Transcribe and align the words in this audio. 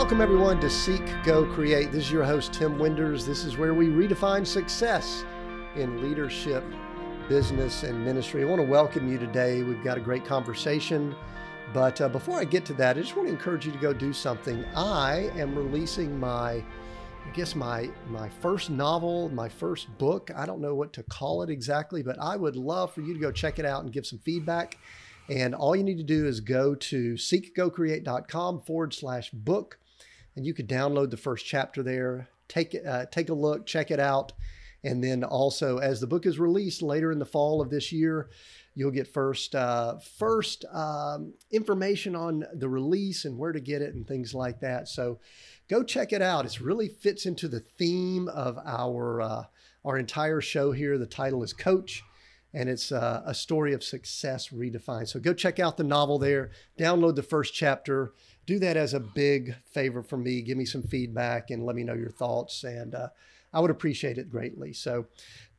Welcome, 0.00 0.22
everyone, 0.22 0.58
to 0.60 0.70
Seek, 0.70 1.02
Go, 1.24 1.44
Create. 1.44 1.92
This 1.92 2.04
is 2.04 2.10
your 2.10 2.24
host, 2.24 2.54
Tim 2.54 2.78
Winders. 2.78 3.26
This 3.26 3.44
is 3.44 3.58
where 3.58 3.74
we 3.74 3.88
redefine 3.88 4.46
success 4.46 5.26
in 5.76 6.00
leadership, 6.00 6.64
business, 7.28 7.82
and 7.82 8.02
ministry. 8.02 8.42
I 8.42 8.46
want 8.46 8.62
to 8.62 8.66
welcome 8.66 9.12
you 9.12 9.18
today. 9.18 9.62
We've 9.62 9.84
got 9.84 9.98
a 9.98 10.00
great 10.00 10.24
conversation. 10.24 11.14
But 11.74 12.00
uh, 12.00 12.08
before 12.08 12.40
I 12.40 12.44
get 12.44 12.64
to 12.64 12.72
that, 12.74 12.96
I 12.96 13.02
just 13.02 13.14
want 13.14 13.28
to 13.28 13.34
encourage 13.34 13.66
you 13.66 13.72
to 13.72 13.78
go 13.78 13.92
do 13.92 14.14
something. 14.14 14.64
I 14.74 15.30
am 15.36 15.54
releasing 15.54 16.18
my 16.18 16.64
I 17.26 17.30
guess 17.34 17.54
my 17.54 17.90
my 18.08 18.30
first 18.40 18.70
novel, 18.70 19.28
my 19.28 19.50
first 19.50 19.86
book. 19.98 20.30
I 20.34 20.46
don't 20.46 20.62
know 20.62 20.74
what 20.74 20.94
to 20.94 21.02
call 21.02 21.42
it 21.42 21.50
exactly, 21.50 22.02
but 22.02 22.18
I 22.18 22.36
would 22.36 22.56
love 22.56 22.94
for 22.94 23.02
you 23.02 23.12
to 23.12 23.20
go 23.20 23.30
check 23.30 23.58
it 23.58 23.66
out 23.66 23.82
and 23.82 23.92
give 23.92 24.06
some 24.06 24.18
feedback. 24.20 24.78
And 25.28 25.54
all 25.54 25.76
you 25.76 25.84
need 25.84 25.98
to 25.98 26.02
do 26.02 26.26
is 26.26 26.40
go 26.40 26.74
to 26.74 27.12
seekgocreate.com 27.14 28.62
forward 28.62 28.94
slash 28.94 29.30
book, 29.30 29.78
and 30.36 30.46
you 30.46 30.54
could 30.54 30.68
download 30.68 31.10
the 31.10 31.16
first 31.16 31.46
chapter 31.46 31.82
there. 31.82 32.28
Take 32.48 32.76
uh, 32.86 33.06
take 33.06 33.28
a 33.28 33.34
look, 33.34 33.66
check 33.66 33.90
it 33.90 34.00
out, 34.00 34.32
and 34.82 35.02
then 35.02 35.22
also 35.22 35.78
as 35.78 36.00
the 36.00 36.06
book 36.06 36.26
is 36.26 36.38
released 36.38 36.82
later 36.82 37.12
in 37.12 37.18
the 37.18 37.24
fall 37.24 37.60
of 37.60 37.70
this 37.70 37.92
year, 37.92 38.28
you'll 38.74 38.90
get 38.90 39.06
first 39.06 39.54
uh, 39.54 39.98
first 40.18 40.64
um, 40.72 41.34
information 41.50 42.16
on 42.16 42.44
the 42.54 42.68
release 42.68 43.24
and 43.24 43.38
where 43.38 43.52
to 43.52 43.60
get 43.60 43.82
it 43.82 43.94
and 43.94 44.06
things 44.06 44.34
like 44.34 44.60
that. 44.60 44.88
So 44.88 45.20
go 45.68 45.82
check 45.82 46.12
it 46.12 46.22
out. 46.22 46.46
It 46.46 46.60
really 46.60 46.88
fits 46.88 47.26
into 47.26 47.48
the 47.48 47.60
theme 47.60 48.28
of 48.28 48.58
our 48.64 49.20
uh, 49.20 49.44
our 49.84 49.98
entire 49.98 50.40
show 50.40 50.72
here. 50.72 50.98
The 50.98 51.06
title 51.06 51.42
is 51.42 51.52
Coach, 51.52 52.02
and 52.52 52.68
it's 52.68 52.90
uh, 52.92 53.22
a 53.24 53.34
story 53.34 53.72
of 53.74 53.84
success 53.84 54.48
redefined. 54.48 55.08
So 55.08 55.20
go 55.20 55.32
check 55.32 55.58
out 55.58 55.76
the 55.76 55.84
novel 55.84 56.18
there. 56.18 56.50
Download 56.78 57.14
the 57.14 57.22
first 57.22 57.54
chapter. 57.54 58.12
Do 58.50 58.58
that 58.58 58.76
as 58.76 58.94
a 58.94 58.98
big 58.98 59.54
favor 59.72 60.02
for 60.02 60.16
me. 60.16 60.42
Give 60.42 60.58
me 60.58 60.64
some 60.64 60.82
feedback 60.82 61.50
and 61.50 61.64
let 61.64 61.76
me 61.76 61.84
know 61.84 61.94
your 61.94 62.10
thoughts, 62.10 62.64
and 62.64 62.96
uh, 62.96 63.10
I 63.52 63.60
would 63.60 63.70
appreciate 63.70 64.18
it 64.18 64.28
greatly. 64.28 64.72
So. 64.72 65.06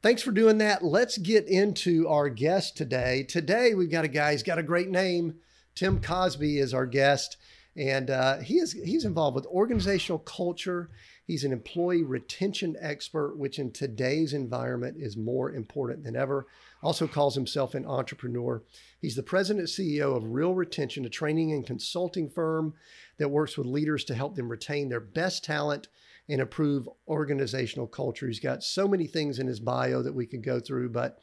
Thanks 0.03 0.23
for 0.23 0.31
doing 0.31 0.57
that. 0.57 0.83
Let's 0.83 1.19
get 1.19 1.47
into 1.47 2.07
our 2.07 2.27
guest 2.27 2.75
today. 2.75 3.21
Today, 3.21 3.75
we've 3.75 3.91
got 3.91 4.03
a 4.03 4.07
guy, 4.07 4.31
he's 4.31 4.41
got 4.41 4.57
a 4.57 4.63
great 4.63 4.89
name. 4.89 5.35
Tim 5.75 6.01
Cosby 6.01 6.57
is 6.57 6.73
our 6.73 6.87
guest 6.87 7.37
and 7.75 8.09
uh, 8.09 8.37
he 8.39 8.55
is 8.55 8.73
he's 8.73 9.05
involved 9.05 9.35
with 9.35 9.45
organizational 9.45 10.19
culture. 10.19 10.89
He's 11.25 11.43
an 11.43 11.53
employee 11.53 12.03
retention 12.03 12.75
expert, 12.79 13.37
which 13.37 13.59
in 13.59 13.71
today's 13.71 14.33
environment 14.33 14.97
is 14.99 15.15
more 15.15 15.53
important 15.53 16.03
than 16.03 16.15
ever. 16.15 16.47
Also 16.83 17.07
calls 17.07 17.35
himself 17.35 17.75
an 17.75 17.85
entrepreneur. 17.85 18.63
He's 18.99 19.15
the 19.15 19.23
president 19.23 19.69
and 19.69 19.87
CEO 19.87 20.15
of 20.15 20.31
Real 20.31 20.53
Retention, 20.53 21.05
a 21.05 21.09
training 21.09 21.51
and 21.51 21.65
consulting 21.65 22.29
firm 22.29 22.73
that 23.17 23.29
works 23.29 23.57
with 23.57 23.67
leaders 23.67 24.03
to 24.05 24.15
help 24.15 24.35
them 24.35 24.49
retain 24.49 24.89
their 24.89 24.99
best 24.99 25.43
talent 25.43 25.87
and 26.27 26.41
improve 26.41 26.87
organizational 27.07 27.87
culture. 27.87 28.27
He's 28.27 28.39
got 28.39 28.63
so 28.63 28.87
many 28.87 29.05
things 29.05 29.39
in 29.39 29.47
his 29.47 29.59
bio 29.59 30.01
that 30.01 30.13
we 30.13 30.25
could 30.25 30.43
go 30.43 30.59
through, 30.59 30.89
but 30.89 31.19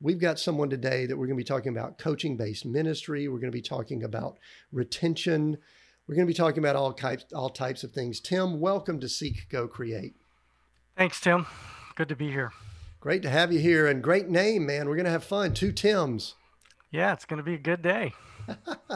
we've 0.00 0.20
got 0.20 0.38
someone 0.38 0.70
today 0.70 1.06
that 1.06 1.16
we're 1.16 1.26
going 1.26 1.36
to 1.36 1.44
be 1.44 1.44
talking 1.44 1.72
about 1.72 1.98
coaching 1.98 2.36
based 2.36 2.64
ministry. 2.64 3.28
We're 3.28 3.38
going 3.38 3.52
to 3.52 3.56
be 3.56 3.62
talking 3.62 4.04
about 4.04 4.38
retention. 4.72 5.58
We're 6.06 6.14
going 6.14 6.26
to 6.26 6.32
be 6.32 6.36
talking 6.36 6.58
about 6.58 6.76
all 6.76 6.92
types, 6.92 7.26
all 7.32 7.50
types 7.50 7.84
of 7.84 7.92
things. 7.92 8.20
Tim, 8.20 8.60
welcome 8.60 8.98
to 9.00 9.08
Seek, 9.08 9.48
Go, 9.50 9.68
Create. 9.68 10.14
Thanks, 10.96 11.20
Tim. 11.20 11.46
Good 11.94 12.08
to 12.08 12.16
be 12.16 12.30
here. 12.30 12.52
Great 13.00 13.22
to 13.22 13.30
have 13.30 13.52
you 13.52 13.60
here, 13.60 13.86
and 13.86 14.02
great 14.02 14.28
name, 14.28 14.66
man. 14.66 14.88
We're 14.88 14.96
going 14.96 15.04
to 15.04 15.10
have 15.12 15.22
fun. 15.22 15.54
Two 15.54 15.70
Tims. 15.70 16.34
Yeah, 16.90 17.12
it's 17.12 17.24
going 17.24 17.38
to 17.38 17.44
be 17.44 17.54
a 17.54 17.58
good 17.58 17.80
day. 17.80 18.12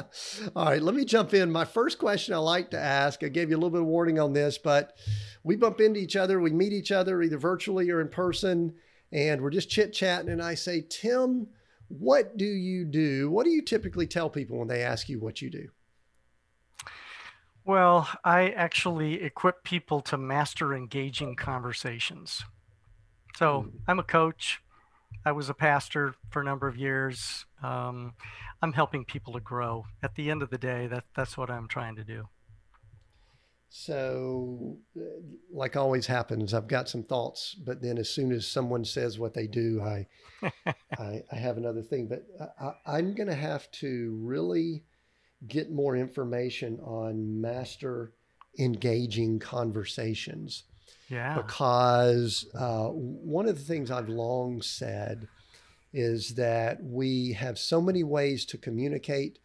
all 0.57 0.65
right, 0.65 0.83
let 0.83 0.97
me 0.97 1.05
jump 1.05 1.33
in. 1.35 1.53
My 1.53 1.65
first 1.65 1.99
question 1.99 2.35
I 2.35 2.39
like 2.39 2.71
to 2.71 2.81
ask, 2.81 3.23
I 3.23 3.29
gave 3.29 3.49
you 3.49 3.55
a 3.55 3.59
little 3.59 3.71
bit 3.71 3.83
of 3.83 3.87
warning 3.87 4.19
on 4.19 4.33
this, 4.33 4.59
but 4.59 4.97
we 5.45 5.55
bump 5.55 5.81
into 5.81 6.01
each 6.01 6.17
other, 6.17 6.41
we 6.41 6.51
meet 6.51 6.73
each 6.73 6.91
other 6.91 7.23
either 7.23 7.39
virtually 7.39 7.91
or 7.91 8.01
in 8.01 8.09
person, 8.09 8.75
and 9.13 9.41
we're 9.41 9.51
just 9.51 9.71
chit 9.71 9.93
chatting. 9.93 10.31
And 10.31 10.43
I 10.43 10.57
say, 10.57 10.85
Tim, 10.89 11.47
what 11.87 12.37
do 12.37 12.45
you 12.45 12.85
do? 12.85 13.31
What 13.31 13.45
do 13.45 13.51
you 13.51 13.63
typically 13.63 14.09
tell 14.09 14.29
people 14.29 14.59
when 14.59 14.69
they 14.69 14.83
ask 14.83 15.09
you 15.09 15.21
what 15.21 15.41
you 15.41 15.51
do? 15.51 15.69
Well, 17.65 18.09
I 18.25 18.49
actually 18.51 19.23
equip 19.23 19.63
people 19.63 20.01
to 20.03 20.17
master 20.17 20.75
engaging 20.75 21.37
conversations. 21.37 22.43
So 23.37 23.63
hmm. 23.63 23.77
I'm 23.89 23.99
a 23.99 24.05
coach. 24.05 24.61
I 25.25 25.33
was 25.33 25.49
a 25.49 25.55
pastor 25.55 26.15
for 26.31 26.43
a 26.43 26.45
number 26.45 26.67
of 26.67 26.77
years. 26.77 27.47
Um, 27.63 28.15
I'm 28.61 28.73
helping 28.73 29.05
people 29.05 29.33
to 29.35 29.41
grow. 29.41 29.87
At 30.03 30.15
the 30.15 30.31
end 30.31 30.43
of 30.43 30.51
the 30.51 30.59
day, 30.59 30.87
that, 30.89 31.05
that's 31.15 31.37
what 31.37 31.51
I'm 31.51 31.69
trying 31.69 31.97
to 31.97 32.05
do. 32.05 32.29
So, 33.75 34.77
uh, 34.99 35.01
like 35.51 35.77
always 35.77 36.07
happens, 36.07 36.53
I've 36.53 36.69
got 36.69 36.91
some 36.91 37.03
thoughts, 37.03 37.55
but 37.55 37.81
then 37.81 37.97
as 37.97 38.11
soon 38.11 38.31
as 38.31 38.47
someone 38.47 38.85
says 38.85 39.19
what 39.19 39.33
they 39.33 39.47
do, 39.47 39.81
I, 39.81 40.07
I, 40.99 41.23
I, 41.33 41.37
have 41.37 41.57
another 41.57 41.81
thing. 41.81 42.07
But 42.07 42.27
I, 42.61 42.75
I'm 42.99 43.15
going 43.15 43.31
to 43.31 43.35
have 43.35 43.71
to 43.73 44.19
really 44.21 44.85
get 45.49 45.73
more 45.73 45.97
information 45.97 46.81
on 46.81 47.41
master 47.41 48.13
engaging 48.59 49.39
conversations. 49.39 50.65
Yeah. 51.09 51.37
Because 51.37 52.47
uh, 52.55 52.89
one 52.89 53.47
of 53.47 53.57
the 53.59 53.65
things 53.65 53.91
I've 53.91 54.09
long 54.09 54.63
said 54.63 55.29
is 55.93 56.35
that 56.37 56.83
we 56.83 57.33
have 57.33 57.59
so 57.59 57.81
many 57.81 58.03
ways 58.03 58.47
to 58.47 58.59
communicate, 58.59 59.39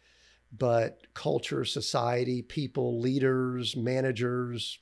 but 0.56 1.06
culture, 1.14 1.64
society, 1.64 2.42
people, 2.42 3.00
leaders, 3.00 3.76
managers, 3.76 4.78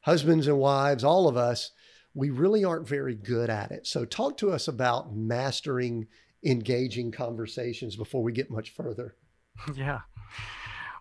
husbands 0.00 0.48
and 0.48 0.58
wives, 0.58 1.04
all 1.04 1.28
of 1.28 1.36
us, 1.36 1.70
we 2.14 2.30
really 2.30 2.64
aren't 2.64 2.88
very 2.88 3.14
good 3.14 3.48
at 3.48 3.70
it. 3.70 3.86
So, 3.86 4.04
talk 4.04 4.36
to 4.38 4.50
us 4.50 4.68
about 4.68 5.14
mastering 5.14 6.08
engaging 6.44 7.12
conversations 7.12 7.96
before 7.96 8.22
we 8.22 8.32
get 8.32 8.50
much 8.50 8.70
further. 8.70 9.16
Yeah. 9.74 10.00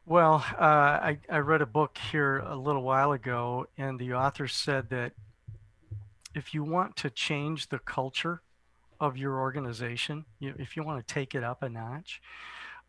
Well, 0.05 0.43
uh, 0.59 0.63
I, 0.63 1.19
I 1.29 1.37
read 1.37 1.61
a 1.61 1.67
book 1.67 1.97
here 2.11 2.39
a 2.39 2.55
little 2.55 2.81
while 2.81 3.11
ago, 3.11 3.67
and 3.77 3.99
the 3.99 4.13
author 4.13 4.47
said 4.47 4.89
that 4.89 5.13
if 6.33 6.53
you 6.53 6.63
want 6.63 6.95
to 6.97 7.09
change 7.09 7.69
the 7.69 7.79
culture 7.79 8.41
of 8.99 9.15
your 9.15 9.39
organization, 9.39 10.25
you, 10.39 10.55
if 10.57 10.75
you 10.75 10.83
want 10.83 11.05
to 11.05 11.13
take 11.13 11.35
it 11.35 11.43
up 11.43 11.61
a 11.61 11.69
notch, 11.69 12.21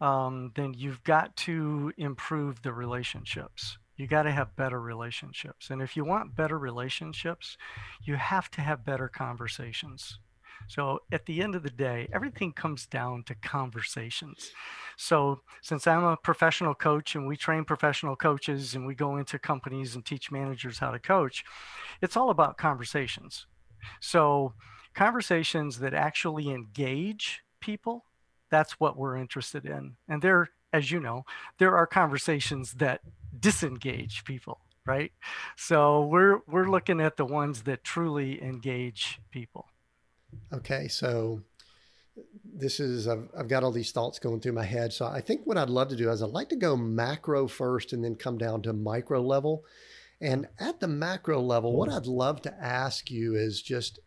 um, 0.01 0.53
then 0.55 0.75
you've 0.75 1.05
got 1.05 1.37
to 1.37 1.93
improve 1.99 2.63
the 2.63 2.73
relationships. 2.73 3.79
You 3.97 4.07
got 4.07 4.23
to 4.23 4.33
have 4.33 4.57
better 4.57 4.81
relationships. 4.81 5.71
And 5.71 5.83
if 5.83 5.97
you 5.97 6.05
want 6.05 6.35
better 6.35 6.59
relationships, 6.59 7.59
you 8.03 8.17
have 8.17 8.51
to 8.53 8.63
have 8.63 8.85
better 8.85 9.09
conversations. 9.09 10.19
So 10.69 11.01
at 11.11 11.27
the 11.27 11.43
end 11.43 11.55
of 11.55 11.63
the 11.63 11.71
day, 11.71 12.09
everything 12.13 12.53
comes 12.53 12.87
down 12.87 13.25
to 13.25 13.35
conversations. 13.35 14.53
So 14.97 15.41
since 15.63 15.87
I'm 15.87 16.05
a 16.05 16.17
professional 16.17 16.75
coach 16.75 17.15
and 17.15 17.27
we 17.27 17.37
train 17.37 17.65
professional 17.65 18.17
coaches 18.17 18.75
and 18.75 18.87
we 18.87 18.95
go 18.95 19.17
into 19.17 19.39
companies 19.39 19.95
and 19.95 20.05
teach 20.05 20.31
managers 20.31 20.79
how 20.79 20.91
to 20.91 20.99
coach, 20.99 21.45
it's 22.01 22.17
all 22.17 22.31
about 22.31 22.57
conversations. 22.59 23.47
So 24.01 24.55
conversations 24.95 25.79
that 25.81 25.95
actually 25.95 26.51
engage 26.51 27.43
people, 27.61 28.05
that's 28.51 28.79
what 28.81 28.97
we're 28.97 29.17
interested 29.17 29.65
in. 29.65 29.97
And 30.09 30.23
there, 30.23 30.51
as 30.73 30.91
you 30.91 31.01
know, 31.01 31.25
there 31.59 31.77
are 31.77 31.87
conversations 31.87 32.75
that 32.75 33.01
disengage 33.39 34.25
people 34.25 34.61
right 34.85 35.13
so 35.57 36.05
we're 36.07 36.41
we're 36.49 36.69
looking 36.69 37.01
at 37.01 37.17
the 37.17 37.25
ones 37.25 37.63
that 37.63 37.85
truly 37.85 38.43
engage 38.43 39.21
people 39.31 39.67
Okay, 40.53 40.89
so 40.89 41.43
this 42.45 42.81
is 42.81 43.09
I've, 43.09 43.29
I've 43.39 43.49
got 43.49 43.65
all 43.65 43.73
these 43.73 43.93
thoughts 43.93 44.19
going 44.19 44.41
through 44.41 44.53
my 44.53 44.65
head. 44.65 44.93
So 44.93 45.07
I 45.07 45.21
think 45.21 45.43
what 45.45 45.57
I'd 45.57 45.71
love 45.71 45.89
to 45.89 45.97
do 45.97 46.11
is 46.11 46.23
I'd 46.23 46.31
like 46.31 46.51
to 46.51 46.57
go 46.57 46.77
macro 46.77 47.49
first 47.49 47.93
and 47.93 48.05
then 48.05 48.15
come 48.15 48.39
down 48.39 48.63
to 48.63 48.73
micro 48.73 49.21
level. 49.23 49.65
And 50.21 50.47
at 50.61 50.81
the 50.81 50.89
macro 50.89 51.41
level, 51.41 51.77
what 51.77 51.91
I'd 51.91 52.07
love 52.07 52.43
to 52.43 52.55
ask 52.63 53.11
you 53.11 53.35
is 53.35 53.63
just 53.63 53.99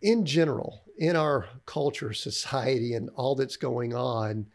in 0.00 0.24
general, 0.24 0.82
in 0.98 1.16
our 1.16 1.48
culture, 1.66 2.12
society, 2.12 2.94
and 2.94 3.10
all 3.14 3.34
that's 3.34 3.56
going 3.56 3.94
on, 3.94 4.46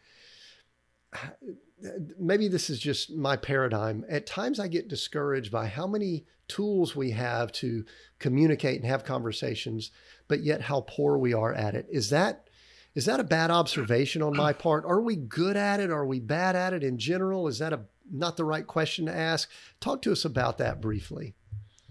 maybe 2.18 2.48
this 2.48 2.70
is 2.70 2.78
just 2.78 3.14
my 3.14 3.36
paradigm. 3.36 4.04
At 4.08 4.26
times 4.26 4.58
I 4.58 4.68
get 4.68 4.88
discouraged 4.88 5.52
by 5.52 5.66
how 5.66 5.86
many 5.86 6.24
tools 6.48 6.96
we 6.96 7.10
have 7.12 7.52
to 7.52 7.84
communicate 8.18 8.80
and 8.80 8.90
have 8.90 9.04
conversations, 9.04 9.90
but 10.28 10.42
yet 10.42 10.62
how 10.62 10.82
poor 10.82 11.18
we 11.18 11.32
are 11.32 11.52
at 11.52 11.74
it. 11.74 11.86
Is 11.90 12.10
that 12.10 12.48
is 12.94 13.04
that 13.04 13.20
a 13.20 13.24
bad 13.24 13.50
observation 13.50 14.22
on 14.22 14.36
my 14.36 14.52
part? 14.52 14.84
Are 14.84 15.00
we 15.00 15.14
good 15.14 15.56
at 15.56 15.78
it? 15.78 15.90
Are 15.90 16.06
we 16.06 16.20
bad 16.20 16.56
at 16.56 16.72
it 16.72 16.82
in 16.82 16.98
general? 16.98 17.46
Is 17.46 17.58
that 17.58 17.72
a 17.72 17.82
not 18.10 18.36
the 18.36 18.44
right 18.44 18.66
question 18.66 19.06
to 19.06 19.14
ask? 19.14 19.50
Talk 19.80 20.02
to 20.02 20.12
us 20.12 20.24
about 20.24 20.58
that 20.58 20.80
briefly. 20.80 21.34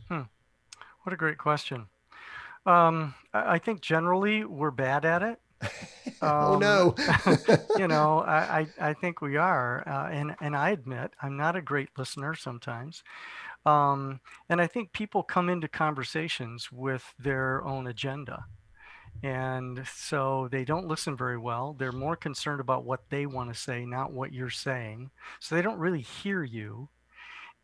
Hmm. 0.10 0.24
What 1.04 1.14
a 1.14 1.18
great 1.18 1.38
question. 1.38 1.86
Um, 2.66 3.14
I 3.34 3.60
think 3.60 3.82
generally 3.82 4.44
we're 4.44 4.72
bad 4.72 5.06
at 5.06 5.22
it. 5.24 5.40
oh 6.22 6.54
um, 6.56 6.60
no! 6.60 6.96
you 7.78 7.88
know, 7.88 8.20
I, 8.20 8.68
I, 8.80 8.90
I 8.90 8.94
think 8.94 9.22
we 9.22 9.38
are, 9.38 9.88
uh, 9.88 10.10
and 10.10 10.36
and 10.42 10.56
I 10.56 10.72
admit 10.72 11.12
I'm 11.22 11.38
not 11.38 11.56
a 11.56 11.62
great 11.62 11.90
listener 11.98 12.36
sometimes, 12.36 13.04
um, 13.68 14.22
and 14.48 14.62
I 14.62 14.68
think 14.68 14.94
people 14.94 15.24
come 15.24 15.50
into 15.50 15.68
conversations 15.68 16.72
with 16.72 17.14
their 17.20 17.66
own 17.66 17.88
agenda, 17.88 18.46
and 19.24 19.86
so 19.94 20.48
they 20.50 20.64
don't 20.64 20.88
listen 20.88 21.18
very 21.18 21.38
well. 21.38 21.76
They're 21.78 21.92
more 21.92 22.16
concerned 22.16 22.62
about 22.62 22.86
what 22.86 23.02
they 23.10 23.26
want 23.26 23.54
to 23.54 23.60
say, 23.60 23.86
not 23.86 24.14
what 24.14 24.32
you're 24.32 24.50
saying. 24.50 25.12
So 25.42 25.56
they 25.56 25.62
don't 25.62 25.80
really 25.80 26.02
hear 26.02 26.44
you. 26.44 26.88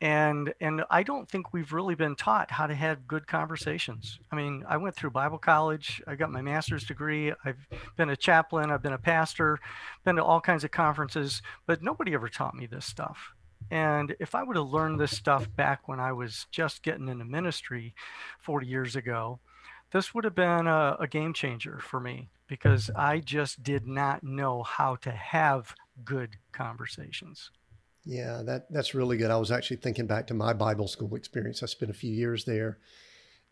And 0.01 0.53
and 0.59 0.83
i 0.89 1.01
don't 1.01 1.29
think 1.29 1.53
we've 1.53 1.71
really 1.71 1.95
been 1.95 2.15
taught 2.17 2.51
how 2.51 2.67
to 2.67 2.75
have 2.75 3.07
good 3.07 3.25
conversations. 3.25 4.19
I 4.31 4.35
mean 4.35 4.65
i 4.67 4.75
went 4.75 4.95
through 4.95 5.11
bible 5.11 5.37
college. 5.37 6.01
I 6.05 6.15
got 6.15 6.31
my 6.31 6.41
master's 6.41 6.83
degree. 6.83 7.31
I've 7.45 7.65
been 7.95 8.09
a 8.09 8.17
chaplain. 8.17 8.71
I've 8.71 8.83
been 8.83 8.91
a 8.91 8.97
pastor. 8.97 9.59
Been 10.03 10.17
to 10.17 10.23
all 10.23 10.41
kinds 10.41 10.65
of 10.65 10.71
conferences. 10.71 11.41
But 11.65 11.81
nobody 11.83 12.13
ever 12.13 12.27
taught 12.27 12.55
me 12.55 12.65
this 12.65 12.85
stuff 12.85 13.33
and 13.71 14.15
if 14.19 14.35
i 14.35 14.43
would 14.43 14.55
have 14.55 14.67
learned 14.67 14.99
this 14.99 15.15
stuff 15.15 15.47
back 15.55 15.87
when 15.87 15.99
i 15.99 16.11
was 16.11 16.47
just 16.51 16.83
getting 16.83 17.07
into 17.07 17.25
ministry 17.25 17.93
40 18.39 18.67
years 18.67 18.95
ago 18.95 19.39
this 19.91 20.13
would 20.13 20.23
have 20.23 20.35
been 20.35 20.67
a, 20.67 20.97
a 20.99 21.07
game 21.07 21.33
changer 21.33 21.79
for 21.79 21.99
me 21.99 22.29
because 22.47 22.89
i 22.95 23.19
just 23.19 23.63
did 23.63 23.87
not 23.87 24.23
know 24.23 24.63
how 24.63 24.95
to 24.95 25.11
have 25.11 25.75
good 26.03 26.37
conversations 26.51 27.51
yeah, 28.05 28.41
that 28.43 28.71
that's 28.71 28.93
really 28.93 29.17
good. 29.17 29.31
I 29.31 29.37
was 29.37 29.51
actually 29.51 29.77
thinking 29.77 30.07
back 30.07 30.27
to 30.27 30.33
my 30.33 30.53
Bible 30.53 30.87
school 30.87 31.15
experience. 31.15 31.63
I 31.63 31.67
spent 31.67 31.91
a 31.91 31.95
few 31.95 32.11
years 32.11 32.43
there, 32.43 32.79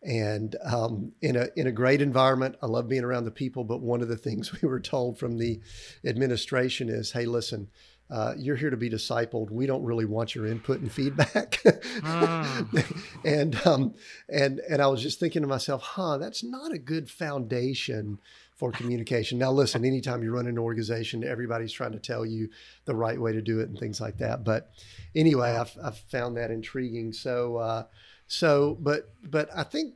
and 0.02 0.54
um, 0.64 1.12
in 1.22 1.36
a 1.36 1.48
in 1.56 1.66
a 1.66 1.72
great 1.72 2.02
environment. 2.02 2.56
I 2.60 2.66
love 2.66 2.88
being 2.88 3.04
around 3.04 3.24
the 3.24 3.30
people. 3.30 3.64
But 3.64 3.80
one 3.80 4.02
of 4.02 4.08
the 4.08 4.16
things 4.16 4.52
we 4.62 4.68
were 4.68 4.80
told 4.80 5.18
from 5.18 5.38
the 5.38 5.60
administration 6.04 6.88
is, 6.88 7.12
"Hey, 7.12 7.24
listen." 7.24 7.68
Uh, 8.12 8.34
you're 8.36 8.56
here 8.56 8.68
to 8.68 8.76
be 8.76 8.90
discipled. 8.90 9.50
We 9.50 9.64
don't 9.64 9.82
really 9.82 10.04
want 10.04 10.34
your 10.34 10.46
input 10.46 10.80
and 10.80 10.92
feedback. 10.92 11.62
mm. 11.62 13.02
and 13.24 13.66
um, 13.66 13.94
and 14.28 14.60
and 14.68 14.82
I 14.82 14.86
was 14.88 15.02
just 15.02 15.18
thinking 15.18 15.40
to 15.40 15.48
myself, 15.48 15.82
huh, 15.82 16.18
that's 16.18 16.44
not 16.44 16.72
a 16.72 16.78
good 16.78 17.08
foundation 17.08 18.18
for 18.62 18.70
communication. 18.70 19.38
Now, 19.38 19.50
listen, 19.50 19.84
anytime 19.84 20.22
you 20.22 20.30
run 20.30 20.46
an 20.46 20.58
organization, 20.58 21.24
everybody's 21.24 21.72
trying 21.72 21.92
to 21.92 21.98
tell 21.98 22.24
you 22.24 22.48
the 22.84 22.94
right 22.94 23.20
way 23.20 23.32
to 23.32 23.42
do 23.42 23.60
it 23.60 23.68
and 23.68 23.78
things 23.78 24.00
like 24.00 24.18
that. 24.18 24.44
But 24.44 24.70
anyway, 25.16 25.56
I've, 25.56 25.76
I've 25.82 25.98
found 25.98 26.36
that 26.36 26.52
intriguing. 26.52 27.12
So, 27.12 27.56
uh, 27.56 27.84
so, 28.28 28.76
but, 28.78 29.14
but 29.20 29.48
I 29.52 29.64
think, 29.64 29.94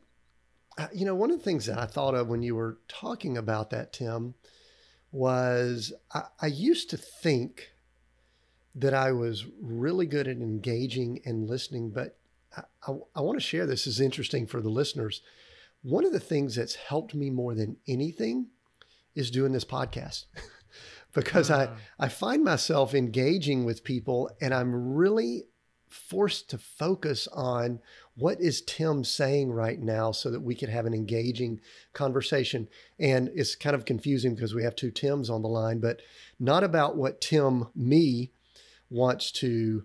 uh, 0.78 0.88
you 0.92 1.04
know, 1.04 1.14
one 1.14 1.30
of 1.30 1.38
the 1.38 1.44
things 1.44 1.66
that 1.66 1.78
I 1.78 1.86
thought 1.86 2.16
of 2.16 2.26
when 2.26 2.42
you 2.42 2.56
were 2.56 2.78
talking 2.88 3.36
about 3.36 3.70
that, 3.70 3.92
Tim, 3.92 4.34
was 5.12 5.92
I, 6.12 6.22
I 6.40 6.46
used 6.48 6.90
to 6.90 6.96
think 6.96 7.70
that 8.76 8.94
I 8.94 9.10
was 9.12 9.46
really 9.60 10.06
good 10.06 10.28
at 10.28 10.36
engaging 10.36 11.20
and 11.24 11.48
listening, 11.48 11.90
but 11.90 12.18
I, 12.56 12.62
I, 12.86 12.94
I 13.16 13.20
want 13.22 13.38
to 13.38 13.44
share 13.44 13.66
this 13.66 13.86
is 13.86 14.00
interesting 14.00 14.46
for 14.46 14.60
the 14.60 14.68
listeners. 14.68 15.22
One 15.82 16.04
of 16.04 16.12
the 16.12 16.20
things 16.20 16.54
that's 16.54 16.74
helped 16.74 17.14
me 17.14 17.30
more 17.30 17.54
than 17.54 17.78
anything 17.88 18.48
is 19.14 19.30
doing 19.30 19.52
this 19.52 19.64
podcast 19.64 20.26
because 21.14 21.50
I, 21.50 21.66
ah. 21.66 21.76
I 21.98 22.08
find 22.08 22.44
myself 22.44 22.94
engaging 22.94 23.64
with 23.64 23.82
people 23.82 24.30
and 24.40 24.52
I'm 24.52 24.94
really 24.94 25.44
forced 25.88 26.50
to 26.50 26.58
focus 26.58 27.26
on 27.32 27.80
what 28.16 28.40
is 28.40 28.60
Tim 28.60 29.04
saying 29.04 29.52
right 29.52 29.80
now 29.80 30.10
so 30.10 30.30
that 30.30 30.42
we 30.42 30.54
can 30.54 30.68
have 30.68 30.84
an 30.84 30.94
engaging 30.94 31.60
conversation. 31.92 32.68
And 32.98 33.30
it's 33.34 33.54
kind 33.54 33.74
of 33.74 33.84
confusing 33.84 34.34
because 34.34 34.54
we 34.54 34.64
have 34.64 34.76
two 34.76 34.90
Tims 34.90 35.30
on 35.30 35.42
the 35.42 35.48
line, 35.48 35.78
but 35.78 36.00
not 36.38 36.64
about 36.64 36.96
what 36.96 37.20
Tim, 37.20 37.68
me, 37.74 38.32
wants 38.90 39.30
to 39.32 39.84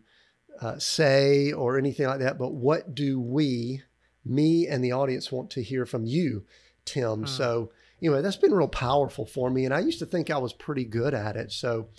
uh, 0.62 0.78
say 0.78 1.52
or 1.52 1.78
anything 1.78 2.08
like 2.08 2.20
that, 2.20 2.38
but 2.38 2.54
what 2.54 2.94
do 2.94 3.20
we, 3.20 3.82
me 4.26 4.68
and 4.68 4.84
the 4.84 4.92
audience, 4.92 5.32
want 5.32 5.50
to 5.52 5.64
hear 5.64 5.86
from 5.86 6.06
you, 6.06 6.46
Tim? 6.86 7.24
Mm. 7.24 7.28
So 7.28 7.72
anyway, 8.02 8.22
that's 8.22 8.38
been 8.38 8.54
real 8.54 8.68
powerful 8.68 9.26
for 9.26 9.50
me. 9.50 9.66
And 9.66 9.74
I 9.74 9.80
used 9.80 10.00
to 10.00 10.06
think 10.06 10.30
I 10.30 10.38
was 10.38 10.54
pretty 10.54 10.86
good 10.86 11.14
at 11.14 11.36
it. 11.36 11.52
So, 11.52 11.90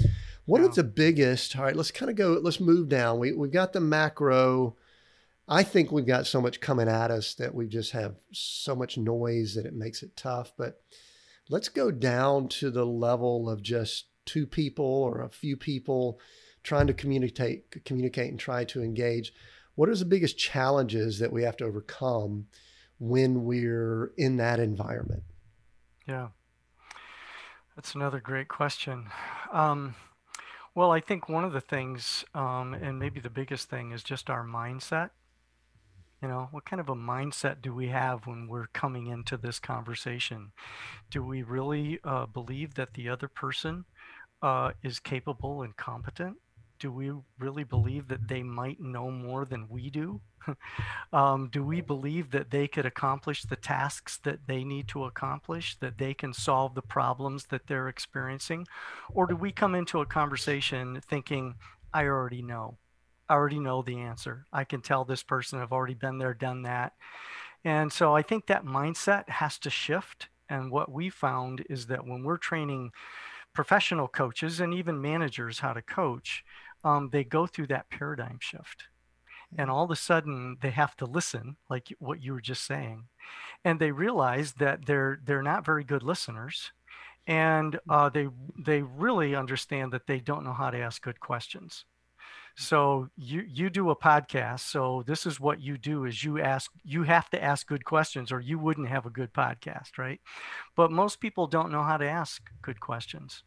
what 0.44 0.60
wow. 0.60 0.68
is 0.68 0.76
the 0.76 0.84
biggest? 0.84 1.56
All 1.56 1.64
right, 1.64 1.76
let's 1.76 1.92
kind 1.92 2.10
of 2.10 2.16
go, 2.16 2.40
let's 2.42 2.60
move 2.60 2.88
down. 2.88 3.18
We, 3.20 3.32
we've 3.32 3.52
got 3.52 3.72
the 3.72 3.80
macro. 3.80 4.76
I 5.48 5.62
think 5.62 5.92
we've 5.92 6.06
got 6.06 6.26
so 6.26 6.40
much 6.40 6.60
coming 6.60 6.88
at 6.88 7.10
us 7.10 7.34
that 7.34 7.54
we 7.54 7.68
just 7.68 7.92
have 7.92 8.16
so 8.32 8.74
much 8.74 8.98
noise 8.98 9.54
that 9.54 9.66
it 9.66 9.74
makes 9.74 10.02
it 10.02 10.16
tough. 10.16 10.52
But 10.56 10.80
let's 11.48 11.68
go 11.68 11.90
down 11.90 12.48
to 12.48 12.70
the 12.70 12.86
level 12.86 13.48
of 13.48 13.62
just 13.62 14.06
two 14.24 14.46
people 14.46 14.84
or 14.84 15.20
a 15.20 15.30
few 15.30 15.56
people 15.56 16.20
trying 16.62 16.86
to 16.86 16.94
communicate, 16.94 17.84
communicate 17.84 18.30
and 18.30 18.38
try 18.38 18.64
to 18.64 18.82
engage. 18.82 19.32
What 19.74 19.88
are 19.88 19.96
the 19.96 20.04
biggest 20.04 20.38
challenges 20.38 21.18
that 21.18 21.32
we 21.32 21.42
have 21.42 21.56
to 21.58 21.64
overcome 21.64 22.46
when 22.98 23.44
we're 23.44 24.12
in 24.16 24.36
that 24.36 24.60
environment? 24.60 25.24
Yeah. 26.06 26.28
That's 27.74 27.94
another 27.94 28.20
great 28.20 28.48
question. 28.48 29.06
Um, 29.50 29.94
well, 30.74 30.90
I 30.90 31.00
think 31.00 31.28
one 31.28 31.44
of 31.44 31.52
the 31.52 31.60
things, 31.60 32.24
um, 32.34 32.74
and 32.74 32.98
maybe 32.98 33.20
the 33.20 33.30
biggest 33.30 33.68
thing, 33.68 33.92
is 33.92 34.02
just 34.02 34.30
our 34.30 34.44
mindset. 34.44 35.10
You 36.22 36.28
know, 36.28 36.48
what 36.50 36.64
kind 36.64 36.80
of 36.80 36.88
a 36.88 36.94
mindset 36.94 37.60
do 37.60 37.74
we 37.74 37.88
have 37.88 38.26
when 38.26 38.46
we're 38.46 38.68
coming 38.68 39.08
into 39.08 39.36
this 39.36 39.58
conversation? 39.58 40.52
Do 41.10 41.24
we 41.24 41.42
really 41.42 41.98
uh, 42.04 42.26
believe 42.26 42.74
that 42.74 42.94
the 42.94 43.08
other 43.08 43.26
person 43.26 43.86
uh, 44.40 44.72
is 44.82 45.00
capable 45.00 45.62
and 45.62 45.76
competent? 45.76 46.36
Do 46.82 46.90
we 46.90 47.12
really 47.38 47.62
believe 47.62 48.08
that 48.08 48.26
they 48.26 48.42
might 48.42 48.80
know 48.80 49.08
more 49.08 49.44
than 49.44 49.68
we 49.68 49.88
do? 49.88 50.20
um, 51.12 51.48
do 51.52 51.64
we 51.64 51.80
believe 51.80 52.32
that 52.32 52.50
they 52.50 52.66
could 52.66 52.84
accomplish 52.84 53.42
the 53.44 53.54
tasks 53.54 54.18
that 54.24 54.40
they 54.48 54.64
need 54.64 54.88
to 54.88 55.04
accomplish, 55.04 55.76
that 55.78 55.96
they 55.96 56.12
can 56.12 56.32
solve 56.34 56.74
the 56.74 56.82
problems 56.82 57.46
that 57.46 57.68
they're 57.68 57.88
experiencing? 57.88 58.66
Or 59.14 59.28
do 59.28 59.36
we 59.36 59.52
come 59.52 59.76
into 59.76 60.00
a 60.00 60.06
conversation 60.06 61.00
thinking, 61.06 61.54
I 61.94 62.06
already 62.06 62.42
know? 62.42 62.78
I 63.28 63.34
already 63.34 63.60
know 63.60 63.82
the 63.82 64.00
answer. 64.00 64.46
I 64.52 64.64
can 64.64 64.80
tell 64.80 65.04
this 65.04 65.22
person 65.22 65.60
I've 65.60 65.70
already 65.70 65.94
been 65.94 66.18
there, 66.18 66.34
done 66.34 66.62
that. 66.62 66.94
And 67.64 67.92
so 67.92 68.12
I 68.16 68.22
think 68.22 68.46
that 68.46 68.64
mindset 68.64 69.28
has 69.28 69.56
to 69.60 69.70
shift. 69.70 70.30
And 70.48 70.72
what 70.72 70.90
we 70.90 71.10
found 71.10 71.64
is 71.70 71.86
that 71.86 72.04
when 72.04 72.24
we're 72.24 72.38
training 72.38 72.90
professional 73.54 74.08
coaches 74.08 74.60
and 74.60 74.74
even 74.74 75.00
managers 75.00 75.60
how 75.60 75.72
to 75.72 75.82
coach, 75.82 76.44
um, 76.84 77.10
they 77.10 77.24
go 77.24 77.46
through 77.46 77.68
that 77.68 77.90
paradigm 77.90 78.38
shift. 78.40 78.84
And 79.58 79.70
all 79.70 79.84
of 79.84 79.90
a 79.90 79.96
sudden, 79.96 80.56
they 80.62 80.70
have 80.70 80.96
to 80.96 81.04
listen, 81.06 81.56
like 81.68 81.92
what 81.98 82.22
you 82.22 82.32
were 82.32 82.40
just 82.40 82.64
saying, 82.66 83.04
and 83.64 83.78
they 83.78 83.92
realize 83.92 84.54
that 84.54 84.86
they're 84.86 85.20
they're 85.24 85.42
not 85.42 85.66
very 85.66 85.84
good 85.84 86.02
listeners, 86.02 86.72
and 87.26 87.78
uh, 87.88 88.08
they 88.08 88.28
they 88.58 88.82
really 88.82 89.34
understand 89.34 89.92
that 89.92 90.06
they 90.06 90.20
don't 90.20 90.44
know 90.44 90.54
how 90.54 90.70
to 90.70 90.78
ask 90.78 91.02
good 91.02 91.20
questions. 91.20 91.84
So 92.56 93.08
you 93.16 93.42
you 93.48 93.70
do 93.70 93.90
a 93.90 93.96
podcast. 93.96 94.60
So 94.60 95.02
this 95.06 95.26
is 95.26 95.40
what 95.40 95.60
you 95.60 95.78
do: 95.78 96.04
is 96.04 96.24
you 96.24 96.40
ask 96.40 96.70
you 96.84 97.02
have 97.04 97.30
to 97.30 97.42
ask 97.42 97.66
good 97.66 97.84
questions, 97.84 98.32
or 98.32 98.40
you 98.40 98.58
wouldn't 98.58 98.88
have 98.88 99.06
a 99.06 99.10
good 99.10 99.32
podcast, 99.32 99.98
right? 99.98 100.20
But 100.76 100.90
most 100.92 101.20
people 101.20 101.46
don't 101.46 101.72
know 101.72 101.82
how 101.82 101.96
to 101.96 102.08
ask 102.08 102.50
good 102.62 102.80
questions. 102.80 103.44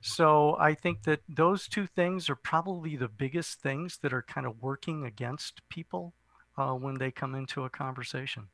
So 0.00 0.56
I 0.58 0.74
think 0.74 1.02
that 1.02 1.20
those 1.28 1.68
two 1.68 1.86
things 1.86 2.30
are 2.30 2.36
probably 2.36 2.96
the 2.96 3.08
biggest 3.08 3.60
things 3.60 3.98
that 3.98 4.12
are 4.12 4.22
kind 4.22 4.46
of 4.46 4.62
working 4.62 5.04
against 5.04 5.68
people 5.68 6.14
uh, 6.56 6.72
when 6.72 6.94
they 6.94 7.10
come 7.10 7.34
into 7.34 7.64
a 7.64 7.70
conversation. 7.70 8.48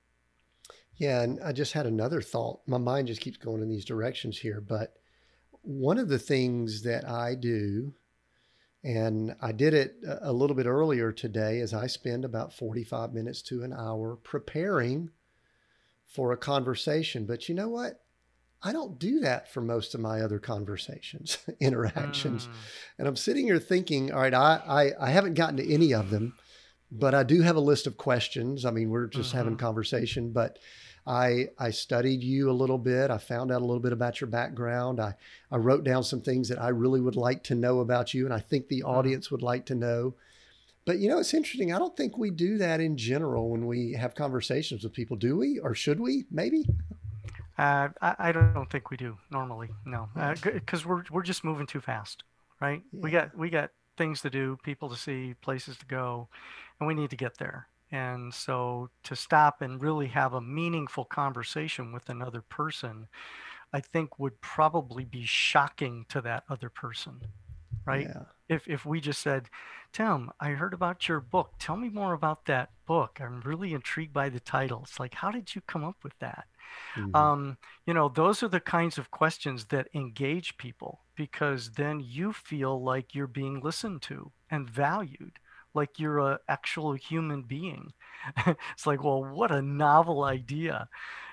Yeah, 0.97 1.23
and 1.23 1.41
I 1.43 1.53
just 1.53 1.73
had 1.73 1.87
another 1.87 2.21
thought. 2.21 2.61
My 2.67 2.79
mind 2.79 3.09
just 3.09 3.21
keeps 3.21 3.37
going 3.37 3.62
in 3.62 3.69
these 3.69 3.85
directions 3.85 4.38
here, 4.38 4.61
but 4.61 4.95
one 5.62 5.99
of 5.99 6.09
the 6.09 6.19
things 6.19 6.83
that 6.83 7.09
I 7.09 7.35
do, 7.35 7.95
and 8.83 9.35
I 9.43 9.53
did 9.53 9.75
it 9.75 9.97
a 10.23 10.33
little 10.33 10.57
bit 10.57 10.67
earlier 10.67 11.12
today, 11.12 11.59
is 11.59 11.75
I 11.75 11.87
spend 11.87 12.25
about 12.25 12.55
45 12.55 13.12
minutes 13.12 13.43
to 13.43 13.62
an 13.62 13.73
hour 13.73 14.17
preparing 14.17 15.11
for 16.07 16.33
a 16.33 16.37
conversation. 16.37 17.26
But 17.26 17.49
you 17.49 17.55
know 17.55 17.69
what? 17.69 18.00
I 18.63 18.73
don't 18.73 18.99
do 18.99 19.21
that 19.21 19.53
for 19.53 19.61
most 19.61 19.95
of 19.95 20.01
my 20.01 20.21
other 20.21 20.39
conversations, 20.39 21.39
interactions. 21.61 22.47
Mm. 22.47 22.51
And 22.99 23.09
I'm 23.09 23.17
sitting 23.17 23.47
here 23.47 23.59
thinking, 23.59 24.13
all 24.13 24.21
right, 24.21 24.35
I, 24.35 24.93
I, 24.99 25.07
I, 25.07 25.11
haven't 25.11 25.35
gotten 25.35 25.59
to 25.59 25.73
any 25.73 25.93
of 25.93 26.11
them, 26.11 26.35
but 26.91 27.15
I 27.15 27.23
do 27.23 27.43
have 27.43 27.57
a 27.57 27.61
list 27.61 27.87
of 27.87 27.97
questions. 27.97 28.65
I 28.65 28.71
mean, 28.71 28.91
we're 28.91 29.07
just 29.07 29.29
mm-hmm. 29.29 29.39
having 29.39 29.57
conversation, 29.57 30.33
but 30.33 30.59
I, 31.07 31.51
I 31.59 31.71
studied 31.71 32.25
you 32.25 32.51
a 32.51 32.53
little 32.53 32.79
bit. 32.79 33.11
I 33.11 33.19
found 33.19 33.53
out 33.53 33.61
a 33.61 33.65
little 33.65 33.83
bit 33.83 33.93
about 33.93 34.21
your 34.21 34.29
background. 34.29 34.99
I, 34.99 35.15
I 35.53 35.57
wrote 35.57 35.85
down 35.85 36.03
some 36.03 36.21
things 36.21 36.49
that 36.49 36.61
I 36.61 36.69
really 36.69 37.01
would 37.01 37.15
like 37.15 37.45
to 37.45 37.55
know 37.55 37.81
about 37.81 38.13
you. 38.13 38.25
And 38.25 38.35
I 38.35 38.41
think 38.41 38.69
the 38.69 38.83
mm. 38.83 38.89
audience 38.89 39.31
would 39.31 39.43
like 39.43 39.67
to 39.67 39.75
know. 39.75 40.15
But 40.85 40.99
you 40.99 41.09
know, 41.09 41.19
it's 41.19 41.35
interesting. 41.35 41.73
I 41.73 41.79
don't 41.79 41.97
think 41.97 42.17
we 42.17 42.31
do 42.31 42.59
that 42.59 42.81
in 42.81 42.97
general 42.97 43.51
when 43.51 43.67
we 43.67 43.93
have 43.93 44.15
conversations 44.15 44.83
with 44.83 44.93
people, 44.93 45.17
do 45.17 45.37
we? 45.37 45.59
Or 45.59 45.75
should 45.75 46.01
we? 46.01 46.25
Maybe? 46.31 46.65
Uh, 47.59 47.89
I, 48.03 48.15
I 48.19 48.33
don't 48.33 48.71
think 48.71 48.91
we 48.91 48.97
do 48.97 49.17
normally. 49.31 49.71
No, 49.85 50.09
because 50.43 50.85
uh, 50.85 50.89
we're 50.89 51.05
we're 51.11 51.23
just 51.23 51.45
moving 51.45 51.67
too 51.67 51.81
fast, 51.81 52.23
right? 52.61 52.83
Yeah. 52.93 53.01
We 53.03 53.11
got 53.11 53.37
we 53.37 53.51
got 53.51 53.71
things 53.97 54.21
to 54.23 54.31
do, 54.31 54.59
people 54.63 54.89
to 54.91 54.97
see, 54.97 55.35
places 55.41 55.77
to 55.79 55.87
go, 55.87 56.29
and 56.79 56.87
we 56.87 56.95
need 56.95 57.11
to 57.11 57.17
get 57.17 57.39
there. 57.39 57.69
And 57.91 58.35
so 58.35 58.91
to 59.05 59.17
stop 59.17 59.63
and 59.63 59.81
really 59.81 60.09
have 60.09 60.35
a 60.35 60.41
meaningful 60.41 61.05
conversation 61.05 61.93
with 61.93 62.09
another 62.09 62.43
person, 62.43 63.07
I 63.73 63.81
think 63.81 64.19
would 64.19 64.41
probably 64.41 65.05
be 65.05 65.25
shocking 65.25 66.05
to 66.09 66.21
that 66.23 66.45
other 66.49 66.69
person, 66.69 67.21
right? 67.85 68.09
Yeah. 68.09 68.25
If 68.49 68.69
if 68.69 68.85
we 68.87 69.00
just 69.00 69.21
said, 69.21 69.49
Tim, 69.93 70.31
I 70.41 70.50
heard 70.50 70.75
about 70.75 71.09
your 71.09 71.21
book. 71.21 71.55
Tell 71.59 71.76
me 71.76 71.88
more 71.88 72.12
about 72.12 72.47
that 72.47 72.71
book. 72.87 73.19
I'm 73.21 73.41
really 73.41 73.73
intrigued 73.73 74.12
by 74.12 74.29
the 74.29 74.41
title. 74.41 74.83
It's 74.85 75.00
like, 75.00 75.15
how 75.15 75.31
did 75.31 75.55
you 75.55 75.62
come 75.62 75.85
up 75.85 75.97
with 76.03 76.19
that? 76.21 76.47
Mm-hmm. 76.97 77.17
Um, 77.17 77.57
you 77.87 77.95
know, 77.95 78.09
those 78.09 78.43
are 78.43 78.49
the 78.49 78.61
kinds 78.61 78.99
of 78.99 79.11
questions 79.11 79.67
that 79.67 79.88
engage 79.95 80.59
people 80.59 81.00
because 81.15 81.73
then 81.73 82.00
you 82.05 82.33
feel 82.33 82.83
like 82.83 83.15
you're 83.15 83.26
being 83.26 83.61
listened 83.61 84.03
to 84.03 84.33
and 84.50 84.69
valued 84.69 85.38
like 85.76 86.00
you're 86.00 86.19
a 86.19 86.41
actual 86.49 86.95
human 86.95 87.43
being. 87.43 87.93
it's 88.47 88.87
like, 88.87 89.05
well, 89.05 89.23
what 89.23 89.53
a 89.53 89.62
novel 89.62 90.25
idea. 90.25 90.88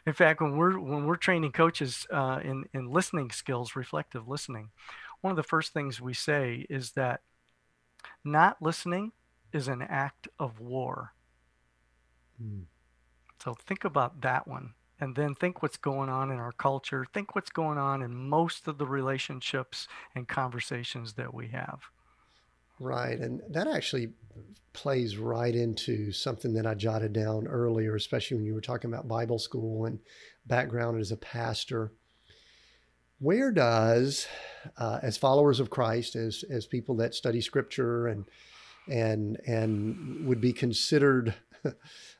In 0.05 0.13
fact, 0.13 0.41
when 0.41 0.57
we're 0.57 0.77
when 0.77 1.05
we're 1.05 1.15
training 1.15 1.53
coaches 1.53 2.05
uh, 2.11 2.39
in 2.43 2.65
in 2.73 2.91
listening 2.91 3.31
skills, 3.31 3.75
reflective 3.75 4.27
listening, 4.27 4.69
one 5.23 5.31
of 5.31 5.37
the 5.37 5.43
first 5.43 5.71
things 5.71 6.01
we 6.01 6.13
say 6.13 6.65
is 6.69 6.91
that 6.91 7.21
not 8.25 8.61
listening 8.61 9.13
is 9.53 9.69
an 9.69 9.81
act 9.81 10.27
of 10.37 10.59
war. 10.59 11.13
Mm. 12.43 12.63
So 13.41 13.53
think 13.53 13.85
about 13.85 14.21
that 14.21 14.47
one. 14.47 14.73
And 14.99 15.15
then 15.15 15.33
think 15.33 15.61
what's 15.61 15.77
going 15.77 16.09
on 16.09 16.29
in 16.29 16.39
our 16.39 16.51
culture. 16.51 17.05
Think 17.13 17.35
what's 17.35 17.49
going 17.49 17.77
on 17.77 18.01
in 18.01 18.13
most 18.13 18.67
of 18.67 18.77
the 18.77 18.85
relationships 18.85 19.87
and 20.13 20.27
conversations 20.27 21.13
that 21.13 21.33
we 21.33 21.47
have. 21.47 21.79
Right. 22.79 23.17
And 23.17 23.41
that 23.49 23.67
actually 23.67 24.09
plays 24.73 25.17
right 25.17 25.55
into 25.55 26.11
something 26.11 26.53
that 26.55 26.65
I 26.65 26.73
jotted 26.73 27.13
down 27.13 27.47
earlier, 27.47 27.95
especially 27.95 28.37
when 28.37 28.45
you 28.45 28.53
were 28.53 28.61
talking 28.61 28.91
about 28.91 29.07
Bible 29.07 29.39
school 29.39 29.85
and 29.85 29.99
background 30.45 30.99
as 30.99 31.11
a 31.11 31.17
pastor. 31.17 31.93
Where 33.23 33.51
does, 33.51 34.27
uh, 34.77 34.99
as 35.01 35.15
followers 35.15 35.61
of 35.61 35.69
Christ, 35.69 36.17
as 36.17 36.43
as 36.49 36.65
people 36.65 36.97
that 36.97 37.15
study 37.15 37.39
Scripture 37.39 38.07
and 38.07 38.25
and 38.89 39.39
and 39.47 40.27
would 40.27 40.41
be 40.41 40.51
considered 40.51 41.33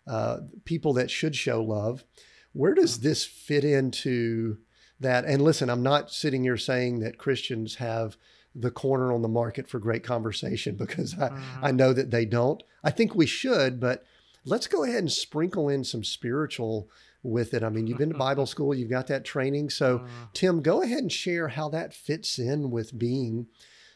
uh, 0.08 0.38
people 0.64 0.94
that 0.94 1.12
should 1.12 1.36
show 1.36 1.62
love, 1.62 2.06
where 2.54 2.74
does 2.74 3.02
this 3.02 3.26
fit 3.26 3.66
into 3.66 4.60
that? 5.02 5.26
And 5.26 5.42
listen, 5.42 5.70
I'm 5.70 5.84
not 5.84 6.10
sitting 6.10 6.44
here 6.44 6.56
saying 6.56 7.00
that 7.00 7.18
Christians 7.18 7.76
have 7.76 8.16
the 8.56 8.72
corner 8.72 9.12
on 9.12 9.22
the 9.22 9.28
market 9.28 9.68
for 9.68 9.80
great 9.80 10.06
conversation 10.06 10.76
because 10.78 11.16
I, 11.20 11.28
mm-hmm. 11.28 11.66
I 11.66 11.72
know 11.72 11.92
that 11.92 12.12
they 12.12 12.24
don't. 12.24 12.64
I 12.82 12.92
think 12.92 13.14
we 13.14 13.26
should, 13.26 13.82
but 13.82 14.06
let's 14.46 14.68
go 14.68 14.86
ahead 14.86 15.00
and 15.00 15.12
sprinkle 15.12 15.68
in 15.68 15.84
some 15.84 16.06
spiritual 16.06 16.90
with 17.24 17.54
it. 17.54 17.64
I 17.64 17.70
mean, 17.70 17.88
you've 17.88 17.98
been 17.98 18.12
to 18.12 18.18
Bible 18.18 18.46
school, 18.54 18.76
you've 18.76 18.90
got 18.90 19.08
that 19.08 19.26
training. 19.26 19.70
So, 19.70 20.00
mm. 20.00 20.08
Tim, 20.34 20.62
go 20.62 20.82
ahead 20.82 21.00
and 21.00 21.12
share 21.12 21.48
how 21.48 21.70
that 21.70 21.94
fits 21.94 22.38
in 22.38 22.70
with 22.70 22.98
being 22.98 23.48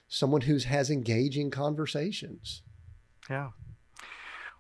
someone 0.08 0.42
who 0.42 0.58
has 0.58 0.90
engaging 0.90 1.52
conversations. 1.52 2.64
Yeah. 3.30 3.50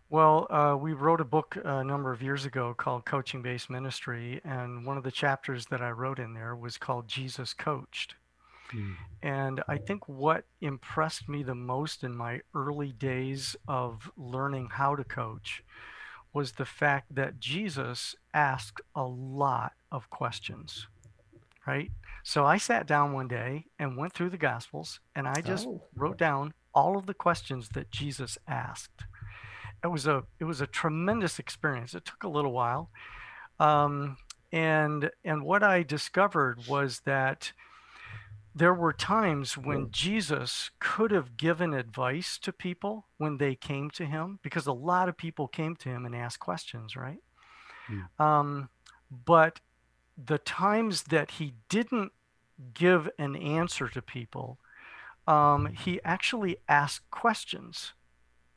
Well, 0.10 0.48
uh, 0.50 0.78
we 0.80 0.94
wrote 0.94 1.20
a 1.20 1.26
book 1.26 1.58
a 1.64 1.84
number 1.84 2.14
of 2.14 2.22
years 2.22 2.46
ago 2.46 2.74
called 2.78 3.06
Coaching 3.06 3.42
Based 3.42 3.70
Ministry. 3.70 4.40
And 4.46 4.86
one 4.86 4.98
of 4.98 5.04
the 5.04 5.12
chapters 5.12 5.66
that 5.68 5.82
I 5.82 5.90
wrote 5.92 6.20
in 6.20 6.34
there 6.34 6.56
was 6.56 6.78
called 6.78 7.08
Jesus 7.08 7.54
Coached. 7.54 8.16
Mm. 8.74 8.96
And 9.22 9.64
I 9.68 9.78
think 9.78 10.08
what 10.08 10.46
impressed 10.62 11.28
me 11.28 11.44
the 11.44 11.56
most 11.56 12.04
in 12.04 12.16
my 12.16 12.42
early 12.54 12.94
days 12.94 13.56
of 13.68 14.10
learning 14.18 14.70
how 14.72 14.96
to 14.96 15.04
coach 15.04 15.64
was 16.34 16.54
the 16.54 16.66
fact 16.66 17.16
that 17.16 17.40
Jesus 17.40 18.16
asked 18.34 18.82
a 18.96 19.04
lot 19.04 19.74
of 19.92 20.10
questions, 20.10 20.88
right? 21.66 21.92
So 22.24 22.46
I 22.46 22.58
sat 22.58 22.86
down 22.86 23.14
one 23.14 23.28
day 23.28 23.66
and 23.80 23.98
went 23.98 24.14
through 24.14 24.30
the 24.30 24.38
Gospels 24.38 25.00
and 25.16 25.28
I 25.28 25.42
just 25.42 25.66
oh. 25.68 25.82
wrote 25.96 26.18
down 26.18 26.54
all 26.74 26.98
of 26.98 27.06
the 27.06 27.14
questions 27.14 27.70
that 27.70 27.92
Jesus 27.92 28.38
asked. 28.48 29.06
It 29.84 29.88
was 29.88 30.08
a 30.08 30.24
it 30.40 30.44
was 30.44 30.62
a 30.62 30.68
tremendous 30.68 31.40
experience. 31.40 31.94
It 31.94 32.06
took 32.06 32.24
a 32.24 32.30
little 32.30 32.52
while, 32.52 32.90
um, 33.60 34.18
and 34.52 35.10
and 35.24 35.44
what 35.44 35.64
I 35.64 35.84
discovered 35.84 36.68
was 36.68 37.02
that 37.06 37.52
there 38.58 38.74
were 38.74 38.94
times 38.94 39.58
when 39.58 39.92
Jesus 39.92 40.72
could 40.80 41.12
have 41.12 41.38
given 41.38 41.74
advice 41.74 42.40
to 42.40 42.52
people 42.52 43.06
when 43.18 43.38
they 43.38 43.54
came 43.54 43.92
to 43.92 44.06
him, 44.06 44.40
because 44.42 44.66
a 44.66 44.74
lot 44.74 45.08
of 45.08 45.18
people 45.18 45.48
came 45.48 45.76
to 45.78 45.90
him 45.90 46.06
and 46.06 46.16
asked 46.16 46.40
questions, 46.40 46.96
right? 46.96 47.22
Mm. 47.90 48.24
Um, 48.24 48.70
but 49.26 49.60
the 50.18 50.40
times 50.40 51.04
that 51.04 51.32
he 51.32 51.54
didn't 51.70 52.12
give 52.74 53.08
an 53.20 53.36
answer 53.36 53.88
to 53.90 54.02
people, 54.02 54.58
um, 55.28 55.68
he 55.68 56.00
actually 56.04 56.58
asked 56.68 57.10
questions. 57.12 57.94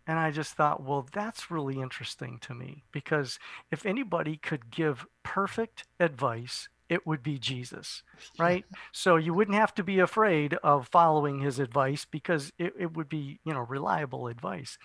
And 0.07 0.19
I 0.19 0.31
just 0.31 0.55
thought, 0.55 0.83
well, 0.83 1.07
that's 1.13 1.51
really 1.51 1.79
interesting 1.79 2.39
to 2.41 2.55
me 2.55 2.85
because 2.91 3.39
if 3.71 3.85
anybody 3.85 4.37
could 4.37 4.71
give 4.71 5.07
perfect 5.23 5.85
advice 6.01 6.69
it 6.91 7.07
would 7.07 7.23
be 7.23 7.39
Jesus, 7.39 8.03
right? 8.37 8.65
So 8.91 9.15
you 9.15 9.33
wouldn't 9.33 9.57
have 9.57 9.73
to 9.77 9.85
be 9.85 10.01
afraid 10.01 10.55
of 10.55 10.89
following 10.89 11.39
his 11.39 11.61
advice 11.61 12.05
because 12.05 12.53
it, 12.59 12.75
it 12.77 12.97
would 12.97 13.09
be, 13.09 13.39
you 13.45 13.55
know, 13.55 13.61
reliable 13.61 14.27
advice. 14.27 14.77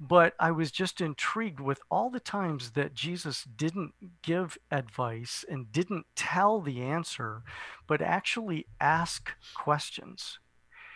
But 0.00 0.32
I 0.40 0.50
was 0.52 0.72
just 0.72 1.02
intrigued 1.02 1.60
with 1.60 1.80
all 1.90 2.08
the 2.08 2.18
times 2.18 2.70
that 2.70 2.94
Jesus 2.94 3.44
didn't 3.44 3.92
give 4.22 4.56
advice 4.70 5.44
and 5.46 5.70
didn't 5.70 6.06
tell 6.16 6.62
the 6.62 6.80
answer, 6.80 7.42
but 7.86 8.00
actually 8.00 8.66
ask 8.80 9.30
questions. 9.54 10.38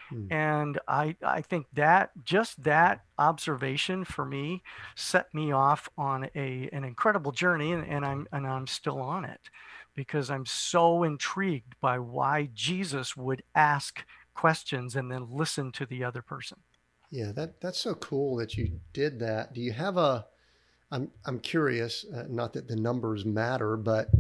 Hmm. 0.09 0.33
And 0.33 0.79
I, 0.89 1.17
I 1.23 1.43
think 1.43 1.67
that 1.75 2.13
just 2.25 2.65
that 2.65 3.03
observation 3.19 4.07
for 4.07 4.25
me 4.25 4.63
set 4.97 5.35
me 5.35 5.53
off 5.53 5.91
on 5.99 6.31
a 6.35 6.71
an 6.73 6.85
incredible 6.85 7.33
journey, 7.33 7.73
and, 7.73 7.87
and 7.87 8.07
I'm 8.07 8.27
and 8.33 8.47
I'm 8.47 8.67
still 8.67 9.03
on 9.03 9.27
it 9.27 9.51
because 9.99 10.31
I'm 10.31 10.47
so 10.47 11.03
intrigued 11.03 11.75
by 11.81 11.99
why 11.99 12.51
Jesus 12.55 13.17
would 13.17 13.43
ask 13.57 14.05
questions 14.33 14.95
and 14.95 15.11
then 15.11 15.27
listen 15.29 15.73
to 15.73 15.87
the 15.87 16.05
other 16.05 16.23
person. 16.23 16.59
Yeah, 17.11 17.33
that 17.33 17.61
that's 17.61 17.81
so 17.81 17.95
cool 17.95 18.37
that 18.37 18.57
you 18.57 18.79
did 18.93 19.19
that. 19.19 19.55
Do 19.55 19.61
you 19.61 19.73
have 19.73 19.97
a? 19.97 20.25
I'm 20.93 21.11
I'm 21.27 21.41
curious. 21.41 22.07
Uh, 22.15 22.27
not 22.29 22.53
that 22.53 22.69
the 22.69 22.77
numbers 22.77 23.25
matter, 23.25 23.77
but 23.77 24.11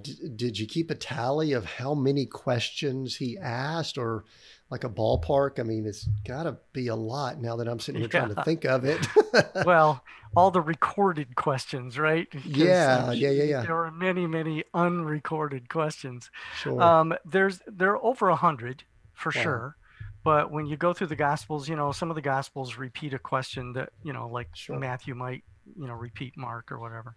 d- 0.00 0.30
did 0.36 0.58
you 0.58 0.66
keep 0.66 0.90
a 0.90 0.94
tally 0.94 1.52
of 1.52 1.66
how 1.66 1.92
many 1.92 2.24
questions 2.24 3.16
he 3.16 3.36
asked, 3.36 3.98
or 3.98 4.24
like 4.70 4.84
a 4.84 4.88
ballpark? 4.88 5.58
I 5.60 5.62
mean, 5.62 5.86
it's 5.86 6.08
got 6.26 6.44
to 6.44 6.56
be 6.72 6.88
a 6.88 6.96
lot 6.96 7.40
now 7.40 7.56
that 7.56 7.68
I'm 7.68 7.80
sitting 7.80 8.00
here 8.00 8.10
yeah. 8.12 8.20
trying 8.20 8.34
to 8.34 8.44
think 8.44 8.64
of 8.64 8.84
it. 8.84 9.06
well, 9.66 10.02
all 10.36 10.50
the 10.50 10.60
recorded 10.60 11.36
questions, 11.36 11.98
right? 11.98 12.26
Yeah, 12.44 13.12
yeah, 13.12 13.30
yeah, 13.30 13.44
yeah. 13.44 13.62
There 13.62 13.84
are 13.84 13.90
many, 13.90 14.26
many 14.26 14.64
unrecorded 14.74 15.68
questions. 15.68 16.30
Sure. 16.58 16.80
Um, 16.82 17.14
there's 17.24 17.60
there 17.66 17.92
are 17.92 18.04
over 18.04 18.28
a 18.28 18.36
hundred 18.36 18.84
for 19.12 19.32
wow. 19.34 19.42
sure. 19.42 19.76
But 20.24 20.50
when 20.50 20.64
you 20.64 20.78
go 20.78 20.94
through 20.94 21.08
the 21.08 21.16
Gospels, 21.16 21.68
you 21.68 21.76
know, 21.76 21.92
some 21.92 22.10
of 22.10 22.14
the 22.14 22.22
Gospels 22.22 22.78
repeat 22.78 23.12
a 23.12 23.18
question 23.18 23.74
that, 23.74 23.90
you 24.02 24.14
know, 24.14 24.26
like 24.26 24.48
sure. 24.54 24.78
Matthew 24.78 25.14
might, 25.14 25.44
you 25.78 25.86
know, 25.86 25.92
repeat 25.92 26.34
Mark 26.34 26.72
or 26.72 26.78
whatever. 26.78 27.14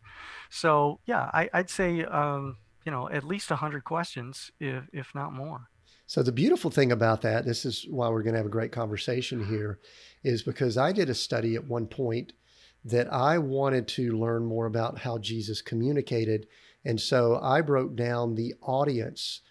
So, 0.50 1.00
yeah, 1.06 1.30
I, 1.34 1.50
would 1.54 1.70
say, 1.70 2.04
um, 2.04 2.58
you 2.86 2.92
know, 2.92 3.10
at 3.10 3.24
least 3.24 3.50
100 3.50 3.86
questions, 3.86 4.52
if, 4.60 4.84
if 4.92 5.16
not 5.16 5.32
more. 5.32 5.70
So 6.08 6.24
the 6.24 6.32
beautiful 6.32 6.72
thing 6.72 6.94
about 6.94 7.22
that, 7.24 7.46
this 7.46 7.66
is 7.66 7.86
why 7.90 8.08
we're 8.08 8.24
going 8.24 8.34
to 8.34 8.40
have 8.40 8.46
a 8.46 8.50
great 8.50 8.72
conversation 8.72 9.46
here, 9.46 9.80
is 10.24 10.42
because 10.42 10.78
I 10.78 10.94
did 10.94 11.10
a 11.10 11.14
study 11.14 11.56
at 11.56 11.68
one 11.68 11.86
point 11.86 12.32
that 12.86 13.12
I 13.12 13.38
wanted 13.40 13.90
to 13.90 14.18
learn 14.18 14.46
more 14.46 14.66
about 14.66 15.00
how 15.00 15.18
Jesus 15.18 15.62
communicated. 15.62 16.48
And 16.86 17.02
so 17.02 17.38
I 17.44 17.60
broke 17.60 17.98
down 17.98 18.36
the 18.36 18.56
audience 18.62 19.42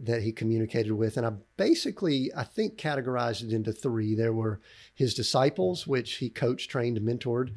that 0.00 0.22
he 0.22 0.32
communicated 0.32 0.92
with. 0.92 1.18
And 1.18 1.26
I 1.26 1.32
basically, 1.58 2.30
I 2.34 2.44
think, 2.44 2.78
categorized 2.78 3.42
it 3.42 3.52
into 3.52 3.72
three. 3.72 4.14
There 4.14 4.32
were 4.32 4.62
his 4.94 5.12
disciples, 5.12 5.86
which 5.86 6.14
he 6.14 6.30
coached, 6.30 6.70
trained, 6.70 6.98
mentored. 7.00 7.50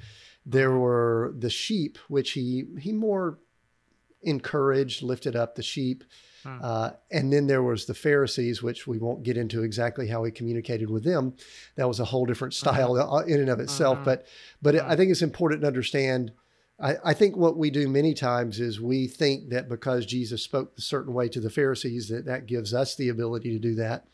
There 0.45 0.77
were 0.77 1.33
the 1.37 1.49
sheep, 1.49 1.97
which 2.09 2.31
he 2.31 2.65
he 2.79 2.91
more 2.91 3.39
encouraged, 4.21 5.01
lifted 5.01 5.35
up 5.35 5.55
the 5.55 5.63
sheep. 5.63 6.03
Hmm. 6.43 6.57
Uh, 6.61 6.89
and 7.11 7.31
then 7.31 7.47
there 7.47 7.63
was 7.63 7.85
the 7.85 7.93
Pharisees, 7.93 8.63
which 8.63 8.87
we 8.87 8.97
won't 8.97 9.23
get 9.23 9.37
into 9.37 9.63
exactly 9.63 10.07
how 10.07 10.23
he 10.23 10.31
communicated 10.31 10.89
with 10.89 11.03
them. 11.03 11.33
That 11.75 11.87
was 11.87 11.99
a 11.99 12.05
whole 12.05 12.25
different 12.25 12.53
mm-hmm. 12.53 12.69
style 12.69 12.97
uh-huh. 12.97 13.25
in 13.25 13.39
and 13.39 13.49
of 13.49 13.59
itself. 13.59 13.97
Uh-huh. 13.97 14.05
But 14.05 14.27
but 14.61 14.75
uh-huh. 14.75 14.87
I 14.89 14.95
think 14.95 15.11
it's 15.11 15.21
important 15.21 15.61
to 15.61 15.67
understand 15.67 16.31
I, 16.81 16.95
I 17.03 17.13
think 17.13 17.35
what 17.35 17.57
we 17.57 17.69
do 17.69 17.87
many 17.87 18.13
times 18.13 18.59
is 18.59 18.79
we 18.79 19.07
think 19.07 19.49
that 19.49 19.67
because 19.67 20.05
Jesus 20.05 20.41
spoke 20.41 20.73
a 20.77 20.81
certain 20.81 21.13
way 21.13 21.27
to 21.29 21.39
the 21.39 21.49
Pharisees, 21.49 22.07
that 22.09 22.25
that 22.25 22.45
gives 22.45 22.73
us 22.73 22.95
the 22.95 23.09
ability 23.09 23.51
to 23.51 23.59
do 23.59 23.75
that, 23.75 24.05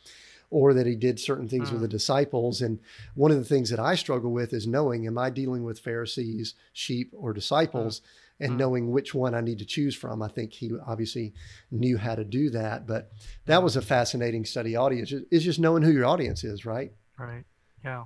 or 0.50 0.74
that 0.74 0.88
he 0.88 0.96
did 0.96 1.20
certain 1.20 1.48
things 1.48 1.72
with 1.72 1.82
the 1.82 1.88
mm. 1.88 1.92
disciples. 1.92 2.62
And 2.62 2.80
one 3.14 3.32
of 3.32 3.38
the 3.38 3.46
things 3.46 3.70
that 3.70 3.80
I 3.80 3.96
struggle 3.96 4.32
with 4.32 4.54
is 4.54 4.68
knowing, 4.68 5.06
am 5.06 5.18
I 5.18 5.30
dealing 5.30 5.64
with 5.64 5.80
Pharisees, 5.80 6.56
sheep, 6.74 7.12
or 7.16 7.34
disciples? 7.34 8.02
And 8.40 8.54
mm. 8.54 8.58
knowing 8.58 8.92
which 8.92 9.16
one 9.16 9.34
I 9.34 9.42
need 9.42 9.60
to 9.60 9.66
choose 9.66 9.96
from. 9.96 10.22
I 10.22 10.28
think 10.28 10.52
he 10.52 10.70
obviously 10.86 11.34
knew 11.72 11.98
how 11.98 12.16
to 12.16 12.26
do 12.26 12.50
that. 12.50 12.86
But 12.86 13.12
that 13.46 13.64
was 13.64 13.78
a 13.78 13.82
fascinating 13.82 14.44
study 14.44 14.76
audience. 14.76 15.14
It's 15.32 15.46
just 15.46 15.60
knowing 15.60 15.84
who 15.84 15.92
your 15.92 16.06
audience 16.06 16.44
is, 16.44 16.66
right? 16.66 16.92
Right. 17.18 17.46
Yeah. 17.84 18.06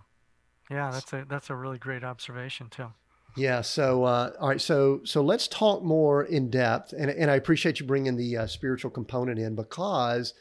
Yeah, 0.70 0.92
that's 0.92 1.12
a 1.14 1.26
that's 1.28 1.50
a 1.50 1.56
really 1.56 1.80
great 1.80 2.04
observation 2.04 2.70
too. 2.70 2.88
Yeah. 3.36 3.62
So, 3.62 4.04
uh, 4.04 4.32
all 4.40 4.50
right. 4.50 4.62
So, 4.62 5.02
so 5.04 5.22
let's 5.22 5.48
talk 5.48 5.84
more 5.84 6.24
in 6.24 6.50
depth, 6.50 6.94
and 6.94 7.10
and 7.10 7.32
I 7.32 7.36
appreciate 7.36 7.80
you 7.80 7.86
bringing 7.86 8.16
the 8.16 8.38
uh, 8.38 8.48
spiritual 8.48 8.92
component 8.92 9.40
in 9.40 9.56
because 9.56 10.34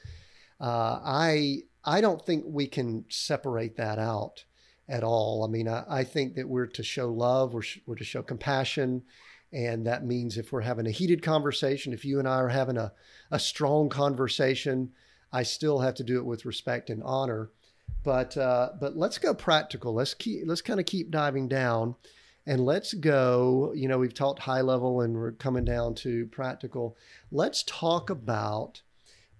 uh, 0.61 1.01
I 1.03 1.63
I 1.85 2.01
don't 2.01 2.25
think 2.25 2.45
we 2.47 2.67
can 2.67 3.05
separate 3.09 3.77
that 3.77 3.99
out 3.99 4.45
at 4.89 5.05
all. 5.05 5.45
I 5.45 5.49
mean, 5.49 5.69
I, 5.69 5.85
I 5.89 6.05
think 6.05 6.35
that 6.35 6.49
we're 6.49 6.67
to 6.67 6.83
show 6.83 7.11
love, 7.11 7.55
we're 7.55 7.63
we're 7.87 7.97
to 7.97 8.05
show 8.05 8.23
compassion, 8.23 9.03
and 9.53 9.87
that 9.87 10.05
means 10.05 10.37
if 10.37 10.53
we're 10.53 10.61
having 10.61 10.87
a 10.87 10.91
heated 10.91 11.23
conversation, 11.23 11.93
if 11.93 12.05
you 12.05 12.19
and 12.19 12.29
I 12.29 12.37
are 12.37 12.49
having 12.49 12.77
a 12.77 12.93
a 13.31 13.39
strong 13.39 13.89
conversation, 13.89 14.93
I 15.33 15.43
still 15.43 15.81
have 15.81 15.95
to 15.95 16.05
do 16.05 16.19
it 16.19 16.25
with 16.25 16.45
respect 16.45 16.91
and 16.91 17.03
honor. 17.03 17.51
But 18.03 18.37
uh, 18.37 18.71
but 18.81 18.97
let's 18.97 19.19
go 19.19 19.35
practical. 19.35 19.95
Let's 19.95 20.15
keep 20.15 20.43
let's 20.47 20.63
kind 20.63 20.81
of 20.81 20.87
keep 20.87 21.11
diving 21.11 21.49
down 21.49 21.95
and 22.47 22.65
let's 22.65 22.95
go. 22.95 23.73
You 23.75 23.89
know, 23.89 23.99
we've 23.99 24.15
talked 24.15 24.41
high 24.41 24.61
level 24.61 25.01
and 25.01 25.15
we're 25.15 25.33
coming 25.33 25.65
down 25.65 25.95
to 25.97 26.27
practical. 26.27 26.97
Let's 27.31 27.63
talk 27.63 28.11
about 28.11 28.83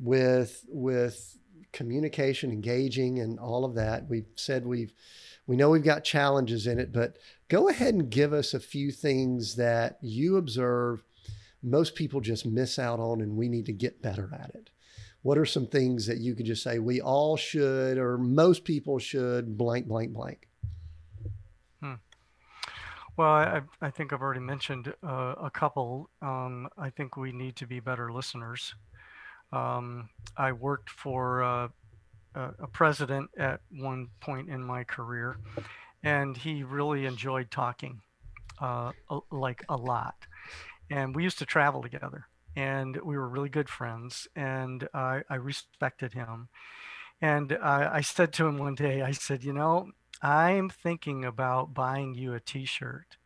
with 0.01 0.65
with 0.69 1.39
communication, 1.73 2.51
engaging, 2.51 3.19
and 3.19 3.39
all 3.39 3.65
of 3.65 3.75
that. 3.75 4.09
We've 4.09 4.29
said 4.35 4.67
we've 4.67 4.93
we 5.47 5.57
know 5.57 5.71
we've 5.71 5.83
got 5.83 6.05
challenges 6.05 6.67
in 6.67 6.79
it, 6.79 6.93
but 6.93 7.17
go 7.49 7.69
ahead 7.69 7.95
and 7.95 8.11
give 8.11 8.33
us 8.33 8.55
a 8.55 8.61
few 8.61 8.91
things 8.91 9.57
that 9.57 9.99
you 10.01 10.37
observe 10.37 11.03
most 11.63 11.95
people 11.95 12.21
just 12.21 12.47
miss 12.47 12.79
out 12.79 13.01
on, 13.01 13.21
and 13.21 13.37
we 13.37 13.49
need 13.49 13.67
to 13.67 13.73
get 13.73 14.01
better 14.01 14.31
at 14.33 14.51
it. 14.55 14.71
What 15.23 15.39
are 15.39 15.45
some 15.45 15.67
things 15.67 16.07
that 16.07 16.19
you 16.19 16.35
could 16.35 16.47
just 16.47 16.63
say 16.63 16.79
we 16.79 17.01
all 17.01 17.37
should, 17.37 17.99
or 17.99 18.17
most 18.17 18.65
people 18.65 18.99
should, 18.99 19.59
blank, 19.59 19.87
blank, 19.87 20.13
blank? 20.13 20.49
Hmm. 21.83 21.95
Well, 23.17 23.29
I, 23.29 23.63
I 23.83 23.91
think 23.91 24.13
I've 24.13 24.23
already 24.23 24.41
mentioned 24.41 24.95
uh, 25.03 25.35
a 25.43 25.51
couple. 25.51 26.09
Um, 26.23 26.69
I 26.79 26.91
think 26.91 27.17
we 27.17 27.33
need 27.33 27.57
to 27.57 27.67
be 27.67 27.81
better 27.81 28.13
listeners. 28.13 28.75
Um, 29.53 30.09
I 30.37 30.53
worked 30.53 30.91
for 30.91 31.43
uh, 31.43 31.69
a 32.37 32.67
president 32.69 33.31
at 33.37 33.61
one 33.71 34.09
point 34.21 34.49
in 34.49 34.63
my 34.63 34.85
career, 34.85 35.39
and 36.03 36.37
he 36.37 36.63
really 36.63 37.07
enjoyed 37.07 37.51
talking, 37.51 38.03
uh, 38.61 38.93
like 39.31 39.65
a 39.69 39.77
lot. 39.77 40.27
And 40.91 41.15
we 41.15 41.23
used 41.23 41.39
to 41.39 41.47
travel 41.47 41.83
together, 41.83 42.27
and 42.57 42.97
we 42.97 43.17
were 43.17 43.29
really 43.29 43.49
good 43.51 43.69
friends, 43.69 44.27
and 44.35 44.89
I, 44.95 45.23
I 45.29 45.35
respected 45.37 46.15
him. 46.15 46.49
And 47.21 47.59
I, 47.63 47.97
I 47.97 48.01
said 48.01 48.33
to 48.35 48.47
him 48.47 48.59
one 48.59 48.75
day, 48.75 49.03
I 49.03 49.11
said, 49.11 49.43
You 49.45 49.53
know, 49.53 49.91
I'm 50.23 50.69
thinking 50.71 51.25
about 51.25 51.75
buying 51.75 52.15
you 52.15 52.35
a 52.35 52.41
t 52.41 52.65
shirt 52.65 53.17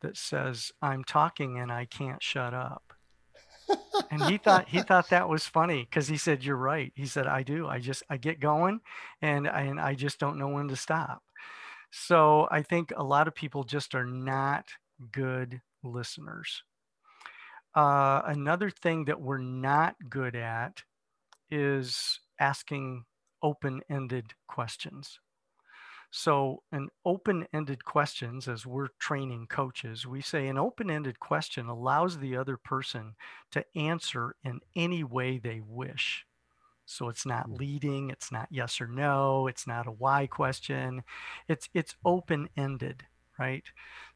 that 0.00 0.16
says, 0.16 0.72
I'm 0.80 1.04
talking 1.04 1.58
and 1.58 1.70
I 1.70 1.84
can't 1.84 2.22
shut 2.22 2.54
up. 2.54 2.94
and 4.10 4.24
he 4.24 4.38
thought 4.38 4.68
he 4.68 4.80
thought 4.80 5.10
that 5.10 5.28
was 5.28 5.46
funny 5.46 5.86
because 5.88 6.08
he 6.08 6.16
said 6.16 6.42
you're 6.42 6.56
right 6.56 6.92
he 6.96 7.06
said 7.06 7.28
i 7.28 7.40
do 7.40 7.68
i 7.68 7.78
just 7.78 8.02
i 8.10 8.16
get 8.16 8.40
going 8.40 8.80
and 9.22 9.46
I, 9.46 9.60
and 9.62 9.80
I 9.80 9.94
just 9.94 10.18
don't 10.18 10.38
know 10.38 10.48
when 10.48 10.66
to 10.68 10.76
stop 10.76 11.22
so 11.90 12.46
i 12.50 12.62
think 12.62 12.92
a 12.96 13.02
lot 13.02 13.28
of 13.28 13.34
people 13.34 13.64
just 13.64 13.94
are 13.94 14.06
not 14.06 14.68
good 15.12 15.60
listeners 15.82 16.62
uh, 17.76 18.22
another 18.26 18.68
thing 18.68 19.04
that 19.04 19.20
we're 19.20 19.38
not 19.38 19.94
good 20.08 20.34
at 20.34 20.82
is 21.50 22.18
asking 22.40 23.04
open-ended 23.42 24.34
questions 24.48 25.20
so, 26.12 26.64
an 26.72 26.88
open 27.04 27.46
ended 27.52 27.84
questions, 27.84 28.48
as 28.48 28.66
we're 28.66 28.88
training 28.98 29.46
coaches, 29.46 30.06
we 30.06 30.20
say 30.20 30.48
an 30.48 30.58
open 30.58 30.90
ended 30.90 31.20
question 31.20 31.66
allows 31.68 32.18
the 32.18 32.36
other 32.36 32.56
person 32.56 33.14
to 33.52 33.64
answer 33.76 34.34
in 34.42 34.60
any 34.74 35.04
way 35.04 35.38
they 35.38 35.60
wish. 35.60 36.26
So 36.90 37.08
it's 37.08 37.24
not 37.24 37.50
leading, 37.50 38.10
it's 38.10 38.32
not 38.32 38.48
yes 38.50 38.80
or 38.80 38.88
no, 38.88 39.46
it's 39.46 39.66
not 39.66 39.86
a 39.86 39.92
why 39.92 40.26
question. 40.26 41.04
It's 41.48 41.68
it's 41.72 41.94
open 42.04 42.48
ended, 42.56 43.04
right? 43.38 43.64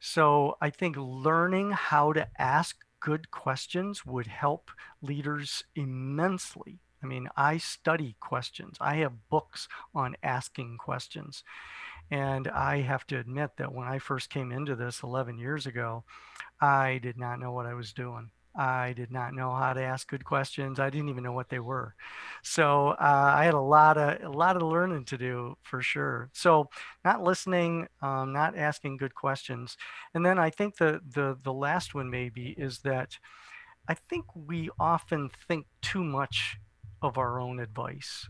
So 0.01 0.57
I 0.61 0.71
think 0.71 0.97
learning 0.99 1.71
how 1.71 2.13
to 2.13 2.29
ask 2.39 2.85
good 2.99 3.31
questions 3.31 4.05
would 4.05 4.27
help 4.27 4.71
leaders 5.01 5.65
immensely. 5.77 6.81
I 7.03 7.07
mean, 7.07 7.29
I 7.37 7.59
study 7.59 8.17
questions. 8.19 8.77
I 8.81 8.97
have 8.97 9.29
books 9.29 9.69
on 9.95 10.17
asking 10.23 10.79
questions. 10.79 11.45
And 12.11 12.49
I 12.49 12.81
have 12.81 13.07
to 13.09 13.19
admit 13.19 13.53
that 13.57 13.73
when 13.73 13.87
I 13.87 13.99
first 13.99 14.31
came 14.31 14.51
into 14.51 14.75
this 14.75 15.03
11 15.03 15.39
years 15.39 15.67
ago, 15.67 16.05
I 16.61 16.99
did 17.03 17.17
not 17.19 17.39
know 17.39 17.53
what 17.53 17.67
I 17.67 17.75
was 17.75 17.93
doing. 17.93 18.31
I 18.57 18.93
did 18.93 19.11
not 19.11 19.35
know 19.35 19.53
how 19.55 19.73
to 19.73 19.83
ask 19.83 20.09
good 20.09 20.25
questions. 20.25 20.79
I 20.79 20.91
didn't 20.91 21.09
even 21.09 21.25
know 21.25 21.33
what 21.33 21.49
they 21.49 21.59
were. 21.59 21.95
So 22.43 22.91
uh, 22.91 23.33
I 23.37 23.45
had 23.45 23.55
a 23.55 23.61
lot 23.61 23.99
of 23.99 24.23
a 24.23 24.37
lot 24.37 24.57
of 24.57 24.63
learning 24.63 25.07
to 25.07 25.19
do 25.19 25.57
for 25.63 25.83
sure. 25.83 26.31
So 26.33 26.69
not 27.05 27.23
listening, 27.23 27.89
um, 28.01 28.33
not 28.33 28.57
asking 28.57 28.99
good 28.99 29.15
questions, 29.15 29.77
and 30.15 30.25
then 30.25 30.39
I 30.39 30.51
think 30.51 30.77
the 30.77 31.01
the 31.05 31.37
the 31.43 31.53
last 31.53 31.95
one 31.95 32.11
maybe 32.11 32.55
is 32.57 32.81
that 32.81 33.19
I 33.89 33.95
think 33.95 34.27
we 34.35 34.71
often 34.79 35.31
think 35.49 35.67
too 35.83 36.05
much 36.05 36.59
of 37.03 37.19
our 37.19 37.41
own 37.41 37.61
advice. 37.61 38.29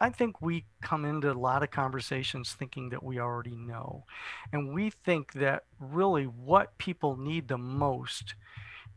I 0.00 0.10
think 0.10 0.40
we 0.40 0.64
come 0.82 1.04
into 1.04 1.30
a 1.30 1.34
lot 1.34 1.62
of 1.62 1.70
conversations 1.70 2.52
thinking 2.52 2.90
that 2.90 3.02
we 3.02 3.18
already 3.18 3.56
know. 3.56 4.04
And 4.52 4.74
we 4.74 4.90
think 4.90 5.34
that 5.34 5.64
really 5.78 6.24
what 6.24 6.78
people 6.78 7.16
need 7.16 7.48
the 7.48 7.58
most 7.58 8.34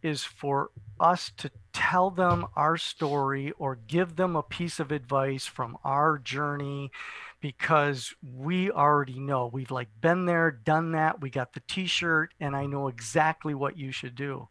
is 0.02 0.24
for 0.24 0.70
us 1.00 1.32
to 1.38 1.52
tell 1.74 2.10
them 2.10 2.46
our 2.56 2.78
story 2.78 3.52
or 3.58 3.76
give 3.76 4.16
them 4.16 4.36
a 4.36 4.44
piece 4.44 4.80
of 4.80 4.92
advice 4.92 5.46
from 5.46 5.78
our 5.84 6.18
journey 6.18 6.92
because 7.40 8.16
we 8.22 8.72
already 8.72 9.20
know. 9.20 9.50
We've 9.52 9.72
like 9.72 9.90
been 10.02 10.26
there, 10.26 10.52
done 10.52 10.92
that. 10.94 11.22
We 11.22 11.30
got 11.30 11.54
the 11.54 11.62
t-shirt 11.68 12.34
and 12.40 12.56
I 12.56 12.66
know 12.66 12.88
exactly 12.88 13.54
what 13.54 13.78
you 13.78 13.92
should 13.92 14.16
do. 14.16 14.48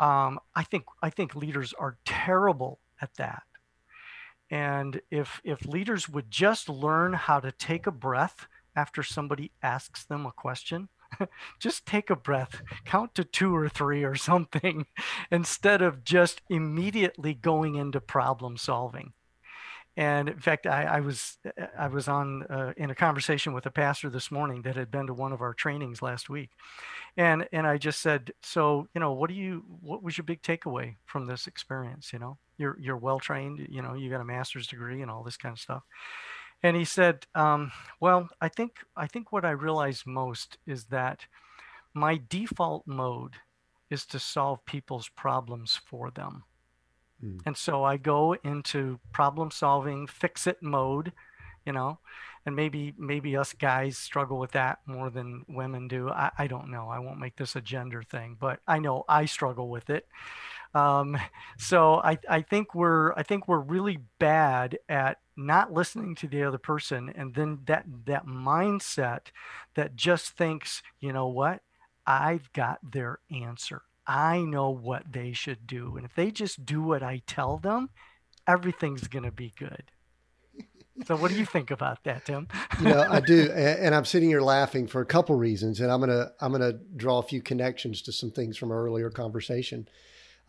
Um, 0.00 0.40
I 0.54 0.62
think 0.64 0.84
I 1.02 1.10
think 1.10 1.34
leaders 1.34 1.74
are 1.78 1.98
terrible 2.04 2.80
at 3.02 3.14
that 3.16 3.42
and 4.50 5.00
if 5.10 5.40
if 5.44 5.64
leaders 5.64 6.08
would 6.08 6.30
just 6.30 6.68
learn 6.68 7.12
how 7.12 7.40
to 7.40 7.52
take 7.52 7.86
a 7.86 7.92
breath 7.92 8.46
after 8.74 9.02
somebody 9.02 9.52
asks 9.62 10.04
them 10.04 10.26
a 10.26 10.32
question, 10.32 10.88
just 11.58 11.86
take 11.86 12.10
a 12.10 12.16
breath, 12.16 12.62
count 12.84 13.14
to 13.14 13.24
two 13.24 13.54
or 13.54 13.68
three 13.68 14.04
or 14.04 14.14
something, 14.14 14.86
instead 15.30 15.82
of 15.82 16.04
just 16.04 16.42
immediately 16.48 17.34
going 17.34 17.76
into 17.76 18.00
problem 18.00 18.56
solving. 18.56 19.12
And 19.96 20.28
in 20.28 20.38
fact, 20.38 20.66
I, 20.66 20.84
I 20.84 21.00
was 21.00 21.36
I 21.76 21.88
was 21.88 22.08
on 22.08 22.44
uh, 22.44 22.72
in 22.76 22.90
a 22.90 22.94
conversation 22.94 23.52
with 23.52 23.66
a 23.66 23.70
pastor 23.70 24.08
this 24.08 24.30
morning 24.30 24.62
that 24.62 24.76
had 24.76 24.90
been 24.90 25.08
to 25.08 25.14
one 25.14 25.32
of 25.32 25.40
our 25.40 25.52
trainings 25.52 26.00
last 26.00 26.30
week, 26.30 26.50
and 27.16 27.48
and 27.52 27.66
I 27.66 27.76
just 27.76 28.00
said, 28.00 28.32
so 28.40 28.88
you 28.94 29.00
know, 29.00 29.12
what 29.12 29.28
do 29.28 29.34
you 29.34 29.64
what 29.80 30.02
was 30.02 30.16
your 30.16 30.24
big 30.24 30.42
takeaway 30.42 30.96
from 31.04 31.26
this 31.26 31.46
experience? 31.48 32.12
You 32.12 32.20
know, 32.20 32.38
you're 32.60 32.76
you're 32.78 32.96
well 32.96 33.18
trained 33.18 33.66
you 33.70 33.80
know 33.80 33.94
you 33.94 34.10
got 34.10 34.20
a 34.20 34.24
master's 34.24 34.66
degree 34.66 35.00
and 35.00 35.10
all 35.10 35.24
this 35.24 35.38
kind 35.38 35.54
of 35.54 35.58
stuff. 35.58 35.82
And 36.62 36.76
he 36.76 36.84
said 36.84 37.26
um, 37.34 37.72
well 38.00 38.28
i 38.40 38.48
think 38.48 38.72
i 38.96 39.06
think 39.06 39.32
what 39.32 39.46
i 39.46 39.50
realize 39.50 40.04
most 40.06 40.58
is 40.66 40.84
that 40.86 41.26
my 41.94 42.20
default 42.28 42.86
mode 42.86 43.34
is 43.88 44.04
to 44.06 44.18
solve 44.18 44.64
people's 44.66 45.08
problems 45.08 45.80
for 45.84 46.10
them. 46.10 46.44
Mm. 47.24 47.40
and 47.46 47.56
so 47.56 47.84
i 47.84 47.96
go 47.96 48.34
into 48.44 48.98
problem 49.12 49.50
solving 49.50 50.06
fix 50.06 50.46
it 50.46 50.62
mode 50.62 51.12
you 51.66 51.72
know 51.72 51.98
and 52.46 52.56
maybe 52.56 52.94
maybe 52.96 53.36
us 53.36 53.52
guys 53.52 53.98
struggle 53.98 54.38
with 54.38 54.52
that 54.52 54.78
more 54.86 55.10
than 55.10 55.44
women 55.46 55.88
do. 55.88 56.08
I, 56.08 56.30
I 56.38 56.46
don't 56.46 56.70
know. 56.70 56.88
I 56.88 56.98
won't 56.98 57.18
make 57.18 57.36
this 57.36 57.54
a 57.56 57.60
gender 57.60 58.02
thing 58.02 58.36
but 58.40 58.60
i 58.66 58.78
know 58.78 59.04
i 59.08 59.26
struggle 59.26 59.68
with 59.68 59.90
it 59.90 60.06
um, 60.74 61.16
so 61.58 61.96
I, 61.96 62.18
I 62.28 62.42
think 62.42 62.74
we're 62.74 63.12
I 63.14 63.22
think 63.22 63.48
we're 63.48 63.60
really 63.60 63.98
bad 64.18 64.78
at 64.88 65.18
not 65.36 65.72
listening 65.72 66.14
to 66.16 66.28
the 66.28 66.42
other 66.42 66.58
person, 66.58 67.12
and 67.14 67.34
then 67.34 67.60
that 67.66 67.86
that 68.06 68.26
mindset 68.26 69.28
that 69.74 69.96
just 69.96 70.36
thinks, 70.36 70.82
you 71.00 71.12
know 71.12 71.28
what, 71.28 71.62
I've 72.06 72.52
got 72.52 72.78
their 72.82 73.20
answer. 73.30 73.82
I 74.06 74.40
know 74.40 74.70
what 74.70 75.12
they 75.12 75.32
should 75.32 75.66
do. 75.66 75.96
And 75.96 76.04
if 76.04 76.14
they 76.14 76.32
just 76.32 76.66
do 76.66 76.82
what 76.82 77.02
I 77.02 77.22
tell 77.26 77.58
them, 77.58 77.90
everything's 78.46 79.06
going 79.06 79.24
to 79.24 79.30
be 79.30 79.52
good. 79.56 79.84
So, 81.06 81.16
what 81.16 81.30
do 81.30 81.38
you 81.38 81.46
think 81.46 81.70
about 81.70 82.02
that, 82.04 82.26
Tim? 82.26 82.48
you 82.80 82.88
know, 82.88 83.06
I 83.08 83.20
do, 83.20 83.50
and 83.54 83.94
I'm 83.94 84.04
sitting 84.04 84.28
here 84.28 84.42
laughing 84.42 84.86
for 84.86 85.00
a 85.00 85.06
couple 85.06 85.34
reasons, 85.36 85.80
and 85.80 85.90
I'm 85.90 86.00
gonna 86.00 86.32
I'm 86.40 86.52
gonna 86.52 86.74
draw 86.96 87.18
a 87.18 87.22
few 87.22 87.40
connections 87.40 88.02
to 88.02 88.12
some 88.12 88.30
things 88.30 88.58
from 88.58 88.70
our 88.70 88.84
earlier 88.84 89.08
conversation. 89.08 89.88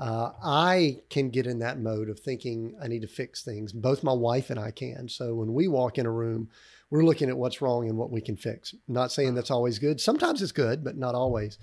Uh, 0.02 0.32
I 0.44 0.98
can 1.12 1.30
get 1.30 1.46
in 1.46 1.60
that 1.60 1.80
mode 1.80 2.10
of 2.10 2.20
thinking 2.20 2.76
I 2.82 2.88
need 2.88 3.04
to 3.04 3.08
fix 3.08 3.44
things. 3.44 3.72
Both 3.72 4.02
my 4.02 4.12
wife 4.12 4.50
and 4.50 4.60
I 4.60 4.72
can. 4.72 5.08
So 5.08 5.36
when 5.36 5.54
we 5.54 5.68
walk 5.68 6.00
in 6.00 6.08
a 6.08 6.12
room, 6.12 6.50
we're 6.90 7.06
looking 7.06 7.30
at 7.30 7.38
what's 7.38 7.62
wrong 7.62 7.88
and 7.88 8.00
what 8.00 8.10
we 8.10 8.20
can 8.20 8.36
fix. 8.36 8.74
not 8.88 9.12
saying 9.12 9.36
that's 9.36 9.52
always 9.52 9.78
good. 9.78 10.02
Sometimes 10.02 10.42
it's 10.42 10.52
good, 10.52 10.84
but 10.84 10.98
not 10.98 11.14
always. 11.14 11.60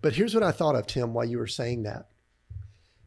But 0.00 0.14
here's 0.14 0.34
what 0.34 0.42
I 0.42 0.50
thought 0.50 0.76
of, 0.76 0.86
Tim, 0.86 1.12
while 1.12 1.26
you 1.26 1.36
were 1.36 1.46
saying 1.46 1.82
that. 1.82 2.08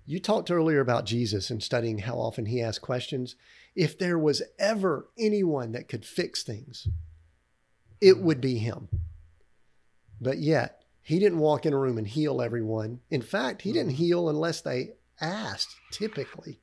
You 0.06 0.20
talked 0.20 0.52
earlier 0.52 0.80
about 0.80 1.08
Jesus 1.08 1.50
and 1.50 1.64
studying 1.64 1.98
how 1.98 2.18
often 2.18 2.46
he 2.46 2.62
asked 2.62 2.84
questions. 2.84 3.36
If 3.76 3.98
there 3.98 4.20
was 4.20 4.44
ever 4.60 5.08
anyone 5.18 5.72
that 5.72 5.88
could 5.88 6.06
fix 6.06 6.44
things, 6.44 6.88
it 8.00 8.20
would 8.20 8.42
be 8.42 8.60
him. 8.60 8.90
But 10.22 10.38
yet, 10.38 10.85
he 11.06 11.20
didn't 11.20 11.38
walk 11.38 11.68
in 11.68 11.74
a 11.74 11.78
room 11.78 12.00
and 12.00 12.08
heal 12.08 12.42
everyone. 12.42 13.00
In 13.12 13.22
fact, 13.22 13.62
he 13.62 13.72
didn't 13.72 13.92
mm. 13.92 13.98
heal 13.98 14.28
unless 14.28 14.62
they 14.62 14.94
asked, 15.22 15.76
typically. 15.92 16.60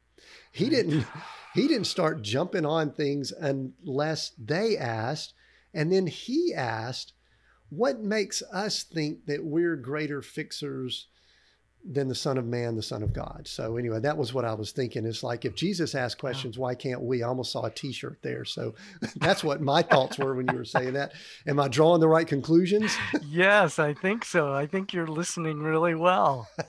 He 0.51 0.69
didn't 0.69 1.07
he 1.55 1.69
didn't 1.69 1.87
start 1.87 2.23
jumping 2.23 2.67
on 2.67 2.91
things 2.91 3.31
unless 3.31 4.33
they 4.37 4.77
asked. 4.77 5.35
And 5.73 5.93
then 5.93 6.09
he 6.09 6.53
asked, 6.53 7.13
what 7.69 8.01
makes 8.01 8.43
us 8.53 8.83
think 8.83 9.27
that 9.27 9.45
we're 9.45 9.77
greater 9.77 10.21
fixers 10.21 11.07
than 11.85 12.09
the 12.09 12.15
Son 12.15 12.39
of 12.39 12.47
Man, 12.47 12.77
the 12.77 12.83
Son 12.83 13.03
of 13.03 13.13
God. 13.13 13.43
So 13.47 13.77
anyway, 13.77 13.99
that 14.01 14.17
was 14.17 14.33
what 14.33 14.45
I 14.45 14.55
was 14.55 14.71
thinking. 14.71 15.05
It's 15.05 15.25
like 15.25 15.45
if 15.45 15.55
Jesus 15.55 15.95
asked 15.95 16.19
questions, 16.19 16.57
why 16.57 16.75
can't 16.75 17.03
we? 17.03 17.23
I 17.23 17.29
almost 17.29 17.51
saw 17.51 17.65
a 17.65 17.71
T-shirt 17.71 18.19
there. 18.23 18.45
So 18.45 18.75
that's 19.17 19.43
what 19.43 19.61
my 19.61 19.83
thoughts 19.83 20.19
were 20.19 20.35
when 20.35 20.47
you 20.49 20.57
were 20.57 20.65
saying 20.65 20.93
that. 20.93 21.13
Am 21.47 21.59
I 21.59 21.69
drawing 21.69 22.01
the 22.01 22.09
right 22.09 22.27
conclusions? 22.27 22.97
yes, 23.29 23.79
I 23.79 23.95
think 23.95 24.25
so. 24.25 24.53
I 24.53 24.67
think 24.67 24.93
you're 24.93 25.09
listening 25.09 25.59
really 25.59 25.95
well. 25.95 26.49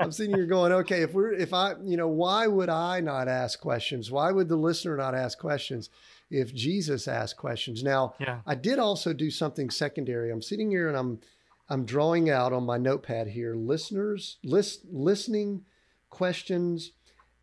I'm 0.00 0.12
sitting 0.12 0.34
here 0.34 0.46
going, 0.46 0.72
okay, 0.72 1.02
if 1.02 1.14
we're 1.14 1.32
if 1.32 1.54
I, 1.54 1.74
you 1.82 1.96
know, 1.96 2.08
why 2.08 2.46
would 2.46 2.68
I 2.68 3.00
not 3.00 3.28
ask 3.28 3.58
questions? 3.58 4.10
Why 4.10 4.32
would 4.32 4.48
the 4.48 4.56
listener 4.56 4.96
not 4.96 5.14
ask 5.14 5.38
questions? 5.38 5.88
If 6.30 6.54
Jesus 6.54 7.06
asked 7.06 7.36
questions. 7.36 7.82
Now, 7.82 8.14
yeah. 8.18 8.40
I 8.46 8.54
did 8.54 8.78
also 8.78 9.12
do 9.12 9.30
something 9.30 9.70
secondary. 9.70 10.32
I'm 10.32 10.42
sitting 10.42 10.70
here 10.70 10.88
and 10.88 10.96
I'm 10.96 11.20
I'm 11.68 11.84
drawing 11.84 12.28
out 12.28 12.52
on 12.52 12.64
my 12.64 12.76
notepad 12.76 13.28
here 13.28 13.54
listeners, 13.54 14.38
list, 14.44 14.82
listening, 14.90 15.64
questions, 16.10 16.92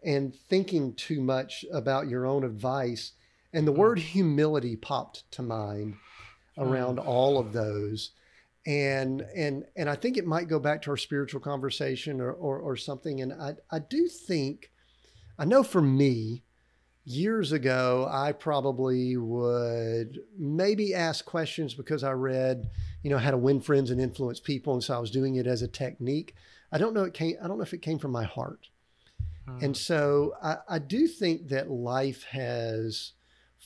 and 0.04 0.34
thinking 0.34 0.94
too 0.94 1.22
much 1.22 1.66
about 1.72 2.08
your 2.08 2.26
own 2.26 2.44
advice. 2.44 3.14
And 3.54 3.68
the 3.68 3.72
hmm. 3.72 3.80
word 3.80 4.00
humility 4.00 4.76
popped 4.76 5.30
to 5.32 5.42
mind 5.42 5.96
around 6.58 7.00
hmm. 7.00 7.08
all 7.08 7.40
of 7.40 7.54
those. 7.54 8.12
And 8.68 9.26
and 9.36 9.66
and 9.76 9.90
I 9.90 9.96
think 9.96 10.18
it 10.18 10.28
might 10.28 10.48
go 10.48 10.60
back 10.60 10.84
to 10.84 10.92
our 10.92 10.98
spiritual 10.98 11.42
conversation 11.42 12.22
or 12.22 12.32
or, 12.32 12.60
or 12.60 12.76
something. 12.76 13.22
And 13.22 13.34
I, 13.34 13.56
I 13.72 13.80
do 13.80 14.08
think, 14.08 14.72
I 15.40 15.46
know 15.46 15.64
for 15.64 15.82
me, 15.82 16.44
years 17.04 17.52
ago, 17.52 18.08
I 18.10 18.32
probably 18.32 19.18
would 19.18 20.20
maybe 20.38 20.94
ask 20.94 21.26
questions 21.26 21.74
because 21.74 22.04
I 22.04 22.12
read, 22.12 22.70
you 23.04 23.10
know, 23.10 23.18
how 23.18 23.32
to 23.32 23.38
win 23.38 23.62
friends 23.62 23.92
and 23.92 24.00
influence 24.00 24.40
people. 24.40 24.74
And 24.74 24.84
so 24.84 24.96
I 24.96 25.00
was 25.00 25.12
doing 25.12 25.36
it 25.36 25.48
as 25.48 25.62
a 25.62 25.68
technique. 25.68 26.36
I 26.72 26.78
don't 26.78 26.94
know 26.94 27.04
it 27.04 27.14
came, 27.14 27.36
I 27.44 27.48
don't 27.48 27.58
know 27.58 27.64
if 27.64 27.74
it 27.74 27.82
came 27.82 28.00
from 28.00 28.12
my 28.12 28.24
heart. 28.24 28.70
Hmm. 29.48 29.66
And 29.66 29.78
so 29.78 30.36
I, 30.42 30.58
I 30.70 30.80
do 30.80 31.08
think 31.08 31.50
that 31.50 31.70
life 31.70 32.24
has 32.24 33.14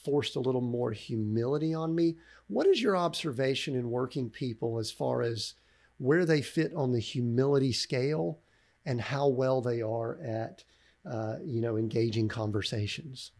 forced 0.03 0.35
a 0.35 0.39
little 0.39 0.61
more 0.61 0.91
humility 0.91 1.73
on 1.73 1.95
me. 1.95 2.15
What 2.47 2.67
is 2.67 2.81
your 2.81 2.95
observation 2.95 3.75
in 3.75 3.89
working 3.89 4.29
people 4.29 4.79
as 4.79 4.91
far 4.91 5.21
as 5.21 5.55
where 5.97 6.25
they 6.25 6.41
fit 6.41 6.73
on 6.75 6.91
the 6.91 6.99
humility 6.99 7.71
scale 7.71 8.39
and 8.85 9.01
how 9.01 9.27
well 9.27 9.61
they 9.61 9.81
are 9.81 10.19
at 10.21 10.63
uh, 11.09 11.35
you 11.43 11.61
know, 11.61 11.77
engaging 11.77 12.27
conversations? 12.27 13.31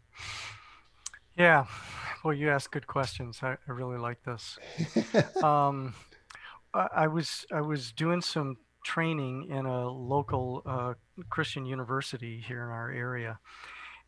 Yeah, 1.36 1.66
well, 2.24 2.32
you 2.32 2.50
ask 2.50 2.70
good 2.70 2.86
questions. 2.86 3.40
I, 3.42 3.56
I 3.68 3.72
really 3.72 3.98
like 3.98 4.22
this. 4.24 4.58
um, 5.42 5.94
I, 6.72 6.88
I 6.96 7.06
was 7.08 7.44
I 7.52 7.60
was 7.60 7.92
doing 7.92 8.22
some 8.22 8.56
training 8.84 9.48
in 9.50 9.66
a 9.66 9.88
local 9.88 10.62
uh, 10.64 10.94
Christian 11.28 11.66
university 11.66 12.42
here 12.46 12.62
in 12.62 12.70
our 12.70 12.90
area, 12.90 13.38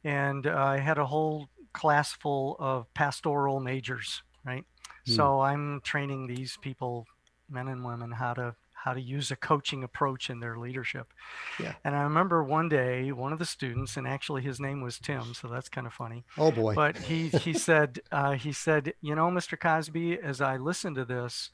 and 0.05 0.47
uh, 0.47 0.55
I 0.57 0.79
had 0.79 0.97
a 0.97 1.05
whole 1.05 1.51
class 1.75 2.12
full 2.12 2.57
of 2.59 2.93
pastoral 2.95 3.61
majors. 3.61 4.23
Right, 4.45 4.64
mm. 5.07 5.14
so 5.14 5.41
I'm 5.41 5.83
training 5.83 6.29
these 6.29 6.57
people, 6.62 7.07
men 7.51 7.69
and 7.69 7.85
women, 7.85 8.11
how 8.11 8.33
to 8.35 8.57
how 8.88 8.94
to 8.94 9.01
use 9.03 9.31
a 9.31 9.37
coaching 9.37 9.85
approach 9.85 10.31
in 10.31 10.40
their 10.40 10.57
leadership. 10.57 11.12
Yeah. 11.61 11.74
And 11.85 11.94
I 11.94 12.01
remember 12.05 12.42
one 12.42 12.70
day, 12.70 13.12
one 13.12 13.35
of 13.35 13.38
the 13.38 13.44
students, 13.44 13.98
and 13.98 14.09
actually 14.09 14.40
his 14.40 14.61
name 14.61 14.81
was 14.81 14.98
Tim, 14.98 15.35
so 15.35 15.46
that's 15.46 15.68
kind 15.68 15.87
of 15.87 15.92
funny. 15.92 16.24
Oh 16.38 16.51
boy. 16.51 16.74
But 16.74 16.96
he 16.96 17.29
he 17.29 17.53
said 17.53 18.01
uh, 18.11 18.33
he 18.33 18.51
said, 18.51 18.94
you 19.03 19.14
know, 19.14 19.29
Mr. 19.29 19.61
Cosby, 19.61 20.18
as 20.18 20.40
I 20.40 20.57
listen 20.57 20.94
to 20.94 21.05
this, 21.05 21.51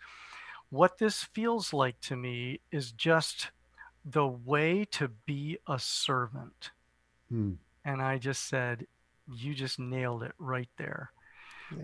what 0.70 0.98
this 0.98 1.24
feels 1.24 1.72
like 1.72 2.00
to 2.02 2.14
me 2.14 2.60
is 2.70 2.92
just 2.92 3.50
the 4.04 4.28
way 4.28 4.84
to 4.92 5.08
be 5.08 5.58
a 5.66 5.80
servant. 5.80 6.70
Hmm. 7.28 7.54
And 7.84 8.00
I 8.00 8.18
just 8.18 8.48
said, 8.48 8.86
you 9.26 9.54
just 9.54 9.80
nailed 9.80 10.22
it 10.22 10.34
right 10.38 10.68
there 10.78 11.10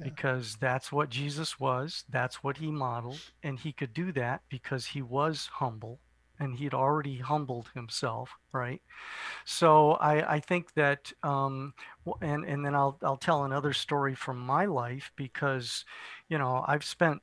because 0.03 0.57
that's 0.61 0.93
what 0.93 1.11
Jesus 1.11 1.59
was. 1.59 2.05
That's 2.09 2.43
what 2.43 2.59
he 2.59 2.71
modeled. 2.71 3.21
And 3.43 3.59
he 3.59 3.73
could 3.73 3.93
do 3.95 4.13
that 4.13 4.43
because 4.49 4.87
he 4.87 5.03
was 5.03 5.49
humble 5.55 6.01
and 6.39 6.57
he'd 6.57 6.75
already 6.75 7.19
humbled 7.19 7.71
himself, 7.75 8.31
right? 8.53 8.81
So 9.45 9.93
I, 9.93 10.37
I 10.37 10.41
think 10.41 10.73
that, 10.75 11.13
um, 11.23 11.75
and, 12.23 12.45
and 12.47 12.65
then 12.65 12.75
I'll, 12.75 12.99
I'll 13.03 13.19
tell 13.19 13.45
another 13.45 13.75
story 13.75 14.15
from 14.15 14.39
my 14.39 14.65
life 14.65 15.13
because, 15.17 15.85
you 16.31 16.39
know, 16.39 16.65
I've 16.67 16.85
spent 16.85 17.21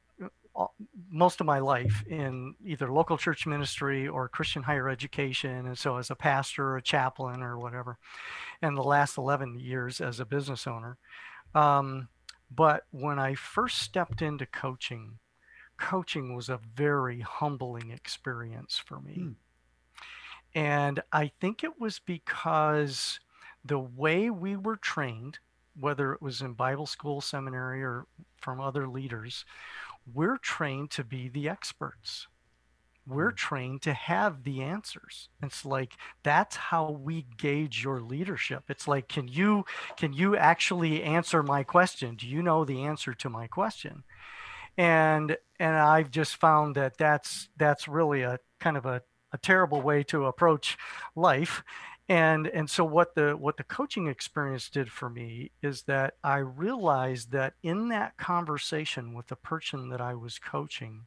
uh, 0.55 0.67
most 1.11 1.39
of 1.39 1.47
my 1.47 1.59
life 1.59 2.03
in 2.07 2.55
either 2.63 2.91
local 2.91 3.17
church 3.17 3.45
ministry 3.47 4.07
or 4.07 4.29
Christian 4.29 4.63
higher 4.63 4.87
education. 4.87 5.65
And 5.65 5.77
so 5.77 5.97
as 5.97 6.11
a 6.11 6.15
pastor, 6.15 6.69
or 6.69 6.77
a 6.77 6.81
chaplain, 6.81 7.41
or 7.41 7.57
whatever, 7.57 7.97
and 8.61 8.77
the 8.77 8.83
last 8.83 9.17
11 9.17 9.59
years 9.59 9.99
as 9.99 10.19
a 10.19 10.25
business 10.25 10.67
owner. 10.67 10.97
Um, 11.55 12.07
but 12.49 12.85
when 12.91 13.19
I 13.19 13.35
first 13.35 13.79
stepped 13.79 14.21
into 14.21 14.45
coaching, 14.45 15.19
coaching 15.77 16.35
was 16.35 16.49
a 16.49 16.59
very 16.75 17.21
humbling 17.21 17.91
experience 17.91 18.77
for 18.77 18.99
me. 18.99 19.13
Hmm. 19.13 19.31
And 20.55 21.03
I 21.11 21.31
think 21.39 21.63
it 21.63 21.79
was 21.79 21.99
because 21.99 23.19
the 23.63 23.79
way 23.79 24.29
we 24.29 24.55
were 24.55 24.77
trained, 24.77 25.39
whether 25.79 26.13
it 26.13 26.21
was 26.21 26.41
in 26.41 26.53
Bible 26.53 26.87
school, 26.87 27.21
seminary, 27.21 27.83
or 27.83 28.07
from 28.37 28.59
other 28.59 28.87
leaders, 28.87 29.45
we're 30.11 30.37
trained 30.37 30.89
to 30.91 31.03
be 31.03 31.27
the 31.27 31.49
experts 31.49 32.27
we're 33.07 33.31
trained 33.31 33.81
to 33.83 33.93
have 33.93 34.43
the 34.43 34.61
answers. 34.61 35.29
It's 35.41 35.65
like 35.65 35.93
that's 36.23 36.55
how 36.55 36.91
we 36.91 37.25
gauge 37.37 37.83
your 37.83 38.01
leadership. 38.01 38.63
It's 38.67 38.87
like 38.87 39.07
can 39.07 39.27
you 39.27 39.65
can 39.95 40.13
you 40.13 40.35
actually 40.35 41.03
answer 41.03 41.41
my 41.41 41.63
question? 41.63 42.15
Do 42.15 42.27
you 42.27 42.43
know 42.43 42.65
the 42.65 42.83
answer 42.83 43.13
to 43.13 43.29
my 43.29 43.47
question? 43.47 44.03
And 44.77 45.37
and 45.59 45.75
i've 45.75 46.11
just 46.11 46.35
found 46.35 46.75
that 46.75 46.97
that's 46.97 47.49
that's 47.57 47.87
really 47.87 48.21
a 48.21 48.39
kind 48.59 48.77
of 48.77 48.85
a, 48.85 49.01
a 49.31 49.37
terrible 49.37 49.81
way 49.81 50.03
to 50.03 50.25
approach 50.25 50.77
life. 51.15 51.63
And 52.09 52.47
and 52.47 52.69
so 52.69 52.83
what 52.85 53.15
the 53.15 53.31
what 53.31 53.57
the 53.57 53.63
coaching 53.63 54.07
experience 54.07 54.69
did 54.69 54.91
for 54.91 55.09
me 55.09 55.51
is 55.61 55.83
that 55.83 56.15
i 56.23 56.37
realized 56.37 57.31
that 57.31 57.53
in 57.63 57.89
that 57.89 58.15
conversation 58.17 59.13
with 59.13 59.27
the 59.27 59.35
person 59.35 59.89
that 59.89 59.99
i 59.99 60.13
was 60.13 60.39
coaching 60.39 61.05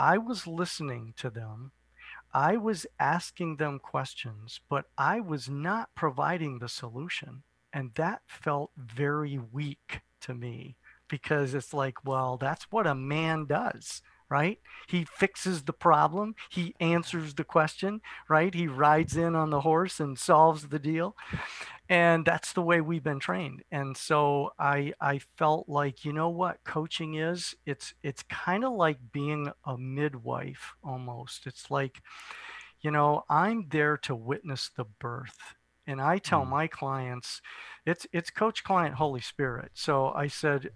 I 0.00 0.16
was 0.16 0.46
listening 0.46 1.12
to 1.18 1.28
them. 1.28 1.72
I 2.32 2.56
was 2.56 2.86
asking 2.98 3.56
them 3.56 3.78
questions, 3.78 4.60
but 4.70 4.86
I 4.96 5.20
was 5.20 5.50
not 5.50 5.90
providing 5.94 6.58
the 6.58 6.70
solution. 6.70 7.42
And 7.70 7.90
that 7.96 8.22
felt 8.26 8.70
very 8.78 9.38
weak 9.38 10.00
to 10.22 10.32
me 10.32 10.76
because 11.06 11.52
it's 11.52 11.74
like, 11.74 12.02
well, 12.02 12.38
that's 12.38 12.64
what 12.70 12.86
a 12.86 12.94
man 12.94 13.44
does, 13.44 14.00
right? 14.30 14.58
He 14.88 15.04
fixes 15.04 15.64
the 15.64 15.74
problem, 15.74 16.34
he 16.48 16.74
answers 16.80 17.34
the 17.34 17.44
question, 17.44 18.00
right? 18.26 18.54
He 18.54 18.68
rides 18.68 19.18
in 19.18 19.34
on 19.34 19.50
the 19.50 19.60
horse 19.60 20.00
and 20.00 20.18
solves 20.18 20.68
the 20.68 20.78
deal. 20.78 21.14
And 21.90 22.24
that's 22.24 22.52
the 22.52 22.62
way 22.62 22.80
we've 22.80 23.02
been 23.02 23.18
trained 23.18 23.62
and 23.72 23.96
so 23.96 24.52
i 24.58 24.92
i 25.00 25.18
felt 25.36 25.68
like 25.68 26.04
you 26.04 26.12
know 26.12 26.30
what? 26.30 26.62
Coaching 26.64 27.14
is 27.14 27.54
it's 27.66 27.92
it's 28.02 28.22
kind 28.22 28.64
of 28.64 28.72
like 28.72 28.98
being 29.12 29.50
a 29.66 29.76
midwife 29.76 30.72
almost. 30.82 31.46
It's 31.46 31.70
like 31.70 32.00
you 32.80 32.90
know 32.90 33.24
i'm 33.28 33.66
there 33.68 33.96
to 33.98 34.14
witness 34.14 34.70
the 34.76 34.84
birth 35.00 35.36
and 35.86 36.00
i 36.00 36.16
tell 36.16 36.44
mm. 36.44 36.50
my 36.50 36.66
clients 36.66 37.42
it's 37.84 38.06
it's 38.12 38.30
coach 38.30 38.64
client 38.64 38.94
holy 38.94 39.20
spirit. 39.20 39.72
So 39.74 40.12
i 40.14 40.28
said 40.28 40.70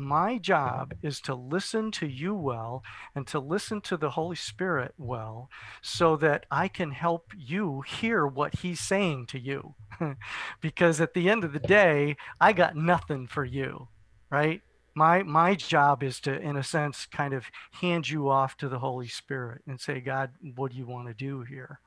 my 0.00 0.38
job 0.38 0.94
is 1.02 1.20
to 1.22 1.34
listen 1.34 1.90
to 1.92 2.06
you 2.06 2.34
well 2.34 2.82
and 3.14 3.26
to 3.28 3.38
listen 3.38 3.80
to 3.82 3.96
the 3.96 4.10
Holy 4.10 4.36
Spirit 4.36 4.94
well 4.98 5.48
so 5.82 6.16
that 6.16 6.46
I 6.50 6.68
can 6.68 6.92
help 6.92 7.32
you 7.36 7.82
hear 7.82 8.26
what 8.26 8.56
he's 8.60 8.80
saying 8.80 9.26
to 9.26 9.38
you. 9.38 9.74
because 10.60 11.00
at 11.00 11.14
the 11.14 11.28
end 11.28 11.44
of 11.44 11.52
the 11.52 11.58
day, 11.58 12.16
I 12.40 12.52
got 12.52 12.76
nothing 12.76 13.26
for 13.26 13.44
you, 13.44 13.88
right? 14.30 14.62
My 14.94 15.22
my 15.22 15.54
job 15.54 16.02
is 16.02 16.20
to 16.20 16.40
in 16.40 16.56
a 16.56 16.64
sense 16.64 17.06
kind 17.06 17.32
of 17.32 17.46
hand 17.80 18.08
you 18.08 18.28
off 18.28 18.56
to 18.56 18.68
the 18.68 18.80
Holy 18.80 19.08
Spirit 19.08 19.62
and 19.66 19.80
say, 19.80 20.00
God, 20.00 20.32
what 20.56 20.72
do 20.72 20.78
you 20.78 20.86
want 20.86 21.08
to 21.08 21.14
do 21.14 21.42
here? 21.42 21.80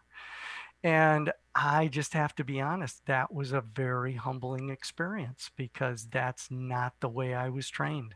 And 0.83 1.31
I 1.55 1.87
just 1.87 2.13
have 2.13 2.35
to 2.35 2.43
be 2.43 2.59
honest, 2.59 3.05
that 3.05 3.33
was 3.33 3.53
a 3.53 3.61
very 3.61 4.15
humbling 4.15 4.69
experience 4.69 5.49
because 5.55 6.07
that's 6.11 6.49
not 6.51 6.93
the 6.99 7.09
way 7.09 7.33
I 7.33 7.49
was 7.49 7.69
trained. 7.69 8.15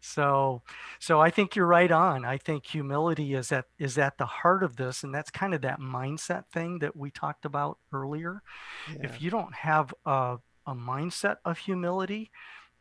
So 0.00 0.62
so 0.98 1.20
I 1.20 1.30
think 1.30 1.54
you're 1.54 1.66
right 1.66 1.90
on. 1.90 2.24
I 2.24 2.36
think 2.36 2.66
humility 2.66 3.34
is 3.34 3.52
at 3.52 3.66
is 3.78 3.96
at 3.98 4.18
the 4.18 4.26
heart 4.26 4.64
of 4.64 4.76
this 4.76 5.04
and 5.04 5.14
that's 5.14 5.30
kind 5.30 5.54
of 5.54 5.62
that 5.62 5.78
mindset 5.78 6.46
thing 6.52 6.80
that 6.80 6.96
we 6.96 7.10
talked 7.12 7.44
about 7.44 7.78
earlier. 7.92 8.42
Yeah. 8.90 9.04
If 9.04 9.22
you 9.22 9.30
don't 9.30 9.54
have 9.54 9.94
a 10.04 10.38
a 10.66 10.74
mindset 10.74 11.36
of 11.44 11.58
humility, 11.58 12.30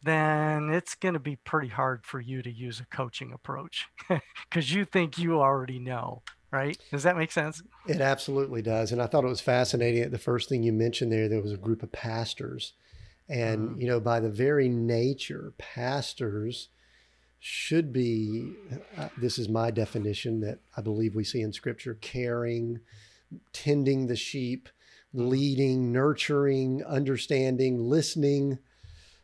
then 0.03 0.69
it's 0.71 0.95
going 0.95 1.13
to 1.13 1.19
be 1.19 1.35
pretty 1.35 1.69
hard 1.69 2.05
for 2.05 2.19
you 2.19 2.41
to 2.41 2.51
use 2.51 2.79
a 2.79 2.85
coaching 2.85 3.31
approach 3.31 3.87
because 4.49 4.73
you 4.73 4.85
think 4.85 5.17
you 5.17 5.39
already 5.39 5.79
know 5.79 6.23
right? 6.51 6.77
Does 6.91 7.03
that 7.03 7.17
make 7.17 7.31
sense? 7.31 7.63
It 7.87 8.01
absolutely 8.01 8.61
does. 8.61 8.91
And 8.91 9.01
I 9.01 9.07
thought 9.07 9.23
it 9.23 9.29
was 9.29 9.41
fascinating. 9.41 10.09
The 10.09 10.17
first 10.17 10.49
thing 10.49 10.63
you 10.63 10.73
mentioned 10.73 11.11
there, 11.11 11.29
there 11.29 11.41
was 11.41 11.53
a 11.53 11.57
group 11.57 11.83
of 11.83 11.91
pastors. 11.91 12.73
And, 13.29 13.69
mm. 13.69 13.81
you 13.81 13.87
know, 13.87 13.99
by 13.99 14.19
the 14.19 14.29
very 14.29 14.67
nature, 14.67 15.53
pastors 15.57 16.67
should 17.39 17.91
be, 17.91 18.53
uh, 18.97 19.09
this 19.17 19.39
is 19.39 19.49
my 19.49 19.71
definition 19.71 20.41
that 20.41 20.59
I 20.75 20.81
believe 20.81 21.15
we 21.15 21.23
see 21.23 21.41
in 21.41 21.53
scripture 21.53 21.97
caring, 22.01 22.81
tending 23.53 24.07
the 24.07 24.15
sheep, 24.15 24.69
leading, 25.13 25.91
nurturing, 25.91 26.83
understanding, 26.83 27.89
listening. 27.89 28.59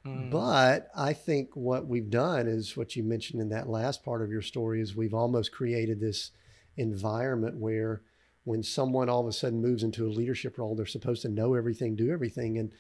Mm. 0.06 0.32
But 0.32 0.90
I 0.96 1.14
think 1.14 1.56
what 1.56 1.88
we've 1.88 2.10
done 2.10 2.48
is 2.48 2.78
what 2.78 2.96
you 2.96 3.04
mentioned 3.04 3.42
in 3.42 3.50
that 3.50 3.70
last 3.70 4.04
part 4.04 4.22
of 4.22 4.32
your 4.32 4.42
story 4.42 4.82
is 4.82 4.96
we've 4.96 5.14
almost 5.14 5.52
created 5.52 6.00
this 6.00 6.32
environment 6.78 7.58
where 7.58 8.02
when 8.44 8.64
someone 8.64 9.10
all 9.10 9.22
of 9.22 9.28
a 9.28 9.34
sudden 9.34 9.62
moves 9.62 9.84
into 9.84 10.08
a 10.08 10.10
leadership 10.10 10.58
role, 10.58 10.74
they're 10.74 10.86
supposed 10.86 11.22
to 11.24 11.30
know 11.30 11.54
everything, 11.54 11.96
do 11.96 12.12
everything. 12.12 12.58
And 12.58 12.72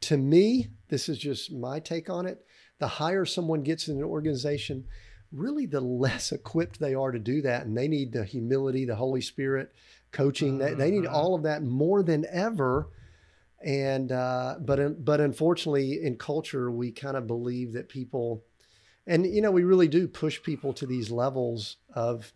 to 0.00 0.16
me, 0.16 0.68
this 0.88 1.08
is 1.08 1.16
just 1.16 1.52
my 1.52 1.78
take 1.78 2.10
on 2.10 2.26
it. 2.26 2.44
The 2.80 2.88
higher 2.88 3.24
someone 3.24 3.62
gets 3.62 3.86
in 3.86 3.98
an 3.98 4.02
organization, 4.02 4.84
really 5.30 5.66
the 5.66 5.80
less 5.80 6.32
equipped 6.32 6.80
they 6.80 6.94
are 6.94 7.12
to 7.12 7.20
do 7.20 7.40
that. 7.42 7.66
And 7.66 7.78
they 7.78 7.86
need 7.86 8.12
the 8.12 8.24
humility, 8.24 8.84
the 8.84 8.96
Holy 8.96 9.20
Spirit, 9.20 9.72
coaching. 10.10 10.58
They, 10.58 10.74
they 10.74 10.90
need 10.90 11.04
mm-hmm. 11.04 11.14
all 11.14 11.36
of 11.36 11.44
that 11.44 11.62
more 11.62 12.02
than 12.02 12.26
ever. 12.28 12.88
And 13.64 14.10
uh, 14.10 14.56
but 14.60 15.04
but 15.04 15.20
unfortunately, 15.20 16.02
in 16.02 16.16
culture, 16.16 16.68
we 16.68 16.90
kind 16.90 17.16
of 17.16 17.28
believe 17.28 17.74
that 17.74 17.88
people, 17.88 18.42
and 19.06 19.24
you 19.24 19.40
know, 19.40 19.52
we 19.52 19.62
really 19.62 19.86
do 19.86 20.08
push 20.08 20.42
people 20.42 20.72
to 20.72 20.86
these 20.86 21.12
levels 21.12 21.76
of 21.94 22.32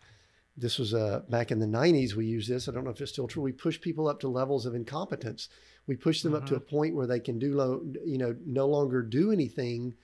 this 0.56 0.78
was 0.78 0.94
uh, 0.94 1.22
back 1.28 1.50
in 1.50 1.58
the 1.58 1.66
90s 1.66 2.14
we 2.14 2.26
used 2.26 2.48
this. 2.48 2.68
I 2.68 2.72
don't 2.72 2.84
know 2.84 2.90
if 2.90 3.00
it's 3.00 3.12
still 3.12 3.28
true. 3.28 3.42
We 3.42 3.52
push 3.52 3.80
people 3.80 4.08
up 4.08 4.20
to 4.20 4.28
levels 4.28 4.64
of 4.64 4.74
incompetence. 4.74 5.48
We 5.86 5.96
push 5.96 6.22
them 6.22 6.34
up 6.34 6.46
to 6.46 6.56
a 6.56 6.60
mm-hmm. 6.60 6.76
point 6.76 6.94
where 6.94 7.06
they 7.06 7.20
can 7.20 7.38
do 7.38 7.54
lo- 7.54 7.82
you 8.04 8.18
know 8.18 8.34
no 8.44 8.66
longer 8.66 9.02
do 9.02 9.32
anything. 9.32 9.94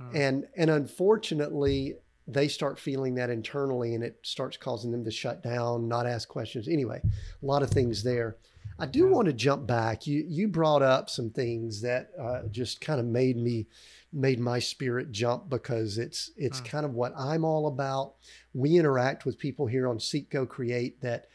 Mm. 0.00 0.14
and 0.14 0.46
and 0.56 0.70
unfortunately 0.70 1.96
they 2.26 2.48
start 2.48 2.78
feeling 2.78 3.16
that 3.16 3.28
internally 3.28 3.94
and 3.94 4.02
it 4.02 4.18
starts 4.22 4.56
causing 4.56 4.90
them 4.90 5.04
to 5.04 5.10
shut 5.10 5.42
down 5.42 5.88
not 5.88 6.06
ask 6.06 6.28
questions. 6.28 6.68
Anyway 6.68 7.00
a 7.04 7.46
lot 7.46 7.62
of 7.62 7.70
things 7.70 8.02
there. 8.02 8.36
I 8.78 8.86
do 8.86 9.08
want 9.08 9.26
to 9.26 9.32
jump 9.32 9.66
back. 9.66 10.06
You 10.06 10.24
you 10.26 10.48
brought 10.48 10.82
up 10.82 11.10
some 11.10 11.30
things 11.30 11.82
that 11.82 12.10
uh, 12.18 12.48
just 12.50 12.80
kind 12.80 13.00
of 13.00 13.06
made 13.06 13.36
me 13.36 13.66
made 14.12 14.38
my 14.38 14.58
spirit 14.58 15.10
jump 15.10 15.48
because 15.48 15.98
it's 15.98 16.30
it's 16.36 16.60
mm. 16.60 16.64
kind 16.66 16.84
of 16.84 16.92
what 16.92 17.12
i'm 17.16 17.44
all 17.44 17.66
about 17.66 18.14
we 18.54 18.76
interact 18.76 19.24
with 19.24 19.38
people 19.38 19.66
here 19.66 19.88
on 19.88 19.98
Seek 19.98 20.30
Go 20.30 20.44
Create 20.44 21.00
that 21.00 21.26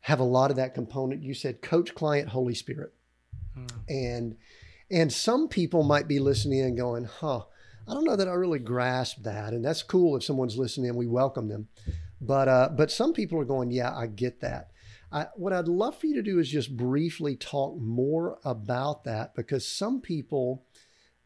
have 0.00 0.20
a 0.20 0.24
lot 0.24 0.50
of 0.50 0.56
that 0.56 0.74
component. 0.74 1.22
You 1.22 1.34
said 1.34 1.62
coach, 1.62 1.94
client, 1.94 2.28
Holy 2.28 2.54
Spirit. 2.54 2.92
Hmm. 3.54 3.66
And 3.88 4.36
and 4.90 5.12
some 5.12 5.48
people 5.48 5.82
might 5.82 6.08
be 6.08 6.18
listening 6.18 6.60
and 6.60 6.76
going, 6.76 7.04
huh, 7.04 7.42
I 7.88 7.94
don't 7.94 8.04
know 8.04 8.16
that 8.16 8.28
I 8.28 8.32
really 8.32 8.58
grasp 8.58 9.22
that. 9.22 9.52
And 9.52 9.64
that's 9.64 9.82
cool 9.82 10.16
if 10.16 10.22
someone's 10.24 10.58
listening, 10.58 10.90
and 10.90 10.98
we 10.98 11.06
welcome 11.06 11.48
them. 11.48 11.68
But 12.20 12.48
uh, 12.48 12.68
but 12.76 12.90
some 12.90 13.12
people 13.12 13.38
are 13.40 13.46
going, 13.46 13.70
yeah, 13.70 13.94
I 13.94 14.06
get 14.06 14.40
that. 14.40 14.70
I, 15.12 15.26
what 15.36 15.52
I'd 15.52 15.68
love 15.68 15.98
for 15.98 16.06
you 16.06 16.14
to 16.16 16.22
do 16.22 16.38
is 16.38 16.48
just 16.48 16.76
briefly 16.76 17.36
talk 17.36 17.78
more 17.78 18.38
about 18.44 19.04
that 19.04 19.34
because 19.34 19.66
some 19.66 20.00
people 20.00 20.64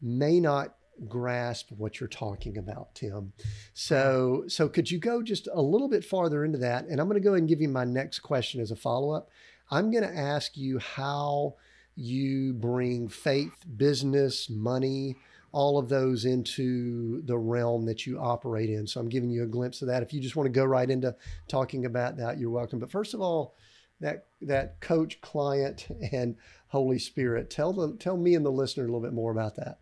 may 0.01 0.39
not 0.39 0.75
grasp 1.07 1.71
what 1.71 1.99
you're 1.99 2.09
talking 2.09 2.57
about, 2.57 2.95
Tim. 2.95 3.33
So, 3.73 4.43
so 4.47 4.67
could 4.67 4.89
you 4.89 4.99
go 4.99 5.21
just 5.21 5.47
a 5.53 5.61
little 5.61 5.87
bit 5.87 6.03
farther 6.03 6.43
into 6.43 6.57
that? 6.59 6.85
And 6.85 6.99
I'm 6.99 7.07
going 7.07 7.21
to 7.21 7.23
go 7.23 7.31
ahead 7.31 7.41
and 7.41 7.49
give 7.49 7.61
you 7.61 7.69
my 7.69 7.85
next 7.85 8.19
question 8.19 8.61
as 8.61 8.71
a 8.71 8.75
follow 8.75 9.11
up. 9.11 9.29
I'm 9.71 9.91
going 9.91 10.03
to 10.03 10.15
ask 10.15 10.57
you 10.57 10.79
how 10.79 11.55
you 11.95 12.53
bring 12.53 13.07
faith, 13.07 13.65
business, 13.77 14.49
money, 14.49 15.15
all 15.51 15.77
of 15.77 15.89
those 15.89 16.25
into 16.25 17.21
the 17.23 17.37
realm 17.37 17.85
that 17.85 18.05
you 18.05 18.19
operate 18.19 18.69
in. 18.69 18.85
So 18.87 18.99
I'm 18.99 19.09
giving 19.09 19.29
you 19.29 19.43
a 19.43 19.47
glimpse 19.47 19.81
of 19.81 19.87
that. 19.87 20.03
If 20.03 20.13
you 20.13 20.21
just 20.21 20.35
want 20.35 20.45
to 20.45 20.51
go 20.51 20.65
right 20.65 20.89
into 20.89 21.15
talking 21.47 21.85
about 21.85 22.17
that, 22.17 22.39
you're 22.39 22.49
welcome. 22.49 22.79
But 22.79 22.91
first 22.91 23.13
of 23.13 23.21
all, 23.21 23.55
that 23.99 24.27
that 24.41 24.79
coach, 24.79 25.19
client, 25.21 25.87
and 26.11 26.35
Holy 26.67 26.99
Spirit. 26.99 27.49
Tell 27.49 27.73
them, 27.73 27.97
tell 27.97 28.17
me 28.17 28.35
and 28.35 28.45
the 28.45 28.51
listener 28.51 28.83
a 28.83 28.87
little 28.87 29.01
bit 29.01 29.13
more 29.13 29.31
about 29.31 29.55
that. 29.57 29.79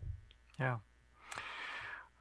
Yeah. 0.58 0.78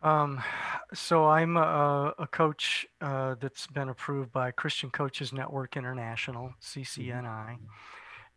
Um, 0.07 0.41
so 0.93 1.25
I'm 1.25 1.57
a, 1.57 2.13
a 2.17 2.27
coach 2.27 2.87
uh, 3.01 3.35
that's 3.39 3.67
been 3.67 3.89
approved 3.89 4.31
by 4.31 4.51
Christian 4.51 4.89
Coaches 4.89 5.33
Network 5.33 5.77
International 5.77 6.53
(CCNI). 6.61 7.23
Mm-hmm. 7.23 7.65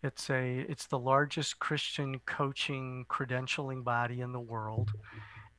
It's 0.02 0.30
a 0.30 0.60
it's 0.68 0.86
the 0.86 0.98
largest 0.98 1.58
Christian 1.58 2.20
coaching 2.26 3.04
credentialing 3.10 3.84
body 3.84 4.20
in 4.20 4.32
the 4.32 4.40
world, 4.40 4.90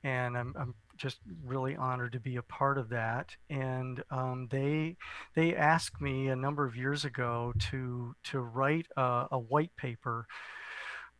and 0.03 0.35
I'm, 0.35 0.55
I'm 0.57 0.73
just 0.97 1.19
really 1.45 1.75
honored 1.75 2.13
to 2.13 2.19
be 2.19 2.37
a 2.37 2.41
part 2.41 2.79
of 2.79 2.89
that. 2.89 3.35
And 3.51 4.03
um, 4.09 4.47
they 4.49 4.97
they 5.35 5.55
asked 5.55 6.01
me 6.01 6.29
a 6.29 6.35
number 6.35 6.65
of 6.65 6.75
years 6.75 7.05
ago 7.05 7.53
to 7.69 8.15
to 8.23 8.39
write 8.39 8.87
a, 8.97 9.27
a 9.31 9.39
white 9.39 9.75
paper 9.75 10.25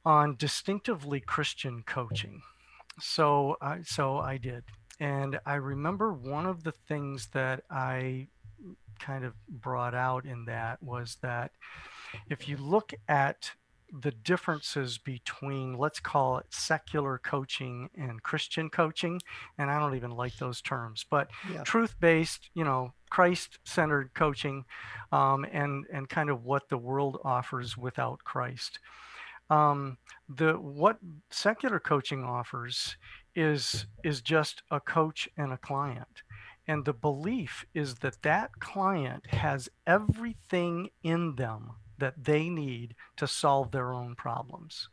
on 0.03 0.35
distinctively 0.35 1.19
Christian 1.19 1.83
coaching 1.85 2.41
so 2.99 3.57
I 3.61 3.81
so 3.83 4.17
I 4.17 4.37
did, 4.37 4.63
and 5.01 5.39
I 5.47 5.55
remember 5.55 6.13
one 6.13 6.45
of 6.45 6.63
the 6.63 6.71
things 6.71 7.27
that 7.33 7.63
I 7.71 8.27
kind 8.99 9.25
of 9.25 9.33
brought 9.49 9.95
out 9.95 10.25
in 10.25 10.45
that 10.45 10.81
was 10.83 11.17
that 11.23 11.51
if 12.29 12.47
you 12.47 12.55
look 12.55 12.93
at 13.09 13.51
the 13.91 14.11
differences 14.11 14.99
between 14.99 15.73
let's 15.73 15.99
call 15.99 16.37
it 16.37 16.45
secular 16.49 17.17
coaching 17.17 17.89
and 17.97 18.23
christian 18.23 18.69
coaching 18.69 19.19
and 19.57 19.69
i 19.69 19.77
don't 19.77 19.95
even 19.95 20.11
like 20.11 20.37
those 20.37 20.61
terms 20.61 21.05
but 21.09 21.29
yeah. 21.51 21.61
truth-based 21.63 22.49
you 22.53 22.63
know 22.63 22.93
christ-centered 23.09 24.11
coaching 24.13 24.63
um, 25.11 25.45
and 25.51 25.85
and 25.91 26.07
kind 26.07 26.29
of 26.29 26.45
what 26.45 26.69
the 26.69 26.77
world 26.77 27.19
offers 27.25 27.75
without 27.75 28.23
christ 28.23 28.79
um, 29.49 29.97
the 30.29 30.53
what 30.53 30.97
secular 31.29 31.79
coaching 31.79 32.23
offers 32.23 32.95
is 33.35 33.85
is 34.03 34.21
just 34.21 34.63
a 34.71 34.79
coach 34.79 35.29
and 35.37 35.51
a 35.51 35.57
client. 35.57 36.23
And 36.67 36.85
the 36.85 36.93
belief 36.93 37.65
is 37.73 37.95
that 37.95 38.21
that 38.21 38.59
client 38.59 39.27
has 39.27 39.69
everything 39.87 40.89
in 41.03 41.35
them 41.35 41.71
that 41.97 42.23
they 42.23 42.49
need 42.49 42.95
to 43.17 43.27
solve 43.27 43.71
their 43.71 43.93
own 43.93 44.15
problems. 44.15 44.89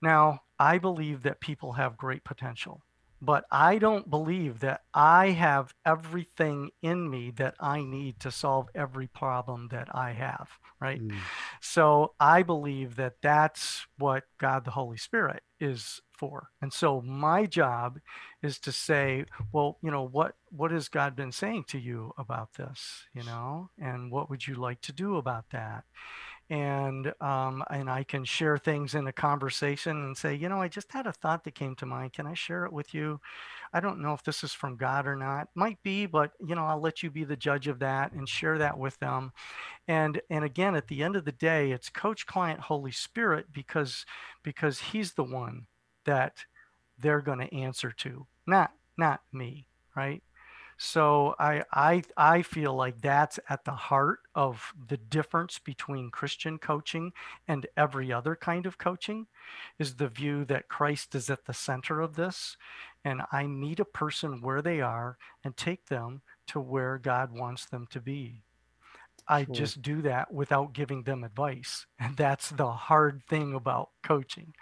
Now 0.00 0.42
i 0.58 0.78
believe 0.78 1.22
that 1.22 1.40
people 1.40 1.72
have 1.72 1.96
great 1.96 2.22
potential 2.24 2.82
but 3.22 3.44
I 3.52 3.78
don't 3.78 4.10
believe 4.10 4.58
that 4.60 4.82
I 4.92 5.30
have 5.30 5.72
everything 5.86 6.70
in 6.82 7.08
me 7.08 7.30
that 7.36 7.54
I 7.60 7.82
need 7.82 8.18
to 8.20 8.32
solve 8.32 8.68
every 8.74 9.06
problem 9.06 9.68
that 9.70 9.94
I 9.94 10.10
have, 10.10 10.48
right? 10.80 11.00
Mm. 11.00 11.16
So 11.60 12.14
I 12.18 12.42
believe 12.42 12.96
that 12.96 13.22
that's 13.22 13.86
what 13.96 14.24
God 14.38 14.64
the 14.64 14.72
Holy 14.72 14.96
Spirit 14.96 15.44
is 15.60 16.00
for. 16.12 16.48
And 16.60 16.72
so 16.72 17.00
my 17.00 17.46
job 17.46 18.00
is 18.42 18.58
to 18.58 18.72
say, 18.72 19.24
well, 19.52 19.78
you 19.82 19.92
know, 19.92 20.04
what 20.04 20.34
what 20.50 20.72
has 20.72 20.88
God 20.88 21.14
been 21.14 21.32
saying 21.32 21.64
to 21.68 21.78
you 21.78 22.12
about 22.18 22.54
this, 22.54 23.04
you 23.14 23.22
know? 23.22 23.70
And 23.78 24.10
what 24.10 24.30
would 24.30 24.48
you 24.48 24.56
like 24.56 24.80
to 24.82 24.92
do 24.92 25.16
about 25.16 25.50
that? 25.52 25.84
And 26.52 27.14
um, 27.22 27.64
and 27.70 27.88
I 27.88 28.04
can 28.04 28.26
share 28.26 28.58
things 28.58 28.94
in 28.94 29.06
a 29.06 29.12
conversation 29.12 29.96
and 29.96 30.14
say, 30.14 30.34
you 30.34 30.50
know, 30.50 30.60
I 30.60 30.68
just 30.68 30.92
had 30.92 31.06
a 31.06 31.12
thought 31.12 31.44
that 31.44 31.54
came 31.54 31.74
to 31.76 31.86
mind. 31.86 32.12
Can 32.12 32.26
I 32.26 32.34
share 32.34 32.66
it 32.66 32.74
with 32.74 32.92
you? 32.92 33.22
I 33.72 33.80
don't 33.80 34.02
know 34.02 34.12
if 34.12 34.22
this 34.22 34.44
is 34.44 34.52
from 34.52 34.76
God 34.76 35.06
or 35.06 35.16
not. 35.16 35.48
Might 35.54 35.82
be, 35.82 36.04
but 36.04 36.32
you 36.46 36.54
know, 36.54 36.66
I'll 36.66 36.78
let 36.80 37.02
you 37.02 37.10
be 37.10 37.24
the 37.24 37.38
judge 37.38 37.68
of 37.68 37.78
that 37.78 38.12
and 38.12 38.28
share 38.28 38.58
that 38.58 38.76
with 38.76 38.98
them. 38.98 39.32
And 39.88 40.20
and 40.28 40.44
again, 40.44 40.74
at 40.74 40.88
the 40.88 41.02
end 41.02 41.16
of 41.16 41.24
the 41.24 41.32
day, 41.32 41.70
it's 41.70 41.88
coach, 41.88 42.26
client, 42.26 42.60
Holy 42.60 42.92
Spirit 42.92 43.46
because 43.50 44.04
because 44.42 44.78
He's 44.78 45.14
the 45.14 45.24
one 45.24 45.68
that 46.04 46.44
they're 46.98 47.22
going 47.22 47.38
to 47.38 47.54
answer 47.54 47.92
to, 47.92 48.26
not 48.46 48.72
not 48.98 49.22
me, 49.32 49.68
right? 49.96 50.22
So 50.84 51.36
I, 51.38 51.62
I, 51.72 52.02
I 52.16 52.42
feel 52.42 52.74
like 52.74 53.00
that's 53.00 53.38
at 53.48 53.64
the 53.64 53.70
heart 53.70 54.18
of 54.34 54.74
the 54.88 54.96
difference 54.96 55.60
between 55.60 56.10
Christian 56.10 56.58
coaching 56.58 57.12
and 57.46 57.68
every 57.76 58.12
other 58.12 58.34
kind 58.34 58.66
of 58.66 58.78
coaching 58.78 59.28
is 59.78 59.94
the 59.94 60.08
view 60.08 60.44
that 60.46 60.68
Christ 60.68 61.14
is 61.14 61.30
at 61.30 61.44
the 61.44 61.54
center 61.54 62.00
of 62.00 62.16
this. 62.16 62.56
And 63.04 63.22
I 63.30 63.46
meet 63.46 63.78
a 63.78 63.84
person 63.84 64.40
where 64.40 64.60
they 64.60 64.80
are 64.80 65.18
and 65.44 65.56
take 65.56 65.86
them 65.86 66.22
to 66.48 66.58
where 66.58 66.98
God 66.98 67.30
wants 67.30 67.64
them 67.64 67.86
to 67.92 68.00
be. 68.00 68.42
I 69.28 69.44
sure. 69.44 69.54
just 69.54 69.82
do 69.82 70.02
that 70.02 70.34
without 70.34 70.72
giving 70.72 71.04
them 71.04 71.22
advice. 71.22 71.86
And 72.00 72.16
that's 72.16 72.50
the 72.50 72.72
hard 72.72 73.22
thing 73.28 73.54
about 73.54 73.90
coaching. 74.02 74.52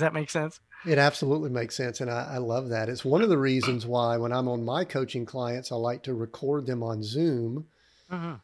Does 0.00 0.06
that 0.06 0.14
make 0.14 0.30
sense? 0.30 0.60
It 0.86 0.96
absolutely 0.96 1.50
makes 1.50 1.76
sense. 1.76 2.00
And 2.00 2.10
I, 2.10 2.32
I, 2.32 2.38
love 2.38 2.70
that. 2.70 2.88
It's 2.88 3.04
one 3.04 3.20
of 3.20 3.28
the 3.28 3.36
reasons 3.36 3.84
why 3.84 4.16
when 4.16 4.32
I'm 4.32 4.48
on 4.48 4.64
my 4.64 4.82
coaching 4.84 5.26
clients, 5.26 5.70
I 5.70 5.76
like 5.76 6.04
to 6.04 6.14
record 6.14 6.64
them 6.64 6.82
on 6.82 7.02
Zoom 7.02 7.66
mm-hmm. 8.10 8.36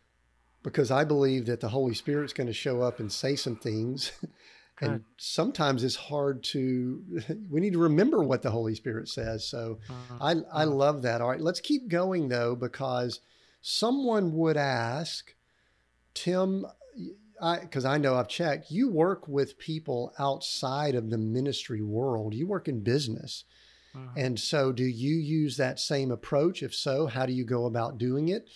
because 0.63 0.91
I 0.91 1.05
believe 1.05 1.47
that 1.47 1.61
the 1.61 1.71
Holy 1.71 1.95
Spirit's 1.95 2.35
going 2.35 2.47
to 2.47 2.53
show 2.53 2.83
up 2.83 3.01
and 3.01 3.11
say 3.11 3.37
some 3.37 3.57
things. 3.57 4.13
and 4.83 5.03
sometimes 5.17 5.83
it's 5.83 5.97
hard 5.97 6.45
to, 6.45 7.03
we 7.51 7.61
need 7.61 7.73
to 7.73 7.79
remember 7.79 8.23
what 8.23 8.43
the 8.43 8.51
Holy 8.51 8.75
Spirit 8.75 9.09
says. 9.09 9.47
So 9.49 9.79
mm-hmm. 9.89 10.23
I, 10.23 10.31
I 10.31 10.35
mm-hmm. 10.35 10.75
love 10.75 11.01
that. 11.03 11.23
All 11.23 11.31
right, 11.31 11.41
let's 11.41 11.61
keep 11.61 11.89
going 11.89 12.29
though, 12.29 12.55
because 12.55 13.21
someone 13.63 14.35
would 14.35 14.59
ask, 14.59 15.33
Tim, 16.13 16.67
because 17.61 17.85
I 17.85 17.99
know 17.99 18.15
I've 18.15 18.29
checked. 18.29 18.71
You 18.71 18.91
work 18.91 19.29
with 19.29 19.59
people 19.59 20.13
outside 20.19 20.95
of 20.95 21.11
the 21.11 21.19
ministry 21.19 21.83
world. 21.83 22.35
You 22.35 22.47
work 22.47 22.69
in 22.69 22.81
business. 22.81 23.45
Mm-hmm. 23.97 24.19
And 24.19 24.41
so 24.41 24.73
do 24.73 24.85
you 24.85 25.17
use 25.17 25.57
that 25.57 25.81
same 25.81 26.11
approach? 26.11 26.63
If 26.63 26.75
so, 26.75 27.07
how 27.07 27.27
do 27.27 27.33
you 27.33 27.45
go 27.45 27.67
about 27.67 27.99
doing 27.99 28.29
it? 28.29 28.49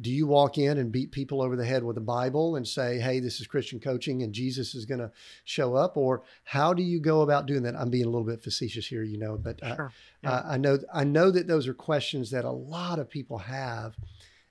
Do 0.00 0.10
you 0.10 0.26
walk 0.26 0.56
in 0.56 0.78
and 0.78 0.90
beat 0.90 1.12
people 1.12 1.42
over 1.42 1.56
the 1.56 1.64
head 1.64 1.84
with 1.84 1.94
the 1.94 2.00
Bible 2.00 2.56
and 2.56 2.66
say, 2.66 2.98
"Hey, 2.98 3.20
this 3.20 3.40
is 3.40 3.46
Christian 3.46 3.80
coaching 3.80 4.22
and 4.22 4.32
Jesus 4.32 4.74
is 4.74 4.86
going 4.86 5.00
to 5.00 5.12
show 5.44 5.74
up?" 5.74 5.96
Or 5.96 6.22
how 6.44 6.72
do 6.72 6.82
you 6.82 7.00
go 7.00 7.20
about 7.20 7.46
doing 7.46 7.62
that? 7.64 7.76
I'm 7.76 7.90
being 7.90 8.06
a 8.06 8.08
little 8.08 8.26
bit 8.26 8.42
facetious 8.42 8.86
here, 8.86 9.02
you 9.02 9.18
know, 9.18 9.36
but 9.36 9.62
uh, 9.62 9.76
sure. 9.76 9.92
yeah. 10.22 10.30
uh, 10.30 10.42
I 10.46 10.56
know 10.56 10.78
I 10.94 11.04
know 11.04 11.30
that 11.30 11.46
those 11.46 11.68
are 11.68 11.74
questions 11.74 12.30
that 12.30 12.44
a 12.44 12.50
lot 12.50 12.98
of 12.98 13.10
people 13.10 13.38
have 13.38 13.94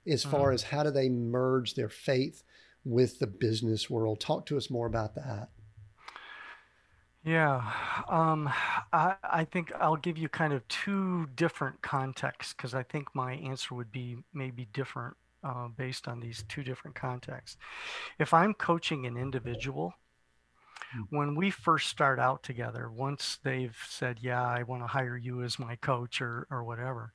as 0.06 0.22
far 0.24 0.48
mm-hmm. 0.48 0.54
as 0.54 0.62
how 0.62 0.82
do 0.82 0.90
they 0.90 1.08
merge 1.08 1.74
their 1.74 1.88
faith 1.88 2.44
with 2.84 3.18
the 3.18 3.26
business 3.26 3.90
world. 3.90 4.20
Talk 4.20 4.46
to 4.46 4.56
us 4.56 4.70
more 4.70 4.86
about 4.86 5.14
that. 5.14 5.50
Yeah, 7.22 7.70
um, 8.08 8.50
I, 8.94 9.16
I 9.22 9.44
think 9.44 9.72
I'll 9.78 9.96
give 9.96 10.16
you 10.16 10.30
kind 10.30 10.54
of 10.54 10.66
two 10.68 11.28
different 11.34 11.82
contexts 11.82 12.54
because 12.54 12.74
I 12.74 12.82
think 12.82 13.08
my 13.14 13.34
answer 13.34 13.74
would 13.74 13.92
be 13.92 14.16
maybe 14.32 14.68
different 14.72 15.16
uh, 15.44 15.68
based 15.68 16.08
on 16.08 16.20
these 16.20 16.44
two 16.48 16.62
different 16.62 16.94
contexts. 16.94 17.58
If 18.18 18.32
I'm 18.32 18.54
coaching 18.54 19.04
an 19.04 19.18
individual, 19.18 19.94
hmm. 20.92 21.02
when 21.10 21.34
we 21.34 21.50
first 21.50 21.88
start 21.88 22.18
out 22.18 22.42
together, 22.42 22.90
once 22.90 23.38
they've 23.42 23.76
said, 23.86 24.18
Yeah, 24.22 24.42
I 24.42 24.62
want 24.62 24.82
to 24.82 24.86
hire 24.86 25.16
you 25.16 25.42
as 25.42 25.58
my 25.58 25.76
coach 25.76 26.22
or, 26.22 26.46
or 26.50 26.64
whatever, 26.64 27.12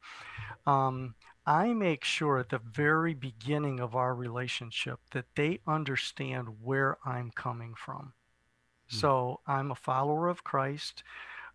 um, 0.67 1.15
I 1.45 1.73
make 1.73 2.03
sure 2.03 2.39
at 2.39 2.49
the 2.49 2.59
very 2.59 3.13
beginning 3.13 3.79
of 3.79 3.95
our 3.95 4.15
relationship 4.15 4.99
that 5.11 5.25
they 5.35 5.59
understand 5.67 6.47
where 6.63 6.97
I'm 7.05 7.31
coming 7.31 7.75
from. 7.75 8.13
Mm. 8.91 8.99
So 8.99 9.39
I'm 9.45 9.71
a 9.71 9.75
follower 9.75 10.27
of 10.27 10.43
Christ. 10.43 11.03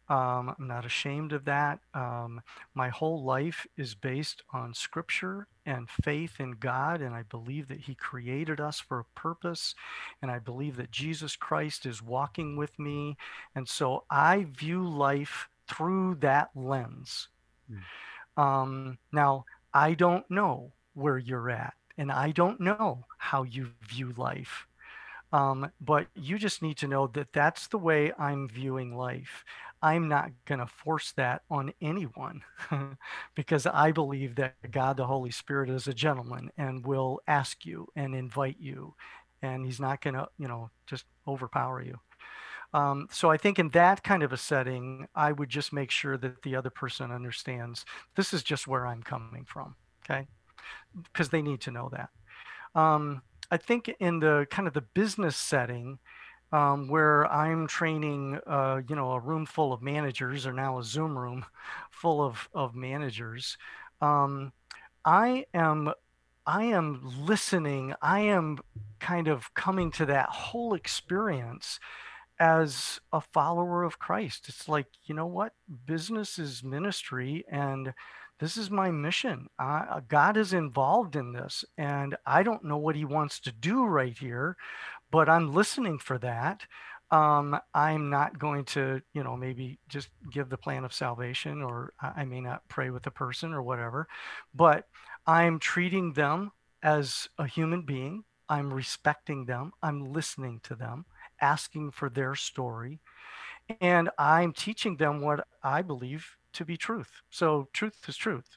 Um, 0.08 0.54
I'm 0.58 0.66
not 0.66 0.84
ashamed 0.84 1.32
of 1.32 1.44
that. 1.44 1.78
Um, 1.94 2.42
my 2.74 2.88
whole 2.88 3.22
life 3.22 3.64
is 3.76 3.94
based 3.94 4.42
on 4.52 4.74
scripture 4.74 5.46
and 5.64 5.88
faith 5.88 6.40
in 6.40 6.52
God, 6.52 7.00
and 7.00 7.14
I 7.14 7.22
believe 7.22 7.68
that 7.68 7.82
He 7.82 7.94
created 7.94 8.60
us 8.60 8.80
for 8.80 8.98
a 8.98 9.18
purpose, 9.20 9.76
and 10.20 10.28
I 10.28 10.40
believe 10.40 10.76
that 10.76 10.90
Jesus 10.90 11.36
Christ 11.36 11.86
is 11.86 12.02
walking 12.02 12.56
with 12.56 12.76
me. 12.76 13.16
And 13.54 13.68
so 13.68 14.02
I 14.10 14.46
view 14.50 14.82
life 14.82 15.48
through 15.68 16.16
that 16.16 16.50
lens. 16.56 17.28
Mm. 17.70 18.42
Um, 18.42 18.98
now, 19.12 19.44
I 19.72 19.94
don't 19.94 20.28
know 20.30 20.72
where 20.94 21.18
you're 21.18 21.50
at, 21.50 21.74
and 21.96 22.10
I 22.10 22.32
don't 22.32 22.60
know 22.60 23.04
how 23.18 23.42
you 23.42 23.70
view 23.82 24.12
life. 24.16 24.66
Um, 25.32 25.70
but 25.80 26.08
you 26.14 26.38
just 26.38 26.60
need 26.60 26.76
to 26.78 26.88
know 26.88 27.06
that 27.08 27.32
that's 27.32 27.68
the 27.68 27.78
way 27.78 28.12
I'm 28.18 28.48
viewing 28.48 28.96
life. 28.96 29.44
I'm 29.82 30.08
not 30.08 30.32
going 30.44 30.58
to 30.58 30.66
force 30.66 31.12
that 31.12 31.42
on 31.50 31.72
anyone 31.80 32.42
because 33.34 33.66
I 33.66 33.92
believe 33.92 34.34
that 34.34 34.54
God 34.70 34.96
the 34.96 35.06
Holy 35.06 35.30
Spirit 35.30 35.70
is 35.70 35.86
a 35.86 35.94
gentleman 35.94 36.50
and 36.58 36.84
will 36.86 37.20
ask 37.26 37.64
you 37.64 37.88
and 37.96 38.14
invite 38.14 38.56
you, 38.58 38.94
and 39.40 39.64
He's 39.64 39.80
not 39.80 40.02
going 40.02 40.14
to, 40.14 40.28
you 40.36 40.48
know, 40.48 40.70
just 40.86 41.04
overpower 41.26 41.82
you. 41.82 41.98
Um, 42.72 43.08
so 43.10 43.30
I 43.30 43.36
think 43.36 43.58
in 43.58 43.70
that 43.70 44.04
kind 44.04 44.22
of 44.22 44.32
a 44.32 44.36
setting, 44.36 45.08
I 45.14 45.32
would 45.32 45.48
just 45.48 45.72
make 45.72 45.90
sure 45.90 46.16
that 46.16 46.42
the 46.42 46.54
other 46.54 46.70
person 46.70 47.10
understands 47.10 47.84
this 48.16 48.32
is 48.32 48.42
just 48.42 48.68
where 48.68 48.86
I'm 48.86 49.02
coming 49.02 49.44
from. 49.44 49.74
Okay. 50.04 50.28
Because 51.02 51.30
they 51.30 51.42
need 51.42 51.60
to 51.62 51.70
know 51.70 51.90
that. 51.92 52.10
Um, 52.80 53.22
I 53.50 53.56
think 53.56 53.92
in 53.98 54.20
the 54.20 54.46
kind 54.50 54.68
of 54.68 54.74
the 54.74 54.82
business 54.82 55.36
setting, 55.36 55.98
um, 56.52 56.88
where 56.88 57.26
I'm 57.26 57.66
training, 57.66 58.38
uh, 58.46 58.80
you 58.88 58.96
know, 58.96 59.12
a 59.12 59.20
room 59.20 59.46
full 59.46 59.72
of 59.72 59.82
managers, 59.82 60.46
or 60.46 60.52
now 60.52 60.78
a 60.78 60.84
Zoom 60.84 61.18
room 61.18 61.44
full 61.90 62.22
of 62.22 62.48
of 62.54 62.74
managers, 62.74 63.56
um, 64.00 64.52
I 65.04 65.46
am 65.54 65.92
I 66.46 66.64
am 66.64 67.00
listening. 67.24 67.94
I 68.02 68.20
am 68.20 68.58
kind 68.98 69.28
of 69.28 69.52
coming 69.54 69.90
to 69.92 70.06
that 70.06 70.28
whole 70.28 70.74
experience 70.74 71.78
as 72.40 73.00
a 73.12 73.20
follower 73.20 73.84
of 73.84 73.98
Christ. 73.98 74.48
It's 74.48 74.66
like, 74.66 74.86
you 75.04 75.14
know 75.14 75.26
what? 75.26 75.52
Business 75.86 76.38
is 76.38 76.64
ministry, 76.64 77.44
and 77.52 77.92
this 78.40 78.56
is 78.56 78.70
my 78.70 78.90
mission. 78.90 79.48
Uh, 79.58 80.00
God 80.08 80.38
is 80.38 80.54
involved 80.54 81.14
in 81.14 81.32
this, 81.32 81.66
and 81.76 82.16
I 82.24 82.42
don't 82.42 82.64
know 82.64 82.78
what 82.78 82.96
He 82.96 83.04
wants 83.04 83.38
to 83.40 83.52
do 83.52 83.84
right 83.84 84.16
here, 84.16 84.56
but 85.10 85.28
I'm 85.28 85.52
listening 85.52 85.98
for 85.98 86.16
that. 86.18 86.62
Um, 87.10 87.58
I'm 87.74 88.08
not 88.08 88.38
going 88.38 88.64
to, 88.66 89.02
you 89.12 89.22
know, 89.22 89.36
maybe 89.36 89.78
just 89.88 90.08
give 90.30 90.48
the 90.48 90.56
plan 90.56 90.84
of 90.84 90.94
salvation, 90.94 91.60
or 91.60 91.92
I 92.00 92.24
may 92.24 92.40
not 92.40 92.66
pray 92.68 92.88
with 92.88 93.02
the 93.02 93.10
person 93.10 93.52
or 93.52 93.62
whatever, 93.62 94.08
but 94.54 94.86
I'm 95.26 95.58
treating 95.58 96.14
them 96.14 96.52
as 96.82 97.28
a 97.36 97.46
human 97.46 97.82
being. 97.82 98.24
I'm 98.48 98.72
respecting 98.72 99.44
them. 99.44 99.72
I'm 99.82 100.12
listening 100.12 100.60
to 100.64 100.74
them 100.74 101.04
asking 101.40 101.92
for 101.92 102.08
their 102.08 102.34
story. 102.34 103.00
And 103.80 104.10
I'm 104.18 104.52
teaching 104.52 104.96
them 104.96 105.20
what 105.20 105.46
I 105.62 105.82
believe 105.82 106.36
to 106.54 106.64
be 106.64 106.76
truth. 106.76 107.22
So, 107.30 107.68
truth 107.72 108.04
is 108.08 108.16
truth. 108.16 108.56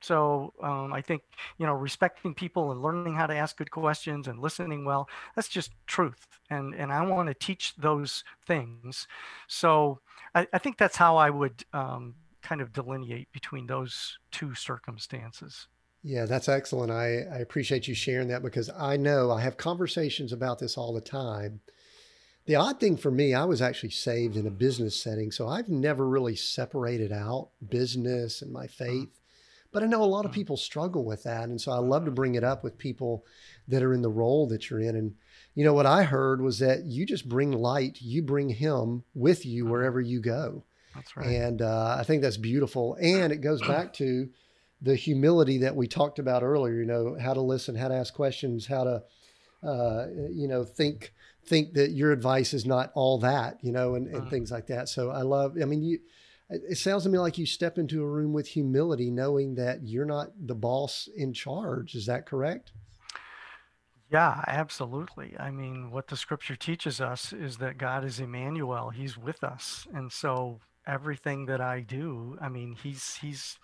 So, 0.00 0.52
um, 0.62 0.92
I 0.92 1.00
think, 1.00 1.22
you 1.58 1.66
know, 1.66 1.72
respecting 1.72 2.34
people 2.34 2.70
and 2.70 2.82
learning 2.82 3.14
how 3.14 3.26
to 3.26 3.34
ask 3.34 3.56
good 3.56 3.70
questions 3.70 4.28
and 4.28 4.38
listening 4.38 4.84
well, 4.84 5.08
that's 5.34 5.48
just 5.48 5.72
truth. 5.86 6.26
And, 6.50 6.74
and 6.74 6.92
I 6.92 7.02
want 7.02 7.28
to 7.28 7.34
teach 7.34 7.74
those 7.76 8.24
things. 8.46 9.06
So, 9.48 10.00
I, 10.34 10.46
I 10.52 10.58
think 10.58 10.78
that's 10.78 10.96
how 10.96 11.16
I 11.16 11.30
would 11.30 11.64
um, 11.72 12.14
kind 12.42 12.60
of 12.60 12.72
delineate 12.72 13.32
between 13.32 13.66
those 13.66 14.18
two 14.30 14.54
circumstances. 14.54 15.66
Yeah, 16.02 16.24
that's 16.24 16.48
excellent. 16.48 16.92
I, 16.92 17.22
I 17.32 17.38
appreciate 17.38 17.88
you 17.88 17.94
sharing 17.94 18.28
that 18.28 18.42
because 18.42 18.70
I 18.78 18.96
know 18.96 19.32
I 19.32 19.40
have 19.40 19.56
conversations 19.56 20.32
about 20.32 20.60
this 20.60 20.78
all 20.78 20.94
the 20.94 21.00
time 21.00 21.60
the 22.46 22.54
odd 22.54 22.78
thing 22.78 22.96
for 22.96 23.10
me, 23.10 23.34
I 23.34 23.44
was 23.44 23.60
actually 23.60 23.90
saved 23.90 24.36
in 24.36 24.46
a 24.46 24.50
business 24.50 25.00
setting, 25.00 25.32
so 25.32 25.48
I've 25.48 25.68
never 25.68 26.08
really 26.08 26.36
separated 26.36 27.12
out 27.12 27.50
business 27.68 28.40
and 28.40 28.52
my 28.52 28.66
faith. 28.66 29.20
But 29.72 29.82
I 29.82 29.86
know 29.86 30.02
a 30.02 30.06
lot 30.06 30.24
of 30.24 30.32
people 30.32 30.56
struggle 30.56 31.04
with 31.04 31.24
that, 31.24 31.48
and 31.48 31.60
so 31.60 31.72
I 31.72 31.78
love 31.78 32.04
to 32.04 32.10
bring 32.10 32.36
it 32.36 32.44
up 32.44 32.62
with 32.62 32.78
people 32.78 33.26
that 33.68 33.82
are 33.82 33.92
in 33.92 34.00
the 34.00 34.08
role 34.08 34.46
that 34.48 34.70
you're 34.70 34.80
in. 34.80 34.94
And 34.94 35.16
you 35.54 35.64
know 35.64 35.74
what 35.74 35.86
I 35.86 36.04
heard 36.04 36.40
was 36.40 36.60
that 36.60 36.84
you 36.84 37.04
just 37.04 37.28
bring 37.28 37.50
light, 37.50 37.98
you 38.00 38.22
bring 38.22 38.48
Him 38.48 39.02
with 39.14 39.44
you 39.44 39.66
wherever 39.66 40.00
you 40.00 40.20
go. 40.20 40.64
That's 40.94 41.16
right. 41.16 41.26
And 41.26 41.60
uh, 41.60 41.96
I 41.98 42.04
think 42.04 42.22
that's 42.22 42.38
beautiful, 42.38 42.96
and 43.00 43.32
it 43.32 43.42
goes 43.42 43.60
back 43.60 43.92
to 43.94 44.30
the 44.80 44.94
humility 44.94 45.58
that 45.58 45.74
we 45.74 45.88
talked 45.88 46.20
about 46.20 46.44
earlier. 46.44 46.74
You 46.74 46.86
know, 46.86 47.16
how 47.20 47.34
to 47.34 47.40
listen, 47.40 47.74
how 47.74 47.88
to 47.88 47.94
ask 47.94 48.14
questions, 48.14 48.66
how 48.66 48.84
to 48.84 49.02
uh, 49.68 50.06
you 50.30 50.46
know 50.48 50.64
think 50.64 51.12
think 51.46 51.74
that 51.74 51.90
your 51.90 52.12
advice 52.12 52.52
is 52.52 52.66
not 52.66 52.90
all 52.94 53.18
that, 53.18 53.58
you 53.62 53.72
know, 53.72 53.94
and, 53.94 54.06
and 54.08 54.16
uh-huh. 54.16 54.30
things 54.30 54.50
like 54.50 54.66
that. 54.66 54.88
So 54.88 55.10
I 55.10 55.22
love, 55.22 55.56
I 55.60 55.64
mean, 55.64 55.82
you, 55.82 55.98
it 56.48 56.78
sounds 56.78 57.02
to 57.02 57.08
me 57.08 57.18
like 57.18 57.38
you 57.38 57.46
step 57.46 57.78
into 57.78 58.02
a 58.02 58.06
room 58.06 58.32
with 58.32 58.48
humility, 58.48 59.10
knowing 59.10 59.54
that 59.56 59.82
you're 59.82 60.04
not 60.04 60.28
the 60.38 60.54
boss 60.54 61.08
in 61.16 61.32
charge. 61.32 61.94
Is 61.94 62.06
that 62.06 62.26
correct? 62.26 62.72
Yeah, 64.12 64.44
absolutely. 64.46 65.34
I 65.38 65.50
mean, 65.50 65.90
what 65.90 66.06
the 66.06 66.16
scripture 66.16 66.54
teaches 66.54 67.00
us 67.00 67.32
is 67.32 67.56
that 67.56 67.78
God 67.78 68.04
is 68.04 68.20
Emmanuel. 68.20 68.90
He's 68.90 69.18
with 69.18 69.42
us. 69.42 69.88
And 69.92 70.12
so 70.12 70.60
everything 70.86 71.46
that 71.46 71.60
I 71.60 71.80
do, 71.80 72.38
I 72.40 72.48
mean, 72.48 72.76
he's, 72.80 73.16
he's, 73.16 73.58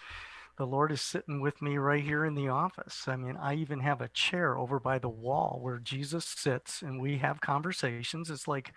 the 0.58 0.66
Lord 0.66 0.92
is 0.92 1.00
sitting 1.00 1.40
with 1.40 1.62
me 1.62 1.78
right 1.78 2.02
here 2.02 2.24
in 2.24 2.34
the 2.34 2.48
office. 2.48 3.08
I 3.08 3.16
mean, 3.16 3.36
I 3.36 3.54
even 3.54 3.80
have 3.80 4.00
a 4.00 4.08
chair 4.08 4.58
over 4.58 4.78
by 4.78 4.98
the 4.98 5.08
wall 5.08 5.58
where 5.62 5.78
Jesus 5.78 6.24
sits 6.24 6.82
and 6.82 7.00
we 7.00 7.18
have 7.18 7.40
conversations. 7.40 8.30
It's 8.30 8.46
like, 8.46 8.72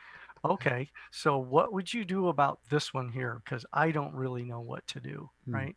okay, 0.46 0.90
so 1.12 1.38
what 1.38 1.74
would 1.74 1.94
you 1.94 2.06
do 2.06 2.28
about 2.30 2.60
this 2.70 2.94
one 2.94 3.10
here? 3.10 3.42
Because 3.44 3.66
I 3.74 3.92
don't 3.92 4.14
really 4.14 4.44
know 4.44 4.62
what 4.62 4.86
to 4.88 5.00
do, 5.00 5.30
mm. 5.48 5.54
right? 5.54 5.76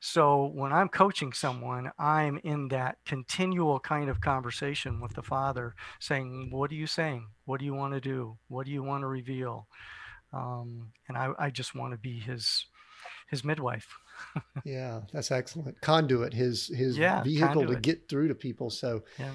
So 0.00 0.50
when 0.54 0.72
I'm 0.72 0.88
coaching 0.88 1.32
someone, 1.32 1.90
I'm 1.98 2.38
in 2.44 2.68
that 2.68 2.98
continual 3.04 3.80
kind 3.80 4.08
of 4.08 4.20
conversation 4.20 5.00
with 5.00 5.14
the 5.14 5.22
Father, 5.22 5.74
saying, 5.98 6.50
What 6.50 6.70
are 6.70 6.74
you 6.74 6.86
saying? 6.86 7.26
What 7.46 7.60
do 7.60 7.66
you 7.66 7.74
want 7.74 7.94
to 7.94 8.00
do? 8.00 8.36
What 8.48 8.66
do 8.66 8.72
you 8.72 8.82
want 8.82 9.02
to 9.02 9.08
reveal? 9.08 9.66
Um, 10.32 10.92
and 11.08 11.16
I, 11.16 11.32
I 11.38 11.50
just 11.50 11.74
want 11.74 11.92
to 11.92 11.98
be 11.98 12.20
his 12.20 12.66
his 13.30 13.44
midwife 13.44 13.88
yeah, 14.64 15.00
that's 15.12 15.30
excellent. 15.30 15.80
Conduit, 15.80 16.32
his 16.32 16.68
his 16.68 16.98
yeah, 16.98 17.22
vehicle 17.22 17.48
conduit. 17.48 17.68
to 17.68 17.80
get 17.80 18.08
through 18.08 18.28
to 18.28 18.34
people. 18.34 18.70
So 18.70 19.02
yeah. 19.18 19.32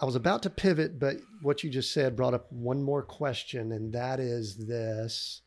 I 0.00 0.06
was 0.06 0.16
about 0.16 0.42
to 0.44 0.50
pivot, 0.50 0.98
but 0.98 1.16
what 1.42 1.62
you 1.62 1.68
just 1.68 1.92
said 1.92 2.16
brought 2.16 2.32
up 2.32 2.50
one 2.50 2.82
more 2.82 3.02
question, 3.02 3.72
and 3.72 3.92
that 3.92 4.18
is 4.18 4.56
this. 4.56 5.42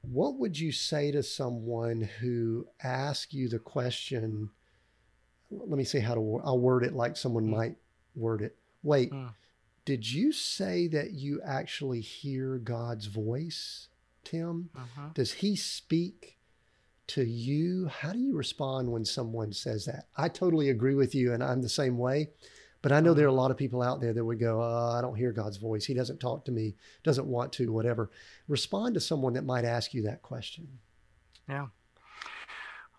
What 0.00 0.38
would 0.38 0.58
you 0.58 0.72
say 0.72 1.10
to 1.10 1.22
someone 1.22 2.08
who 2.20 2.66
asks 2.82 3.34
you 3.34 3.48
the 3.48 3.58
question? 3.58 4.50
Let 5.50 5.76
me 5.76 5.84
see 5.84 6.00
how 6.00 6.14
to 6.14 6.40
I'll 6.44 6.58
word 6.58 6.84
it 6.84 6.94
like 6.94 7.16
someone 7.16 7.46
mm. 7.46 7.56
might 7.56 7.76
word 8.14 8.40
it. 8.40 8.56
Wait, 8.82 9.12
mm. 9.12 9.34
did 9.84 10.10
you 10.10 10.32
say 10.32 10.88
that 10.88 11.12
you 11.12 11.42
actually 11.44 12.00
hear 12.00 12.58
God's 12.58 13.06
voice, 13.06 13.88
Tim? 14.24 14.70
Uh-huh. 14.74 15.08
Does 15.12 15.32
he 15.32 15.56
speak 15.56 16.37
to 17.08 17.24
you. 17.24 17.86
How 17.86 18.12
do 18.12 18.18
you 18.18 18.34
respond 18.34 18.90
when 18.90 19.04
someone 19.04 19.52
says 19.52 19.84
that? 19.86 20.06
I 20.16 20.28
totally 20.28 20.70
agree 20.70 20.94
with 20.94 21.14
you, 21.14 21.32
and 21.32 21.42
I'm 21.42 21.62
the 21.62 21.68
same 21.68 21.98
way. 21.98 22.28
But 22.80 22.92
I 22.92 23.00
know 23.00 23.12
there 23.12 23.24
are 23.24 23.28
a 23.28 23.30
mm-hmm. 23.32 23.40
lot 23.40 23.50
of 23.50 23.56
people 23.56 23.82
out 23.82 24.00
there 24.00 24.12
that 24.12 24.24
would 24.24 24.38
go, 24.38 24.62
oh, 24.62 24.96
I 24.96 25.00
don't 25.00 25.16
hear 25.16 25.32
God's 25.32 25.56
voice. 25.56 25.84
He 25.84 25.94
doesn't 25.94 26.20
talk 26.20 26.44
to 26.44 26.52
me, 26.52 26.76
doesn't 27.02 27.26
want 27.26 27.52
to, 27.54 27.72
whatever. 27.72 28.10
Respond 28.46 28.94
to 28.94 29.00
someone 29.00 29.32
that 29.32 29.44
might 29.44 29.64
ask 29.64 29.92
you 29.94 30.02
that 30.02 30.22
question. 30.22 30.68
Yeah. 31.48 31.66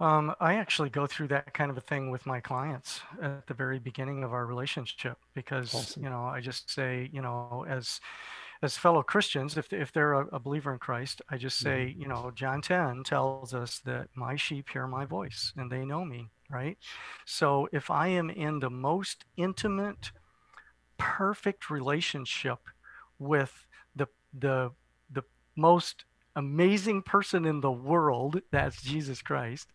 Um, 0.02 0.34
I 0.40 0.56
actually 0.56 0.90
go 0.90 1.08
through 1.08 1.28
that 1.30 1.54
kind 1.54 1.70
of 1.70 1.78
a 1.78 1.82
thing 1.82 2.10
with 2.10 2.26
my 2.26 2.40
clients 2.40 3.02
at 3.22 3.48
the 3.48 3.54
very 3.54 3.80
beginning 3.80 4.24
of 4.24 4.34
our 4.34 4.46
relationship 4.46 5.18
because, 5.34 5.74
awesome. 5.74 6.04
you 6.04 6.10
know, 6.10 6.24
I 6.24 6.40
just 6.40 6.72
say, 6.72 7.10
you 7.12 7.22
know, 7.22 7.66
as 7.68 8.00
as 8.62 8.78
fellow 8.78 9.02
Christians, 9.04 9.58
if, 9.58 9.72
if 9.72 9.92
they're 9.92 10.14
a, 10.14 10.28
a 10.28 10.40
believer 10.40 10.74
in 10.74 10.80
Christ, 10.80 11.22
I 11.30 11.38
just 11.38 11.60
say, 11.60 11.88
mm-hmm. 11.88 12.02
you 12.02 12.08
know, 12.08 12.32
John 12.36 12.62
10 12.62 13.04
tells 13.04 13.54
us 13.54 13.80
that 13.86 14.10
my 14.16 14.36
sheep 14.36 14.70
hear 14.70 14.86
my 14.86 15.06
voice 15.06 15.54
and 15.56 15.72
they 15.72 15.86
know 15.86 16.04
me, 16.04 16.30
right? 16.50 16.78
So 17.26 17.70
if 17.72 17.90
I 17.90 18.10
am 18.10 18.30
in 18.30 18.60
the 18.60 18.70
most 18.70 19.24
intimate, 19.38 20.12
perfect 20.98 21.70
relationship 21.70 22.60
with 23.18 23.66
the, 23.96 24.08
the, 24.38 24.72
the 25.10 25.24
most 25.56 26.04
amazing 26.36 27.04
person 27.04 27.46
in 27.46 27.62
the 27.62 27.72
world, 27.72 28.42
that's 28.52 28.82
Jesus 28.82 29.22
Christ, 29.22 29.70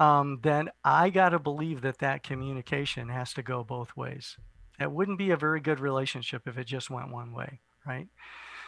um, 0.00 0.40
then 0.42 0.70
I 0.82 1.10
got 1.10 1.30
to 1.30 1.38
believe 1.38 1.82
that 1.82 1.98
that 1.98 2.22
communication 2.22 3.10
has 3.10 3.34
to 3.34 3.42
go 3.42 3.62
both 3.62 3.94
ways. 3.94 4.38
It 4.80 4.90
wouldn't 4.90 5.18
be 5.18 5.30
a 5.30 5.36
very 5.36 5.60
good 5.60 5.80
relationship 5.80 6.48
if 6.48 6.56
it 6.56 6.66
just 6.66 6.88
went 6.88 7.12
one 7.12 7.34
way 7.34 7.60
right? 7.86 8.08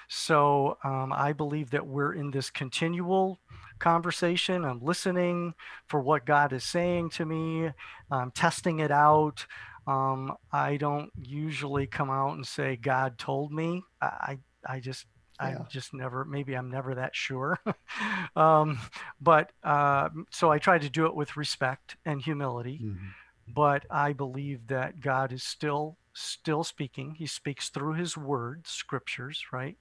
So 0.09 0.79
um, 0.85 1.13
I 1.13 1.33
believe 1.33 1.71
that 1.71 1.87
we're 1.87 2.13
in 2.13 2.31
this 2.31 2.51
continual 2.51 3.41
conversation. 3.79 4.65
I'm 4.65 4.81
listening 4.81 5.55
for 5.87 6.01
what 6.01 6.27
God 6.27 6.53
is 6.53 6.65
saying 6.65 7.11
to 7.11 7.25
me. 7.25 7.71
I'm 8.11 8.31
testing 8.31 8.81
it 8.81 8.91
out. 8.91 9.47
Um, 9.87 10.35
I 10.53 10.77
don't 10.77 11.11
usually 11.21 11.87
come 11.87 12.11
out 12.11 12.35
and 12.35 12.47
say 12.47 12.77
God 12.77 13.19
told 13.19 13.53
me. 13.53 13.83
I 14.01 14.39
I 14.67 14.81
just 14.81 15.07
I 15.39 15.51
yeah. 15.51 15.65
just 15.69 15.93
never 15.93 16.25
maybe 16.25 16.55
I'm 16.55 16.71
never 16.71 16.95
that 16.95 17.15
sure. 17.15 17.59
um, 18.37 18.79
but 19.21 19.53
uh, 19.63 20.09
so 20.31 20.51
I 20.51 20.59
try 20.59 20.79
to 20.79 20.89
do 20.89 21.07
it 21.07 21.15
with 21.15 21.37
respect 21.37 21.97
and 22.05 22.21
humility. 22.21 22.81
Mm-hmm. 22.83 23.07
But 23.55 23.85
I 23.91 24.15
believe 24.15 24.69
that 24.69 25.01
God 25.01 25.33
is 25.33 25.43
still 25.43 25.99
still 26.15 26.65
speaking. 26.65 27.17
He 27.17 27.27
speaks 27.27 27.69
through 27.69 27.95
his 27.95 28.17
word, 28.17 28.67
scriptures, 28.67 29.45
right? 29.53 29.77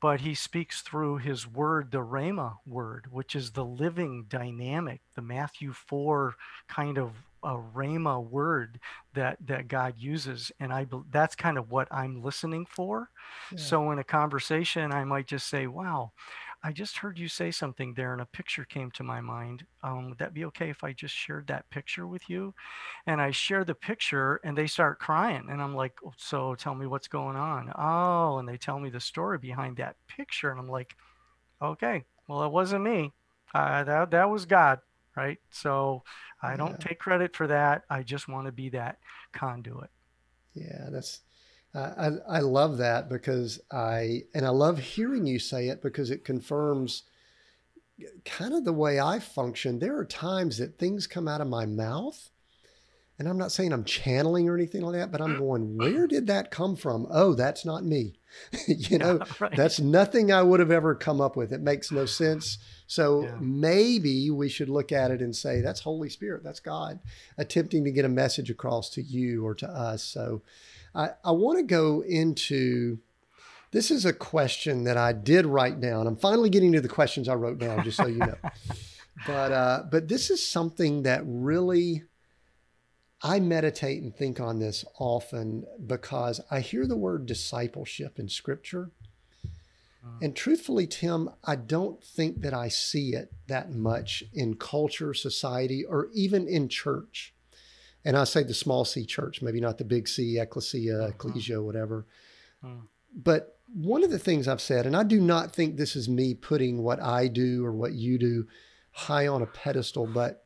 But 0.00 0.20
he 0.20 0.34
speaks 0.34 0.82
through 0.82 1.18
his 1.18 1.46
word, 1.46 1.90
the 1.90 1.98
Rhema 1.98 2.56
word, 2.66 3.06
which 3.10 3.34
is 3.34 3.52
the 3.52 3.64
living 3.64 4.26
dynamic, 4.28 5.00
the 5.14 5.22
Matthew 5.22 5.72
4 5.72 6.34
kind 6.68 6.98
of 6.98 7.12
a 7.42 7.56
Rhema 7.56 8.22
word 8.28 8.80
that 9.14 9.38
that 9.46 9.68
God 9.68 9.94
uses, 9.98 10.50
and 10.58 10.72
I 10.72 10.86
that's 11.10 11.36
kind 11.36 11.58
of 11.58 11.70
what 11.70 11.86
I'm 11.92 12.22
listening 12.22 12.66
for. 12.66 13.10
Yeah. 13.52 13.58
So 13.58 13.90
in 13.92 14.00
a 14.00 14.04
conversation, 14.04 14.92
I 14.92 15.04
might 15.04 15.28
just 15.28 15.46
say, 15.46 15.68
"Wow, 15.68 16.12
I 16.66 16.72
just 16.72 16.98
heard 16.98 17.16
you 17.16 17.28
say 17.28 17.52
something 17.52 17.94
there 17.94 18.12
and 18.12 18.20
a 18.20 18.26
picture 18.26 18.64
came 18.64 18.90
to 18.90 19.04
my 19.04 19.20
mind. 19.20 19.64
Um, 19.84 20.08
would 20.08 20.18
that 20.18 20.34
be 20.34 20.44
okay 20.46 20.68
if 20.68 20.82
I 20.82 20.92
just 20.92 21.14
shared 21.14 21.46
that 21.46 21.70
picture 21.70 22.08
with 22.08 22.28
you? 22.28 22.54
And 23.06 23.20
I 23.20 23.30
share 23.30 23.64
the 23.64 23.76
picture 23.76 24.40
and 24.42 24.58
they 24.58 24.66
start 24.66 24.98
crying. 24.98 25.46
And 25.48 25.62
I'm 25.62 25.76
like, 25.76 25.92
oh, 26.04 26.12
so 26.16 26.56
tell 26.56 26.74
me 26.74 26.88
what's 26.88 27.06
going 27.06 27.36
on. 27.36 27.72
Oh, 27.78 28.38
and 28.38 28.48
they 28.48 28.56
tell 28.56 28.80
me 28.80 28.90
the 28.90 28.98
story 28.98 29.38
behind 29.38 29.76
that 29.76 29.94
picture. 30.08 30.50
And 30.50 30.58
I'm 30.58 30.68
like, 30.68 30.96
okay, 31.62 32.02
well, 32.26 32.42
it 32.42 32.50
wasn't 32.50 32.82
me. 32.82 33.12
Uh, 33.54 33.84
that, 33.84 34.10
that 34.10 34.28
was 34.28 34.44
God, 34.44 34.80
right? 35.16 35.38
So 35.50 36.02
I 36.42 36.56
don't 36.56 36.80
take 36.80 36.98
credit 36.98 37.36
for 37.36 37.46
that. 37.46 37.84
I 37.88 38.02
just 38.02 38.26
want 38.26 38.46
to 38.46 38.52
be 38.52 38.70
that 38.70 38.98
conduit. 39.32 39.90
Yeah, 40.52 40.88
that's 40.90 41.20
I, 41.78 42.10
I 42.28 42.40
love 42.40 42.78
that 42.78 43.08
because 43.08 43.60
I, 43.70 44.22
and 44.34 44.46
I 44.46 44.50
love 44.50 44.78
hearing 44.78 45.26
you 45.26 45.38
say 45.38 45.68
it 45.68 45.82
because 45.82 46.10
it 46.10 46.24
confirms 46.24 47.02
kind 48.24 48.54
of 48.54 48.64
the 48.64 48.72
way 48.72 49.00
I 49.00 49.18
function. 49.18 49.78
There 49.78 49.96
are 49.96 50.04
times 50.04 50.58
that 50.58 50.78
things 50.78 51.06
come 51.06 51.28
out 51.28 51.40
of 51.40 51.48
my 51.48 51.66
mouth, 51.66 52.30
and 53.18 53.28
I'm 53.28 53.38
not 53.38 53.52
saying 53.52 53.72
I'm 53.72 53.84
channeling 53.84 54.48
or 54.48 54.54
anything 54.54 54.82
like 54.82 54.96
that, 54.96 55.10
but 55.10 55.22
I'm 55.22 55.36
mm. 55.36 55.38
going, 55.38 55.76
where 55.78 56.06
did 56.06 56.26
that 56.26 56.50
come 56.50 56.76
from? 56.76 57.06
Oh, 57.10 57.34
that's 57.34 57.64
not 57.64 57.84
me. 57.84 58.18
you 58.68 58.98
know, 58.98 59.18
yeah, 59.18 59.32
right. 59.40 59.56
that's 59.56 59.80
nothing 59.80 60.30
I 60.30 60.42
would 60.42 60.60
have 60.60 60.70
ever 60.70 60.94
come 60.94 61.20
up 61.20 61.36
with. 61.36 61.52
It 61.52 61.62
makes 61.62 61.90
no 61.90 62.04
sense. 62.04 62.58
So 62.86 63.22
yeah. 63.22 63.36
maybe 63.40 64.30
we 64.30 64.48
should 64.48 64.68
look 64.68 64.92
at 64.92 65.10
it 65.10 65.22
and 65.22 65.34
say, 65.34 65.62
that's 65.62 65.80
Holy 65.80 66.10
Spirit, 66.10 66.44
that's 66.44 66.60
God 66.60 67.00
attempting 67.38 67.84
to 67.84 67.90
get 67.90 68.04
a 68.04 68.10
message 68.10 68.50
across 68.50 68.90
to 68.90 69.02
you 69.02 69.44
or 69.44 69.54
to 69.56 69.68
us. 69.68 70.04
So, 70.04 70.42
I, 70.96 71.10
I 71.24 71.30
want 71.32 71.58
to 71.58 71.62
go 71.62 72.02
into 72.02 72.98
this 73.70 73.90
is 73.90 74.06
a 74.06 74.12
question 74.12 74.84
that 74.84 74.96
I 74.96 75.12
did 75.12 75.44
write 75.44 75.80
down. 75.80 76.06
I'm 76.06 76.16
finally 76.16 76.48
getting 76.48 76.72
to 76.72 76.80
the 76.80 76.88
questions 76.88 77.28
I 77.28 77.34
wrote 77.34 77.58
down, 77.58 77.84
just 77.84 77.98
so 77.98 78.06
you 78.06 78.18
know. 78.18 78.36
but 79.26 79.52
uh, 79.52 79.82
but 79.90 80.08
this 80.08 80.30
is 80.30 80.44
something 80.44 81.02
that 81.02 81.22
really 81.26 82.04
I 83.22 83.40
meditate 83.40 84.02
and 84.02 84.14
think 84.14 84.40
on 84.40 84.58
this 84.58 84.84
often 84.98 85.66
because 85.86 86.40
I 86.50 86.60
hear 86.60 86.86
the 86.86 86.96
word 86.96 87.26
discipleship 87.26 88.18
in 88.18 88.28
Scripture. 88.30 88.90
Uh-huh. 89.44 90.18
And 90.22 90.34
truthfully, 90.34 90.86
Tim, 90.86 91.30
I 91.44 91.56
don't 91.56 92.02
think 92.02 92.40
that 92.40 92.54
I 92.54 92.68
see 92.68 93.14
it 93.14 93.32
that 93.48 93.72
much 93.72 94.24
in 94.32 94.54
culture, 94.54 95.12
society, 95.12 95.84
or 95.84 96.08
even 96.14 96.48
in 96.48 96.68
church 96.68 97.34
and 98.06 98.16
I 98.16 98.22
say 98.22 98.44
the 98.44 98.54
small 98.54 98.84
C 98.84 99.04
church, 99.04 99.42
maybe 99.42 99.60
not 99.60 99.78
the 99.78 99.84
big 99.84 100.06
C, 100.06 100.38
ecclesia, 100.38 100.96
uh-huh. 100.98 101.08
ecclesia, 101.08 101.60
whatever. 101.60 102.06
Uh-huh. 102.62 102.86
But 103.12 103.58
one 103.74 104.04
of 104.04 104.10
the 104.10 104.18
things 104.18 104.46
I've 104.46 104.60
said, 104.60 104.86
and 104.86 104.96
I 104.96 105.02
do 105.02 105.20
not 105.20 105.52
think 105.52 105.76
this 105.76 105.96
is 105.96 106.08
me 106.08 106.32
putting 106.32 106.84
what 106.84 107.02
I 107.02 107.26
do 107.26 107.64
or 107.64 107.72
what 107.72 107.94
you 107.94 108.16
do 108.16 108.46
high 108.92 109.26
on 109.26 109.42
a 109.42 109.46
pedestal, 109.46 110.06
but 110.06 110.44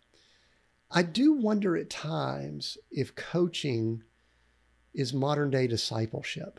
I 0.90 1.02
do 1.02 1.34
wonder 1.34 1.76
at 1.76 1.90
times 1.90 2.78
if 2.90 3.14
coaching 3.14 4.04
is 4.94 5.12
modern 5.12 5.50
day 5.50 5.66
discipleship 5.66 6.58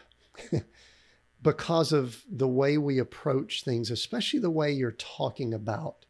because 1.42 1.92
of 1.92 2.24
the 2.30 2.48
way 2.48 2.78
we 2.78 3.00
approach 3.00 3.64
things, 3.64 3.90
especially 3.90 4.40
the 4.40 4.52
way 4.52 4.72
you're 4.72 4.92
talking 4.92 5.54
about 5.54 6.06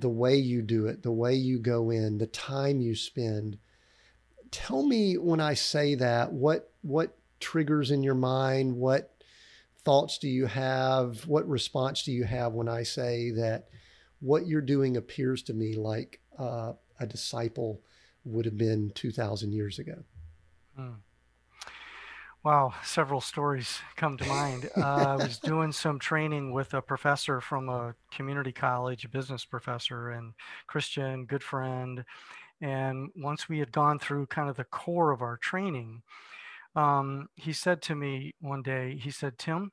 the 0.00 0.08
way 0.08 0.36
you 0.36 0.62
do 0.62 0.86
it, 0.86 1.02
the 1.02 1.12
way 1.12 1.34
you 1.34 1.58
go 1.58 1.90
in, 1.90 2.18
the 2.18 2.26
time 2.26 2.80
you 2.80 2.94
spend. 2.94 3.58
Tell 4.50 4.82
me 4.82 5.16
when 5.16 5.40
I 5.40 5.54
say 5.54 5.94
that, 5.96 6.32
what 6.32 6.72
what 6.82 7.16
triggers 7.38 7.90
in 7.90 8.02
your 8.02 8.14
mind? 8.14 8.76
What 8.76 9.14
thoughts 9.84 10.18
do 10.18 10.28
you 10.28 10.46
have? 10.46 11.26
What 11.26 11.48
response 11.48 12.02
do 12.02 12.12
you 12.12 12.24
have 12.24 12.52
when 12.52 12.68
I 12.68 12.82
say 12.82 13.30
that 13.32 13.68
what 14.20 14.46
you're 14.46 14.60
doing 14.60 14.96
appears 14.96 15.42
to 15.44 15.54
me 15.54 15.74
like 15.74 16.20
uh, 16.38 16.72
a 16.98 17.06
disciple 17.06 17.80
would 18.24 18.44
have 18.44 18.58
been 18.58 18.92
2,000 18.94 19.52
years 19.52 19.78
ago? 19.78 20.04
Hmm. 20.76 20.94
Wow, 22.42 22.72
several 22.82 23.20
stories 23.20 23.80
come 23.96 24.16
to 24.16 24.24
mind. 24.26 24.70
Uh, 24.74 24.80
I 24.80 25.16
was 25.16 25.38
doing 25.44 25.72
some 25.72 25.98
training 25.98 26.52
with 26.52 26.72
a 26.72 26.80
professor 26.80 27.38
from 27.40 27.68
a 27.68 27.94
community 28.10 28.52
college, 28.52 29.04
a 29.04 29.10
business 29.10 29.44
professor, 29.44 30.10
and 30.10 30.32
Christian, 30.66 31.26
good 31.26 31.42
friend. 31.42 32.02
And 32.60 33.10
once 33.16 33.48
we 33.48 33.58
had 33.58 33.72
gone 33.72 33.98
through 33.98 34.26
kind 34.26 34.48
of 34.48 34.56
the 34.56 34.64
core 34.64 35.12
of 35.12 35.22
our 35.22 35.36
training, 35.36 36.02
um, 36.76 37.28
he 37.34 37.52
said 37.52 37.82
to 37.82 37.94
me 37.94 38.34
one 38.40 38.62
day, 38.62 38.96
he 38.96 39.10
said, 39.10 39.38
Tim, 39.38 39.72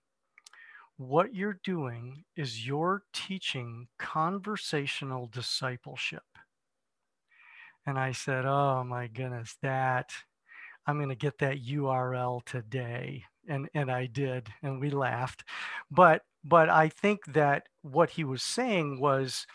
what 0.97 1.35
you're 1.35 1.59
doing 1.63 2.23
is 2.35 2.65
you're 2.65 3.03
teaching 3.13 3.88
conversational 3.99 5.27
discipleship. 5.27 6.23
And 7.85 7.99
I 7.99 8.11
said, 8.11 8.45
Oh 8.45 8.83
my 8.83 9.07
goodness, 9.07 9.55
that 9.61 10.11
I'm 10.88 10.97
going 10.97 11.09
to 11.09 11.15
get 11.15 11.38
that 11.39 11.63
URL 11.63 12.43
today. 12.45 13.25
And, 13.47 13.69
and 13.73 13.91
I 13.91 14.07
did, 14.07 14.49
and 14.61 14.79
we 14.79 14.89
laughed. 14.89 15.43
But, 15.91 16.23
but 16.43 16.69
I 16.69 16.89
think 16.89 17.33
that 17.33 17.67
what 17.81 18.11
he 18.11 18.23
was 18.23 18.43
saying 18.43 18.99
was, 18.99 19.45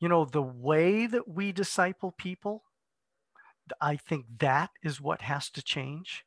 you 0.00 0.08
know, 0.08 0.24
the 0.24 0.42
way 0.42 1.06
that 1.06 1.28
we 1.28 1.52
disciple 1.52 2.12
people, 2.16 2.62
I 3.80 3.96
think 3.96 4.26
that 4.38 4.70
is 4.82 5.00
what 5.00 5.22
has 5.22 5.50
to 5.50 5.62
change. 5.62 6.24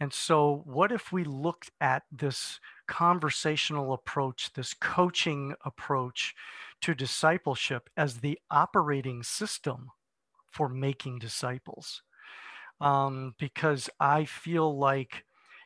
And 0.00 0.12
so, 0.12 0.62
what 0.64 0.92
if 0.92 1.12
we 1.12 1.24
looked 1.24 1.70
at 1.80 2.04
this 2.10 2.58
conversational 2.86 3.92
approach, 3.92 4.52
this 4.54 4.74
coaching 4.74 5.54
approach 5.64 6.34
to 6.82 6.94
discipleship 6.94 7.90
as 7.96 8.18
the 8.18 8.38
operating 8.50 9.22
system 9.22 9.90
for 10.50 10.68
making 10.68 11.18
disciples? 11.18 12.02
um, 12.80 13.34
because 13.38 13.90
I 13.98 14.24
feel 14.24 14.76
like 14.76 15.24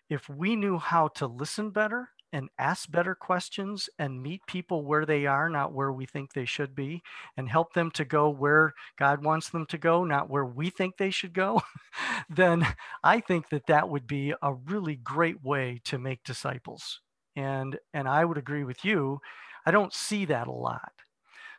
if 0.09 0.29
we 0.29 0.57
knew 0.57 0.79
how 0.79 1.09
to 1.09 1.27
listen 1.27 1.71
better 1.71 2.11
and 2.35 2.51
ask 2.59 2.91
better 2.91 3.15
questions 3.15 3.89
and 3.97 4.21
meet 4.21 4.45
people 4.49 4.85
where 4.85 5.07
they 5.07 5.25
are, 5.25 5.49
not 5.49 5.73
where 5.73 5.93
we 5.93 6.05
think 6.05 6.33
they 6.33 6.45
should 6.45 6.75
be, 6.75 7.01
and 7.37 7.49
help 7.49 7.73
them 7.75 7.93
to 7.93 8.05
go 8.05 8.29
where 8.29 8.75
God 8.99 9.25
wants 9.25 9.51
them 9.51 9.67
to 9.67 9.79
go, 9.79 10.03
not 10.03 10.29
where 10.29 10.45
we 10.45 10.69
think 10.69 10.97
they 10.97 11.11
should 11.11 11.33
go, 11.33 11.63
then 12.29 12.67
I 13.05 13.21
think 13.21 13.51
that 13.51 13.69
that 13.69 13.89
would 13.89 14.09
be 14.09 14.35
a 14.43 14.53
really 14.53 14.97
great 14.97 15.45
way 15.45 15.81
to 15.85 15.97
make 15.97 16.25
disciples. 16.25 17.01
And 17.37 17.79
and 17.93 18.09
I 18.09 18.25
would 18.25 18.39
agree 18.39 18.65
with 18.65 18.85
you. 18.85 19.21
I 19.65 19.71
don't 19.71 19.95
see 19.95 20.25
that 20.25 20.49
a 20.49 20.53
lot. 20.53 20.93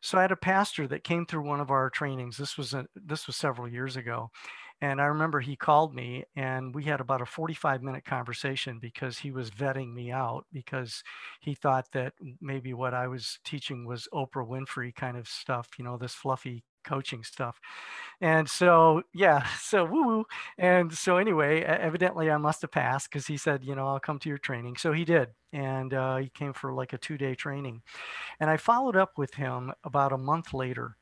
So 0.01 0.17
I 0.17 0.23
had 0.23 0.34
a 0.34 0.38
pastor 0.38 0.88
that 0.89 1.05
came 1.05 1.26
through 1.26 1.47
one 1.47 1.61
of 1.61 1.71
our 1.71 1.89
trainings. 1.89 2.38
This 2.38 2.57
was 2.57 2.73
a, 2.73 2.86
this 2.95 3.28
was 3.28 3.38
several 3.38 3.67
years 3.67 3.95
ago, 3.95 4.30
and 4.82 5.01
I 5.01 5.05
remember 5.05 5.39
he 5.39 5.55
called 5.55 5.95
me 5.95 6.26
and 6.36 6.76
we 6.76 6.84
had 6.84 6.99
about 6.99 7.21
a 7.21 7.26
45 7.26 7.82
minute 7.82 8.05
conversation 8.05 8.80
because 8.80 9.19
he 9.19 9.32
was 9.32 9.49
vetting 9.49 9.93
me 9.93 10.11
out 10.11 10.45
because 10.51 11.03
he 11.39 11.55
thought 11.55 11.91
that 11.93 12.13
maybe 12.41 12.73
what 12.73 12.93
I 12.93 13.07
was 13.07 13.39
teaching 13.43 13.86
was 13.86 14.07
Oprah 14.13 14.47
Winfrey 14.47 14.93
kind 14.93 15.17
of 15.17 15.28
stuff, 15.28 15.69
you 15.78 15.86
know, 15.86 15.97
this 15.97 16.13
fluffy 16.13 16.63
coaching 16.84 17.23
stuff. 17.23 17.59
And 18.21 18.49
so, 18.49 19.01
yeah, 19.13 19.45
so 19.59 19.86
woo 19.86 20.05
woo. 20.05 20.26
And 20.57 20.93
so, 20.93 21.17
anyway, 21.17 21.61
evidently 21.61 22.30
I 22.30 22.38
must 22.38 22.61
have 22.61 22.71
passed 22.71 23.09
because 23.09 23.28
he 23.28 23.38
said, 23.38 23.63
you 23.63 23.76
know, 23.76 23.88
I'll 23.88 23.99
come 23.99 24.19
to 24.19 24.30
your 24.30 24.38
training. 24.38 24.78
So 24.78 24.93
he 24.93 25.05
did. 25.05 25.30
And 25.51 25.93
uh, 25.93 26.17
he 26.17 26.30
came 26.30 26.53
for 26.53 26.73
like 26.73 26.93
a 26.93 26.97
two 26.97 27.17
day 27.17 27.36
training. 27.36 27.82
And 28.39 28.49
I 28.49 28.57
followed 28.57 28.95
up 28.95 29.17
with 29.17 29.36
him 29.36 29.73
about 29.84 30.13
a 30.13 30.17
month 30.17 30.53
later 30.53 30.97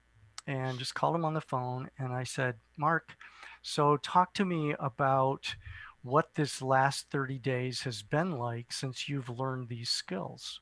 and 0.48 0.78
just 0.78 0.96
called 0.96 1.16
him 1.16 1.26
on 1.26 1.34
the 1.34 1.42
phone. 1.42 1.90
And 1.98 2.14
I 2.14 2.24
said, 2.24 2.56
Mark, 2.78 3.16
so, 3.64 3.96
talk 3.98 4.34
to 4.36 4.46
me 4.46 4.76
about 4.78 5.56
what 6.02 6.36
this 6.36 6.62
last 6.62 7.10
30 7.10 7.40
days 7.40 7.84
has 7.84 8.04
been 8.04 8.38
like 8.38 8.74
since 8.74 9.08
you've 9.08 9.30
learned 9.30 9.70
these 9.70 9.90
skills. 9.90 10.60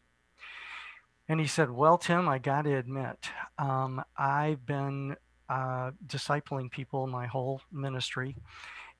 And 1.27 1.39
he 1.39 1.47
said, 1.47 1.71
Well, 1.71 1.97
Tim, 1.97 2.29
I 2.29 2.37
got 2.37 2.63
to 2.63 2.75
admit, 2.75 3.29
um, 3.57 4.03
I've 4.15 4.65
been 4.67 5.15
uh, 5.49 5.91
discipling 6.05 6.69
people 6.69 7.07
my 7.07 7.25
whole 7.25 7.61
ministry. 7.71 8.37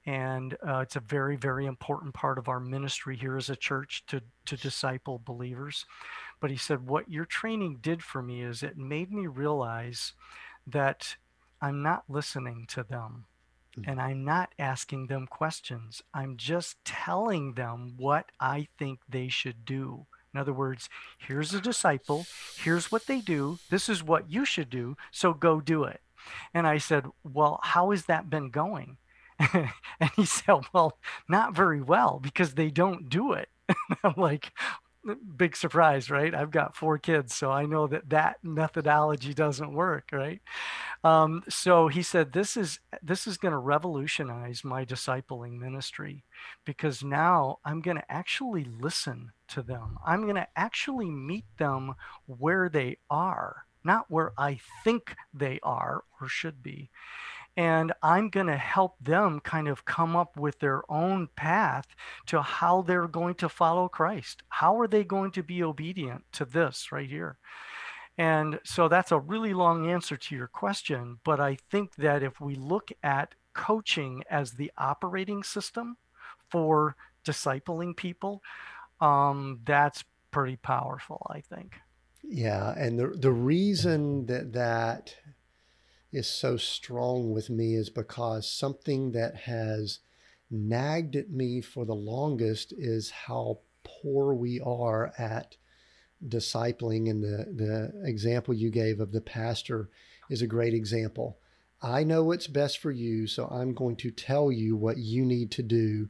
And 0.08 0.58
uh, 0.68 0.80
it's 0.80 0.96
a 0.96 1.02
very, 1.02 1.36
very 1.36 1.68
important 1.68 2.16
part 2.16 2.40
of 2.40 2.50
our 2.50 2.60
ministry 2.60 3.16
here 3.16 3.38
as 3.38 3.52
a 3.52 3.56
church 3.56 4.04
to, 4.08 4.24
to 4.46 4.58
disciple 4.58 5.22
believers. 5.24 5.86
But 6.40 6.50
he 6.50 6.58
said, 6.58 6.88
What 6.88 7.08
your 7.08 7.26
training 7.26 7.78
did 7.82 8.02
for 8.02 8.24
me 8.24 8.42
is 8.42 8.64
it 8.64 8.78
made 8.78 9.12
me 9.12 9.28
realize 9.28 10.14
that 10.66 11.18
I'm 11.62 11.84
not 11.84 12.06
listening 12.10 12.66
to 12.70 12.84
them. 12.84 13.26
Mm. 13.78 13.84
and 13.88 14.02
I'm 14.02 14.26
not 14.26 14.54
asking 14.60 15.08
them 15.08 15.28
questions. 15.28 16.02
I'm 16.14 16.36
just 16.38 16.84
telling 16.84 17.54
them 17.54 17.94
what 17.98 18.26
I 18.40 18.68
think 18.78 19.00
they 19.08 19.30
should 19.30 19.66
do. 19.66 20.08
In 20.34 20.40
other 20.40 20.54
words, 20.54 20.90
here's 21.18 21.54
a 21.54 21.62
disciple, 21.62 22.26
here's 22.58 22.92
what 22.92 23.06
they 23.06 23.20
do, 23.20 23.60
this 23.70 23.90
is 23.90 24.04
what 24.04 24.30
you 24.30 24.46
should 24.46 24.70
do, 24.70 24.96
so 25.12 25.34
go 25.34 25.60
do 25.60 25.84
it. 25.84 26.02
And 26.54 26.66
I 26.68 26.78
said, 26.78 27.06
Well, 27.24 27.60
how 27.64 27.92
has 27.92 28.06
that 28.06 28.30
been 28.30 28.50
going? 28.50 28.98
and 29.40 30.12
he 30.16 30.26
said, 30.26 30.62
Well, 30.74 30.98
not 31.28 31.56
very 31.56 31.82
well 31.82 32.20
because 32.22 32.54
they 32.54 32.70
don't 32.70 33.10
do 33.10 33.34
it. 33.34 33.50
I'm 34.04 34.14
like, 34.18 34.52
big 35.36 35.56
surprise, 35.56 36.10
right? 36.10 36.34
I've 36.34 36.52
got 36.52 36.76
four 36.76 36.98
kids, 36.98 37.34
so 37.34 37.52
I 37.52 37.66
know 37.66 37.88
that 37.88 38.10
that 38.10 38.38
methodology 38.44 39.34
doesn't 39.34 39.74
work, 39.74 40.10
right? 40.12 40.42
Um, 41.04 41.44
so 41.50 41.88
he 41.88 42.04
said, 42.04 42.34
"This 42.34 42.56
is 42.56 42.80
this 43.02 43.28
is 43.28 43.38
going 43.38 43.54
to 43.54 43.58
revolutionize 43.58 44.64
my 44.64 44.86
discipling 44.86 45.60
ministry 45.60 46.24
because 46.66 47.04
now 47.04 47.60
I'm 47.66 47.82
going 47.82 47.98
to 47.98 48.12
actually 48.12 48.64
listen 48.64 49.32
to 49.50 49.62
them. 49.62 49.98
I'm 50.06 50.24
going 50.24 50.36
to 50.36 50.48
actually 50.56 51.10
meet 51.10 51.46
them 51.58 51.96
where 52.26 52.70
they 52.70 52.98
are, 53.10 53.66
not 53.84 54.10
where 54.10 54.34
I 54.38 54.60
think 54.84 55.16
they 55.34 55.60
are 55.64 56.04
or 56.20 56.28
should 56.28 56.62
be." 56.62 56.90
And 57.58 57.92
I'm 58.02 58.30
going 58.30 58.48
to 58.48 58.58
help 58.58 58.96
them 59.02 59.40
kind 59.42 59.68
of 59.68 59.86
come 59.86 60.16
up 60.16 60.38
with 60.38 60.60
their 60.60 60.90
own 60.90 61.28
path 61.36 61.88
to 62.28 62.42
how 62.42 62.82
they're 62.82 63.08
going 63.08 63.36
to 63.36 63.50
follow 63.50 63.88
Christ. 63.88 64.44
How 64.50 64.80
are 64.80 64.88
they 64.88 65.04
going 65.04 65.32
to 65.32 65.44
be 65.44 65.62
obedient 65.62 66.24
to 66.34 66.46
this 66.46 66.92
right 66.92 67.10
here? 67.10 67.38
And 68.18 68.60
so 68.64 68.88
that's 68.88 69.12
a 69.12 69.20
really 69.20 69.54
long 69.54 69.90
answer 69.90 70.18
to 70.18 70.36
your 70.36 70.48
question, 70.48 71.20
but 71.24 71.40
I 71.40 71.58
think 71.70 71.96
that 71.96 72.24
if 72.24 72.40
we 72.40 72.56
look 72.56 72.92
at 73.04 73.36
coaching 73.54 74.24
as 74.30 74.54
the 74.54 74.72
operating 74.78 75.44
system 75.44 75.98
for 76.50 76.96
discipling 77.26 77.96
people, 77.96 78.42
um, 79.00 79.60
that's 79.66 80.04
pretty 80.30 80.58
powerful, 80.58 81.26
I 81.30 81.42
think. 81.42 81.76
Yeah, 82.24 82.74
and 82.78 83.00
the 83.00 83.08
the 83.08 83.32
reason 83.32 84.28
that 84.28 84.54
that 84.54 85.16
is 86.12 86.28
so 86.28 86.58
strong 86.58 87.32
with 87.32 87.50
me 87.50 87.76
is 87.76 87.90
because 87.90 88.50
something 88.50 89.12
that 89.12 89.36
has 89.36 90.00
nagged 90.50 91.16
at 91.16 91.30
me 91.30 91.62
for 91.62 91.86
the 91.86 91.96
longest 91.96 92.74
is 92.78 93.10
how 93.10 93.60
poor 93.84 94.34
we 94.34 94.60
are 94.60 95.14
at 95.18 95.56
discipling. 96.28 97.10
And 97.10 97.24
the, 97.24 97.46
the 97.56 98.08
example 98.08 98.54
you 98.54 98.70
gave 98.70 99.00
of 99.00 99.12
the 99.12 99.22
pastor 99.22 99.90
is 100.30 100.42
a 100.42 100.48
great 100.48 100.74
example. 100.74 101.38
I 101.82 102.04
know 102.04 102.24
what's 102.24 102.48
best 102.48 102.78
for 102.78 102.92
you, 102.92 103.26
so 103.26 103.48
I'm 103.48 103.74
going 103.74 103.96
to 103.98 104.12
tell 104.12 104.52
you 104.52 104.76
what 104.76 104.98
you 104.98 105.26
need 105.26 105.50
to 105.52 105.64
do. 105.64 106.10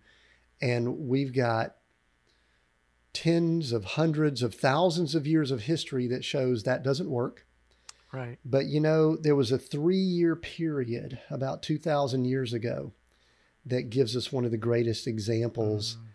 And 0.61 1.07
we've 1.07 1.33
got 1.33 1.75
tens 3.13 3.71
of 3.71 3.85
hundreds 3.85 4.41
of 4.41 4.55
thousands 4.55 5.15
of 5.15 5.27
years 5.27 5.51
of 5.51 5.61
history 5.61 6.07
that 6.07 6.25
shows 6.25 6.63
that 6.63 6.83
doesn't 6.83 7.09
work. 7.09 7.45
Right. 8.13 8.37
But 8.43 8.65
you 8.65 8.79
know, 8.79 9.15
there 9.15 9.35
was 9.35 9.51
a 9.51 9.57
three 9.57 9.95
year 9.95 10.35
period 10.35 11.19
about 11.29 11.63
2,000 11.63 12.25
years 12.25 12.53
ago 12.53 12.93
that 13.65 13.89
gives 13.89 14.15
us 14.15 14.31
one 14.31 14.45
of 14.45 14.51
the 14.51 14.57
greatest 14.57 15.07
examples. 15.07 15.95
Mm. 15.95 16.07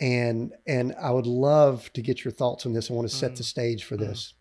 And 0.00 0.52
and 0.66 0.94
I 1.00 1.10
would 1.10 1.26
love 1.26 1.92
to 1.92 2.02
get 2.02 2.24
your 2.24 2.32
thoughts 2.32 2.66
on 2.66 2.72
this. 2.72 2.90
I 2.90 2.94
want 2.94 3.08
to 3.08 3.14
set 3.14 3.32
mm. 3.32 3.36
the 3.36 3.44
stage 3.44 3.84
for 3.84 3.96
mm. 3.96 4.00
this. 4.00 4.34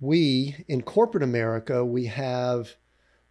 We 0.00 0.64
in 0.68 0.82
corporate 0.82 1.24
America, 1.24 1.84
we 1.84 2.06
have 2.06 2.76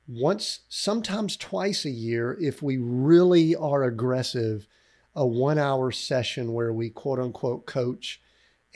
once, 0.07 0.61
sometimes 0.69 1.35
twice 1.35 1.83
a 1.83 1.89
year, 1.89 2.37
if 2.39 2.61
we 2.61 2.77
really 2.77 3.55
are 3.55 3.83
aggressive, 3.83 4.67
a 5.15 5.25
one 5.25 5.57
hour 5.57 5.91
session 5.91 6.53
where 6.53 6.71
we 6.71 6.89
quote 6.89 7.19
unquote 7.19 7.65
coach 7.65 8.21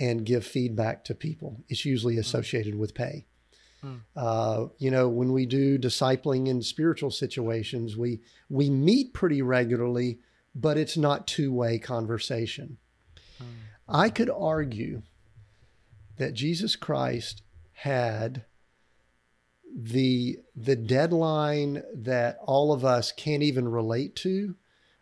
and 0.01 0.25
give 0.25 0.43
feedback 0.43 1.05
to 1.05 1.13
people. 1.13 1.63
It's 1.69 1.85
usually 1.85 2.15
hmm. 2.15 2.21
associated 2.21 2.77
with 2.77 2.95
pay. 2.95 3.27
Hmm. 3.81 3.95
Uh, 4.15 4.65
you 4.79 4.91
know, 4.91 5.07
when 5.07 5.31
we 5.31 5.45
do 5.45 5.77
discipling 5.77 6.47
in 6.47 6.61
spiritual 6.63 7.11
situations, 7.11 7.95
we 7.95 8.21
we 8.49 8.69
meet 8.69 9.13
pretty 9.13 9.41
regularly, 9.41 10.19
but 10.55 10.77
it's 10.77 10.97
not 10.97 11.27
two 11.27 11.53
way 11.53 11.77
conversation. 11.77 12.77
Hmm. 13.37 13.45
I 13.87 14.09
could 14.09 14.29
argue 14.29 15.03
that 16.17 16.33
Jesus 16.33 16.75
Christ 16.75 17.43
had 17.73 18.45
the 19.73 20.39
the 20.55 20.75
deadline 20.75 21.83
that 21.93 22.37
all 22.43 22.73
of 22.73 22.83
us 22.83 23.11
can't 23.11 23.43
even 23.43 23.67
relate 23.67 24.15
to 24.17 24.55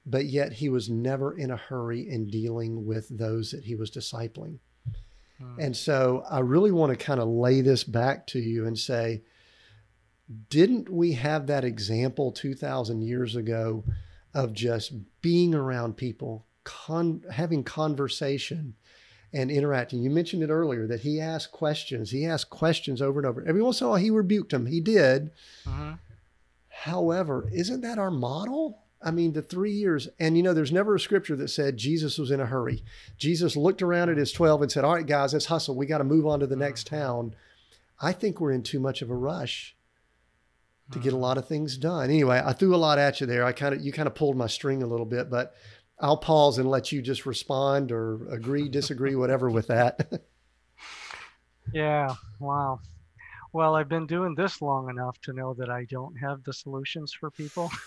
but 0.06 0.26
yet 0.26 0.54
he 0.54 0.70
was 0.70 0.90
never 0.90 1.36
in 1.36 1.52
a 1.52 1.58
hurry 1.58 2.08
in 2.08 2.28
dealing 2.28 2.86
with 2.86 3.10
those 3.10 3.52
that 3.52 3.66
he 3.66 3.76
was 3.76 3.90
discipling 3.90 4.60
hmm. 5.40 5.60
and 5.60 5.76
so 5.76 6.24
i 6.30 6.40
really 6.40 6.72
want 6.72 6.92
to 6.92 7.06
kind 7.06 7.20
of 7.20 7.28
lay 7.28 7.62
this 7.62 7.84
back 7.84 8.28
to 8.28 8.40
you 8.40 8.66
and 8.66 8.78
say 8.78 9.22
didn't 10.50 10.90
we 10.90 11.14
have 11.14 11.48
that 11.48 11.64
example 11.64 12.32
2000 12.32 13.02
years 13.02 13.36
ago 13.36 13.84
of 14.34 14.54
just 14.54 14.94
being 15.22 15.56
around 15.56 15.98
people 15.98 16.46
con- 16.64 17.24
having 17.32 17.64
conversation 17.64 18.76
and 19.34 19.52
interacting. 19.52 20.02
You 20.02 20.10
mentioned 20.10 20.44
it 20.44 20.50
earlier 20.50 20.88
that 20.88 21.02
he 21.02 21.20
asked 21.20 21.52
questions. 21.52 22.12
He 22.12 22.26
asked 22.26 22.50
questions 22.50 23.02
over 23.02 23.20
and 23.20 23.28
over. 23.28 23.44
Every 23.46 23.62
once 23.62 23.82
in 23.82 23.88
a 23.88 23.90
while, 23.90 24.00
he 24.00 24.10
rebuked 24.10 24.54
him. 24.54 24.66
He 24.66 24.82
did. 24.82 25.32
Uh-huh. 25.68 25.94
However, 26.70 27.48
isn't 27.52 27.82
that 27.82 28.00
our 28.00 28.12
model? 28.12 28.84
I 29.02 29.12
mean, 29.12 29.32
the 29.32 29.42
three 29.42 29.72
years, 29.72 30.10
and 30.20 30.36
you 30.36 30.44
know, 30.44 30.54
there's 30.54 30.72
never 30.72 30.96
a 30.96 31.00
scripture 31.00 31.36
that 31.38 31.48
said 31.48 31.78
Jesus 31.78 32.18
was 32.18 32.32
in 32.32 32.42
a 32.42 32.46
hurry. 32.46 32.84
Jesus 33.18 33.56
looked 33.56 33.82
around 33.82 34.10
at 34.10 34.18
his 34.18 34.32
12 34.32 34.64
and 34.64 34.72
said, 34.72 34.84
All 34.84 34.96
right, 34.96 35.06
guys, 35.06 35.34
let's 35.34 35.46
hustle. 35.46 35.76
We 35.76 35.86
got 35.86 36.00
to 36.00 36.04
move 36.04 36.28
on 36.28 36.42
to 36.42 36.48
the 36.48 36.56
next 36.56 36.88
mm-hmm. 36.88 36.96
town. 36.96 37.36
I 38.02 38.12
think 38.12 38.40
we're 38.40 38.52
in 38.52 38.64
too 38.64 38.80
much 38.80 39.02
of 39.02 39.10
a 39.10 39.16
rush 39.16 39.76
to 40.92 41.00
get 41.00 41.10
a 41.10 41.12
mm-hmm. 41.12 41.22
lot 41.22 41.38
of 41.38 41.48
things 41.48 41.78
done. 41.78 42.10
Anyway, 42.10 42.42
I 42.44 42.54
threw 42.54 42.76
a 42.76 42.78
lot 42.78 42.98
at 42.98 43.22
you 43.22 43.28
there. 43.28 43.46
I 43.46 43.52
kind 43.52 43.76
of, 43.76 43.82
you 43.82 43.92
kind 43.92 44.08
of 44.08 44.16
pulled 44.16 44.36
my 44.36 44.48
string 44.48 44.84
a 44.84 44.88
little 44.88 45.06
bit, 45.06 45.30
but 45.30 45.54
I'll 46.00 46.18
pause 46.18 46.58
and 46.58 46.70
let 46.70 46.92
you 46.92 47.02
just 47.02 47.26
respond 47.26 47.92
or 47.92 48.28
agree, 48.30 48.70
disagree, 48.70 49.16
whatever 49.16 49.50
with 49.50 49.68
that. 49.68 50.22
yeah. 51.74 52.16
Wow. 52.40 52.80
Well, 53.52 53.76
I've 53.76 53.90
been 53.90 54.08
doing 54.08 54.36
this 54.36 54.62
long 54.62 54.90
enough 54.90 55.20
to 55.22 55.34
know 55.34 55.54
that 55.56 55.70
I 55.70 55.86
don't 55.86 56.16
have 56.16 56.44
the 56.44 56.54
solutions 56.54 57.14
for 57.14 57.32
people. 57.32 57.72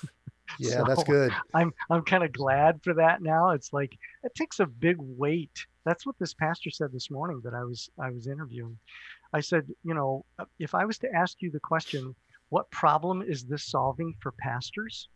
yeah, 0.58 0.78
so 0.78 0.84
that's 0.86 1.04
good. 1.04 1.32
I'm 1.54 1.72
I'm 1.90 2.02
kind 2.02 2.24
of 2.24 2.32
glad 2.32 2.80
for 2.82 2.94
that 2.94 3.22
now. 3.22 3.50
It's 3.50 3.72
like 3.72 3.96
it 4.22 4.34
takes 4.34 4.60
a 4.60 4.66
big 4.66 4.96
weight. 4.98 5.66
That's 5.84 6.06
what 6.06 6.16
this 6.18 6.34
pastor 6.34 6.70
said 6.70 6.92
this 6.92 7.10
morning 7.10 7.40
that 7.44 7.54
I 7.54 7.64
was 7.64 7.90
I 7.98 8.10
was 8.10 8.26
interviewing. 8.26 8.78
I 9.32 9.40
said, 9.40 9.66
you 9.82 9.94
know, 9.94 10.24
if 10.58 10.74
I 10.74 10.84
was 10.84 10.98
to 10.98 11.12
ask 11.14 11.40
you 11.40 11.50
the 11.50 11.60
question, 11.60 12.14
what 12.50 12.70
problem 12.70 13.22
is 13.22 13.44
this 13.44 13.64
solving 13.64 14.14
for 14.20 14.32
pastors? 14.32 15.08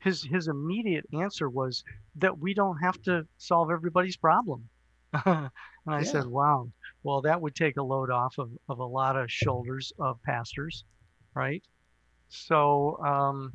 his 0.00 0.24
his 0.24 0.48
immediate 0.48 1.06
answer 1.12 1.48
was 1.48 1.84
that 2.16 2.38
we 2.38 2.54
don't 2.54 2.78
have 2.78 3.00
to 3.02 3.26
solve 3.38 3.70
everybody's 3.70 4.16
problem. 4.16 4.68
and 5.26 5.50
I 5.86 6.00
yeah. 6.00 6.02
said, 6.02 6.26
wow, 6.26 6.70
well, 7.02 7.20
that 7.22 7.40
would 7.40 7.54
take 7.54 7.76
a 7.76 7.82
load 7.82 8.10
off 8.10 8.38
of, 8.38 8.50
of 8.68 8.78
a 8.78 8.84
lot 8.84 9.16
of 9.16 9.30
shoulders 9.30 9.92
of 9.98 10.22
pastors, 10.22 10.84
right? 11.34 11.62
So, 12.28 12.96
um, 13.04 13.52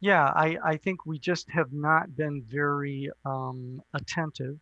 yeah, 0.00 0.24
I, 0.24 0.58
I 0.64 0.76
think 0.76 1.06
we 1.06 1.18
just 1.18 1.50
have 1.50 1.72
not 1.72 2.16
been 2.16 2.42
very 2.42 3.10
um, 3.24 3.82
attentive 3.94 4.58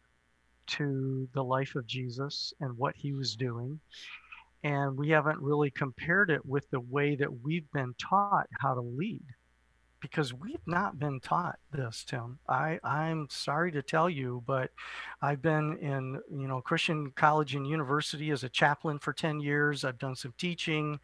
to 0.66 1.28
the 1.34 1.42
life 1.42 1.74
of 1.74 1.86
Jesus 1.86 2.54
and 2.60 2.76
what 2.76 2.96
he 2.96 3.12
was 3.12 3.36
doing. 3.36 3.80
And 4.62 4.96
we 4.96 5.10
haven't 5.10 5.40
really 5.40 5.70
compared 5.70 6.30
it 6.30 6.44
with 6.46 6.70
the 6.70 6.80
way 6.80 7.16
that 7.16 7.42
we've 7.42 7.70
been 7.72 7.94
taught 7.98 8.48
how 8.60 8.74
to 8.74 8.80
lead 8.80 9.24
because 10.04 10.34
we've 10.34 10.66
not 10.66 10.98
been 10.98 11.18
taught 11.18 11.58
this, 11.72 12.04
Tim. 12.04 12.38
I, 12.46 12.78
I'm 12.84 13.26
sorry 13.30 13.72
to 13.72 13.80
tell 13.80 14.10
you, 14.10 14.42
but 14.46 14.70
I've 15.22 15.40
been 15.40 15.78
in, 15.78 16.20
you 16.30 16.46
know, 16.46 16.60
Christian 16.60 17.10
college 17.12 17.54
and 17.54 17.66
university 17.66 18.30
as 18.30 18.44
a 18.44 18.50
chaplain 18.50 18.98
for 18.98 19.14
10 19.14 19.40
years. 19.40 19.82
I've 19.82 19.98
done 19.98 20.14
some 20.14 20.34
teaching, 20.36 21.00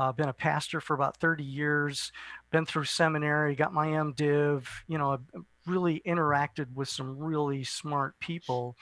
I've 0.00 0.08
uh, 0.08 0.12
been 0.12 0.28
a 0.30 0.32
pastor 0.32 0.80
for 0.80 0.94
about 0.94 1.16
30 1.18 1.44
years, 1.44 2.10
been 2.50 2.66
through 2.66 2.84
seminary, 2.84 3.54
got 3.54 3.72
my 3.72 3.88
MDiv, 3.88 4.66
you 4.88 4.98
know, 4.98 5.18
really 5.66 6.02
interacted 6.06 6.74
with 6.74 6.88
some 6.88 7.18
really 7.18 7.64
smart 7.64 8.18
people 8.18 8.76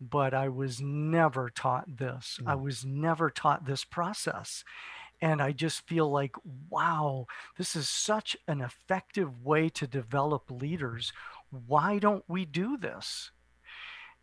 but 0.00 0.34
I 0.34 0.48
was 0.48 0.80
never 0.80 1.50
taught 1.50 1.96
this. 1.98 2.38
Mm. 2.42 2.50
I 2.50 2.54
was 2.54 2.84
never 2.84 3.30
taught 3.30 3.66
this 3.66 3.84
process. 3.84 4.64
And 5.20 5.42
I 5.42 5.50
just 5.50 5.86
feel 5.86 6.08
like, 6.08 6.36
wow, 6.70 7.26
this 7.56 7.74
is 7.74 7.88
such 7.88 8.36
an 8.46 8.60
effective 8.60 9.44
way 9.44 9.68
to 9.70 9.86
develop 9.86 10.50
leaders. 10.50 11.12
Why 11.50 11.98
don't 11.98 12.24
we 12.28 12.44
do 12.44 12.76
this? 12.76 13.32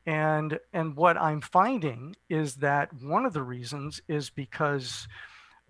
And 0.06 0.60
and 0.72 0.96
what 0.96 1.18
I'm 1.18 1.42
finding 1.42 2.16
is 2.30 2.58
that 2.58 2.94
one 2.94 3.26
of 3.26 3.34
the 3.34 3.42
reasons 3.42 4.02
is 4.08 4.30
because 4.30 5.08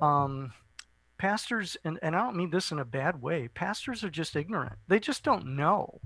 um, 0.02 0.52
pastors, 1.18 1.78
and, 1.84 2.00
and 2.02 2.16
I 2.16 2.24
don't 2.24 2.36
mean 2.36 2.50
this 2.50 2.72
in 2.72 2.80
a 2.80 2.86
bad 2.86 3.22
way, 3.22 3.48
pastors 3.48 4.04
are 4.04 4.10
just 4.10 4.36
ignorant. 4.36 4.74
They 4.88 5.00
just 5.00 5.24
don't 5.24 5.56
know. 5.56 6.02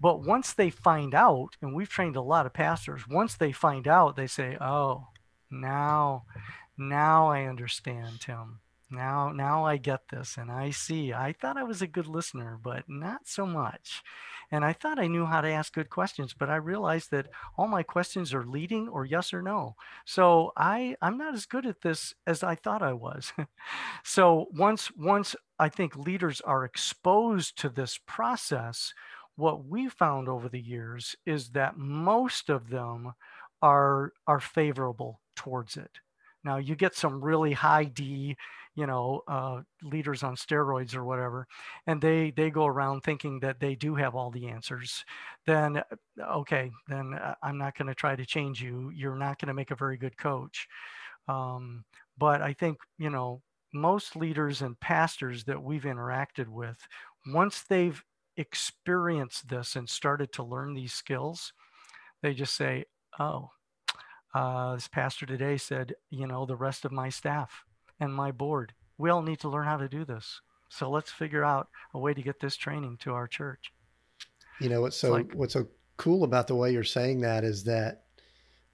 But 0.00 0.22
once 0.22 0.52
they 0.52 0.70
find 0.70 1.14
out, 1.14 1.56
and 1.62 1.74
we've 1.74 1.88
trained 1.88 2.16
a 2.16 2.22
lot 2.22 2.46
of 2.46 2.52
pastors, 2.52 3.06
once 3.08 3.34
they 3.34 3.52
find 3.52 3.86
out, 3.86 4.16
they 4.16 4.26
say, 4.26 4.56
oh, 4.60 5.06
now 5.50 6.24
now 6.76 7.28
I 7.28 7.44
understand, 7.44 8.20
Tim. 8.20 8.60
Now, 8.90 9.30
now 9.32 9.64
I 9.64 9.76
get 9.76 10.08
this 10.08 10.36
and 10.36 10.50
I 10.50 10.70
see. 10.70 11.12
I 11.12 11.32
thought 11.32 11.56
I 11.56 11.62
was 11.62 11.80
a 11.80 11.86
good 11.86 12.06
listener, 12.06 12.58
but 12.62 12.84
not 12.88 13.26
so 13.26 13.46
much. 13.46 14.02
And 14.52 14.64
I 14.64 14.74
thought 14.74 14.98
I 14.98 15.06
knew 15.06 15.24
how 15.24 15.40
to 15.40 15.48
ask 15.48 15.72
good 15.72 15.88
questions, 15.88 16.34
but 16.38 16.50
I 16.50 16.56
realized 16.56 17.10
that 17.10 17.28
all 17.56 17.66
my 17.66 17.82
questions 17.82 18.34
are 18.34 18.44
leading 18.44 18.86
or 18.86 19.06
yes 19.06 19.32
or 19.32 19.40
no. 19.40 19.76
So 20.04 20.52
I, 20.56 20.94
I'm 21.00 21.16
not 21.16 21.34
as 21.34 21.46
good 21.46 21.64
at 21.64 21.80
this 21.80 22.14
as 22.26 22.42
I 22.42 22.54
thought 22.54 22.82
I 22.82 22.92
was. 22.92 23.32
so 24.04 24.46
once, 24.52 24.94
once 24.94 25.34
I 25.58 25.70
think 25.70 25.96
leaders 25.96 26.42
are 26.42 26.64
exposed 26.64 27.58
to 27.60 27.70
this 27.70 27.98
process, 28.06 28.92
what 29.36 29.64
we 29.64 29.88
found 29.88 30.28
over 30.28 30.50
the 30.50 30.60
years 30.60 31.16
is 31.24 31.50
that 31.50 31.78
most 31.78 32.50
of 32.50 32.68
them 32.68 33.14
are 33.62 34.12
are 34.26 34.40
favorable 34.40 35.20
towards 35.34 35.76
it 35.76 36.00
now 36.44 36.56
you 36.56 36.74
get 36.74 36.94
some 36.94 37.24
really 37.24 37.52
high 37.52 37.84
D, 37.84 38.36
you 38.74 38.86
know, 38.86 39.22
uh, 39.28 39.60
leaders 39.82 40.22
on 40.22 40.34
steroids 40.36 40.94
or 40.94 41.04
whatever, 41.04 41.46
and 41.86 42.00
they 42.00 42.30
they 42.30 42.50
go 42.50 42.66
around 42.66 43.02
thinking 43.02 43.40
that 43.40 43.60
they 43.60 43.74
do 43.74 43.94
have 43.94 44.14
all 44.14 44.30
the 44.30 44.48
answers. 44.48 45.04
Then 45.46 45.78
uh, 45.78 46.36
okay, 46.38 46.70
then 46.88 47.14
uh, 47.14 47.34
I'm 47.42 47.58
not 47.58 47.76
going 47.76 47.88
to 47.88 47.94
try 47.94 48.16
to 48.16 48.24
change 48.24 48.62
you. 48.62 48.90
You're 48.94 49.16
not 49.16 49.38
going 49.38 49.48
to 49.48 49.54
make 49.54 49.70
a 49.70 49.76
very 49.76 49.96
good 49.96 50.16
coach. 50.16 50.68
Um, 51.28 51.84
but 52.18 52.42
I 52.42 52.52
think 52.54 52.78
you 52.98 53.10
know 53.10 53.42
most 53.74 54.16
leaders 54.16 54.62
and 54.62 54.78
pastors 54.80 55.44
that 55.44 55.62
we've 55.62 55.84
interacted 55.84 56.48
with, 56.48 56.78
once 57.26 57.62
they've 57.62 58.02
experienced 58.36 59.48
this 59.48 59.76
and 59.76 59.88
started 59.88 60.32
to 60.32 60.42
learn 60.42 60.74
these 60.74 60.92
skills, 60.94 61.52
they 62.22 62.32
just 62.34 62.54
say, 62.54 62.86
"Oh, 63.18 63.50
uh, 64.34 64.74
this 64.74 64.88
pastor 64.88 65.26
today 65.26 65.58
said, 65.58 65.94
you 66.10 66.26
know, 66.26 66.46
the 66.46 66.56
rest 66.56 66.86
of 66.86 66.92
my 66.92 67.10
staff 67.10 67.64
and 68.02 68.12
my 68.12 68.32
board, 68.32 68.72
we 68.98 69.10
all 69.10 69.22
need 69.22 69.38
to 69.40 69.48
learn 69.48 69.64
how 69.64 69.76
to 69.76 69.88
do 69.88 70.04
this. 70.04 70.40
So 70.68 70.90
let's 70.90 71.12
figure 71.12 71.44
out 71.44 71.68
a 71.94 71.98
way 71.98 72.14
to 72.14 72.22
get 72.22 72.40
this 72.40 72.56
training 72.56 72.98
to 73.02 73.12
our 73.12 73.28
church. 73.28 73.72
You 74.60 74.68
know 74.68 74.80
what's 74.80 74.96
so 74.96 75.10
like, 75.10 75.32
what's 75.34 75.52
so 75.52 75.68
cool 75.96 76.24
about 76.24 76.48
the 76.48 76.56
way 76.56 76.72
you're 76.72 76.82
saying 76.82 77.20
that 77.20 77.44
is 77.44 77.64
that 77.64 78.04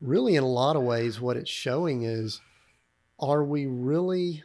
really 0.01 0.37
in 0.37 0.43
a 0.43 0.49
lot 0.49 0.77
of 0.77 0.83
ways 0.83 1.21
what 1.21 1.37
it's 1.37 1.51
showing 1.51 2.05
is 2.05 2.41
are 3.19 3.45
we 3.45 3.67
really 3.67 4.45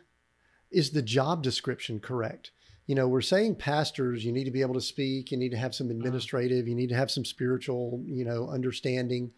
is 0.71 0.91
the 0.91 1.01
job 1.01 1.43
description 1.43 1.99
correct? 1.99 2.51
You 2.88 2.95
know, 2.95 3.07
we're 3.07 3.21
saying 3.21 3.55
pastors, 3.55 4.25
you 4.25 4.34
need 4.34 4.43
to 4.43 4.51
be 4.51 4.61
able 4.61 4.73
to 4.73 4.81
speak, 4.81 5.31
you 5.31 5.38
need 5.38 5.51
to 5.51 5.57
have 5.57 5.73
some 5.73 5.88
uh-huh. 5.88 5.95
administrative, 5.95 6.67
you 6.67 6.75
need 6.75 6.89
to 6.89 6.95
have 6.95 7.11
some 7.11 7.23
spiritual, 7.23 8.03
you 8.05 8.25
know, 8.25 8.49
understanding 8.49 9.31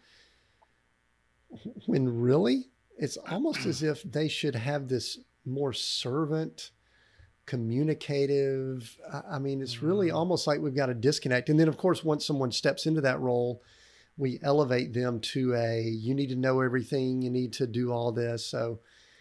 when 1.86 2.08
really 2.08 2.64
it's 2.98 3.16
almost 3.16 3.64
as 3.66 3.84
if 3.84 4.02
they 4.02 4.26
should 4.26 4.56
have 4.56 4.88
this 4.88 5.18
more 5.46 5.72
servant 5.72 6.70
communicative 7.46 8.98
i 9.30 9.38
mean 9.38 9.62
it's 9.62 9.80
really 9.80 10.08
mm. 10.08 10.14
almost 10.14 10.46
like 10.48 10.60
we've 10.60 10.74
got 10.74 10.90
a 10.90 10.94
disconnect 10.94 11.48
and 11.48 11.60
then 11.60 11.68
of 11.68 11.76
course 11.76 12.02
once 12.02 12.26
someone 12.26 12.50
steps 12.50 12.86
into 12.86 13.00
that 13.00 13.20
role 13.20 13.62
we 14.18 14.38
elevate 14.42 14.92
them 14.92 15.20
to 15.20 15.54
a 15.54 15.82
you 15.82 16.14
need 16.14 16.30
to 16.30 16.36
know 16.36 16.60
everything, 16.60 17.22
you 17.22 17.30
need 17.30 17.52
to 17.54 17.66
do 17.66 17.92
all 17.92 18.12
this. 18.12 18.46
So 18.46 18.80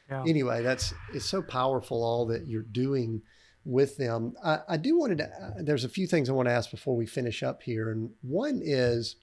yeah. 0.09 0.23
anyway, 0.27 0.61
that's 0.61 0.93
it's 1.13 1.25
so 1.25 1.41
powerful 1.41 2.03
all 2.03 2.25
that 2.27 2.47
you're 2.47 2.61
doing 2.61 3.21
with 3.65 3.97
them. 3.97 4.33
I, 4.43 4.59
I 4.69 4.77
do 4.77 4.97
wanted 4.97 5.17
to. 5.19 5.25
Uh, 5.25 5.51
there's 5.57 5.83
a 5.83 5.89
few 5.89 6.07
things 6.07 6.29
I 6.29 6.33
want 6.33 6.47
to 6.47 6.53
ask 6.53 6.71
before 6.71 6.95
we 6.95 7.05
finish 7.05 7.43
up 7.43 7.63
here, 7.63 7.89
and 7.89 8.11
one 8.21 8.61
is 8.63 9.17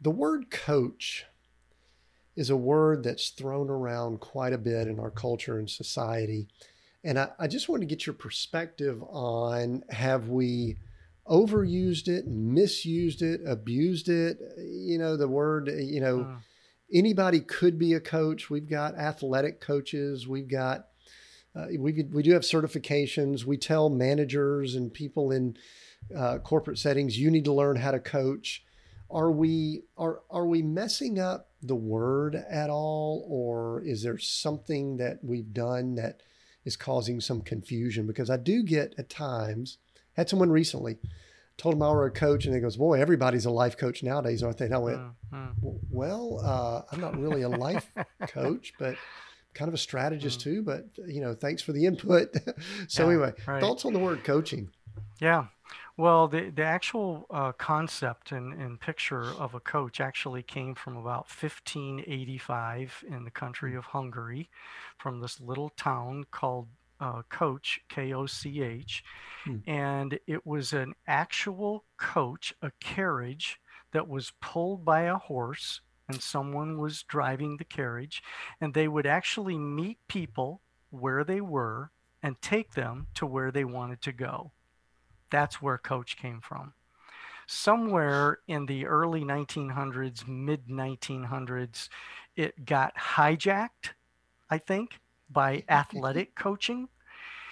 the 0.00 0.10
word 0.10 0.50
coach 0.50 1.26
is 2.36 2.50
a 2.50 2.56
word 2.56 3.04
that's 3.04 3.30
thrown 3.30 3.68
around 3.68 4.20
quite 4.20 4.52
a 4.52 4.58
bit 4.58 4.88
in 4.88 4.98
our 4.98 5.10
culture 5.10 5.58
and 5.58 5.68
society. 5.68 6.48
And 7.04 7.18
I, 7.18 7.28
I 7.38 7.46
just 7.46 7.68
want 7.68 7.82
to 7.82 7.86
get 7.86 8.06
your 8.06 8.14
perspective 8.14 9.02
on 9.08 9.82
have 9.90 10.28
we 10.28 10.76
overused 11.28 12.08
it, 12.08 12.26
misused 12.26 13.22
it, 13.22 13.40
abused 13.46 14.08
it? 14.08 14.38
You 14.58 14.98
know, 14.98 15.16
the 15.16 15.28
word, 15.28 15.68
you 15.68 16.00
know, 16.00 16.22
uh. 16.22 16.36
anybody 16.92 17.40
could 17.40 17.78
be 17.78 17.94
a 17.94 18.00
coach. 18.00 18.50
We've 18.50 18.68
got 18.68 18.96
athletic 18.96 19.60
coaches, 19.60 20.26
we've 20.26 20.48
got 20.48 20.86
uh, 21.54 21.66
we, 21.78 22.02
we 22.10 22.22
do 22.22 22.32
have 22.32 22.42
certifications. 22.42 23.44
We 23.44 23.58
tell 23.58 23.90
managers 23.90 24.74
and 24.74 24.92
people 24.92 25.30
in 25.30 25.56
uh, 26.16 26.38
corporate 26.38 26.78
settings, 26.78 27.18
you 27.18 27.30
need 27.30 27.44
to 27.44 27.52
learn 27.52 27.76
how 27.76 27.90
to 27.90 28.00
coach. 28.00 28.64
Are 29.12 29.30
we 29.30 29.82
are 29.98 30.20
are 30.30 30.46
we 30.46 30.62
messing 30.62 31.18
up 31.18 31.50
the 31.62 31.76
word 31.76 32.34
at 32.34 32.70
all, 32.70 33.24
or 33.28 33.82
is 33.82 34.02
there 34.02 34.18
something 34.18 34.96
that 34.96 35.18
we've 35.22 35.52
done 35.52 35.94
that 35.96 36.22
is 36.64 36.76
causing 36.76 37.20
some 37.20 37.42
confusion? 37.42 38.06
Because 38.06 38.30
I 38.30 38.36
do 38.36 38.62
get 38.62 38.94
at 38.98 39.10
times 39.10 39.78
had 40.14 40.28
someone 40.28 40.50
recently 40.50 40.98
told 41.56 41.74
him 41.74 41.82
I 41.82 41.90
were 41.90 42.06
a 42.06 42.10
coach, 42.10 42.46
and 42.46 42.54
he 42.54 42.60
goes, 42.60 42.76
"Boy, 42.76 43.00
everybody's 43.00 43.44
a 43.44 43.50
life 43.50 43.76
coach 43.76 44.02
nowadays, 44.02 44.42
aren't 44.42 44.58
they?" 44.58 44.66
And 44.66 44.74
I 44.74 44.78
went, 44.78 44.98
mm-hmm. 44.98 45.46
"Well, 45.90 46.40
uh, 46.42 46.82
I'm 46.90 47.00
not 47.00 47.18
really 47.18 47.42
a 47.42 47.48
life 47.48 47.90
coach, 48.28 48.72
but." 48.78 48.96
kind 49.54 49.68
of 49.68 49.74
a 49.74 49.78
strategist 49.78 50.40
mm. 50.40 50.44
too, 50.44 50.62
but 50.62 50.86
you 51.06 51.20
know, 51.20 51.34
thanks 51.34 51.60
for 51.60 51.72
the 51.72 51.84
input. 51.84 52.34
so 52.88 53.02
yeah, 53.02 53.10
anyway, 53.10 53.34
right. 53.46 53.60
thoughts 53.60 53.84
on 53.84 53.92
the 53.92 53.98
word 53.98 54.24
coaching? 54.24 54.70
Yeah. 55.20 55.48
Well, 55.96 56.26
the, 56.26 56.50
the 56.50 56.64
actual 56.64 57.26
uh, 57.30 57.52
concept 57.52 58.32
and, 58.32 58.54
and 58.54 58.80
picture 58.80 59.24
of 59.24 59.54
a 59.54 59.60
coach 59.60 60.00
actually 60.00 60.42
came 60.42 60.74
from 60.74 60.96
about 60.96 61.26
1585 61.28 63.04
in 63.08 63.24
the 63.24 63.30
country 63.30 63.72
mm. 63.72 63.78
of 63.78 63.84
Hungary, 63.84 64.48
from 64.96 65.20
this 65.20 65.40
little 65.40 65.70
town 65.70 66.24
called 66.30 66.68
uh, 66.98 67.22
Koch, 67.28 67.80
K 67.88 68.14
O 68.14 68.26
C 68.26 68.62
H. 68.62 69.04
Hmm. 69.44 69.56
And 69.66 70.18
it 70.26 70.46
was 70.46 70.72
an 70.72 70.94
actual 71.06 71.84
coach, 71.98 72.54
a 72.62 72.70
carriage 72.80 73.58
that 73.92 74.08
was 74.08 74.32
pulled 74.40 74.84
by 74.84 75.02
a 75.02 75.16
horse 75.16 75.80
and 76.08 76.22
someone 76.22 76.78
was 76.78 77.02
driving 77.04 77.56
the 77.56 77.64
carriage, 77.64 78.22
and 78.60 78.74
they 78.74 78.88
would 78.88 79.06
actually 79.06 79.56
meet 79.56 79.98
people 80.08 80.60
where 80.90 81.24
they 81.24 81.40
were 81.40 81.90
and 82.22 82.40
take 82.40 82.74
them 82.74 83.06
to 83.14 83.26
where 83.26 83.50
they 83.50 83.64
wanted 83.64 84.00
to 84.02 84.12
go. 84.12 84.52
That's 85.32 85.60
where 85.60 85.78
coach 85.78 86.16
came 86.16 86.40
from. 86.40 86.74
Somewhere 87.48 88.38
in 88.46 88.66
the 88.66 88.86
early 88.86 89.22
1900s, 89.22 90.28
mid 90.28 90.68
1900s, 90.68 91.88
it 92.36 92.64
got 92.64 92.94
hijacked, 92.96 93.90
I 94.48 94.58
think, 94.58 95.00
by 95.28 95.64
athletic 95.68 96.36
coaching. 96.36 96.88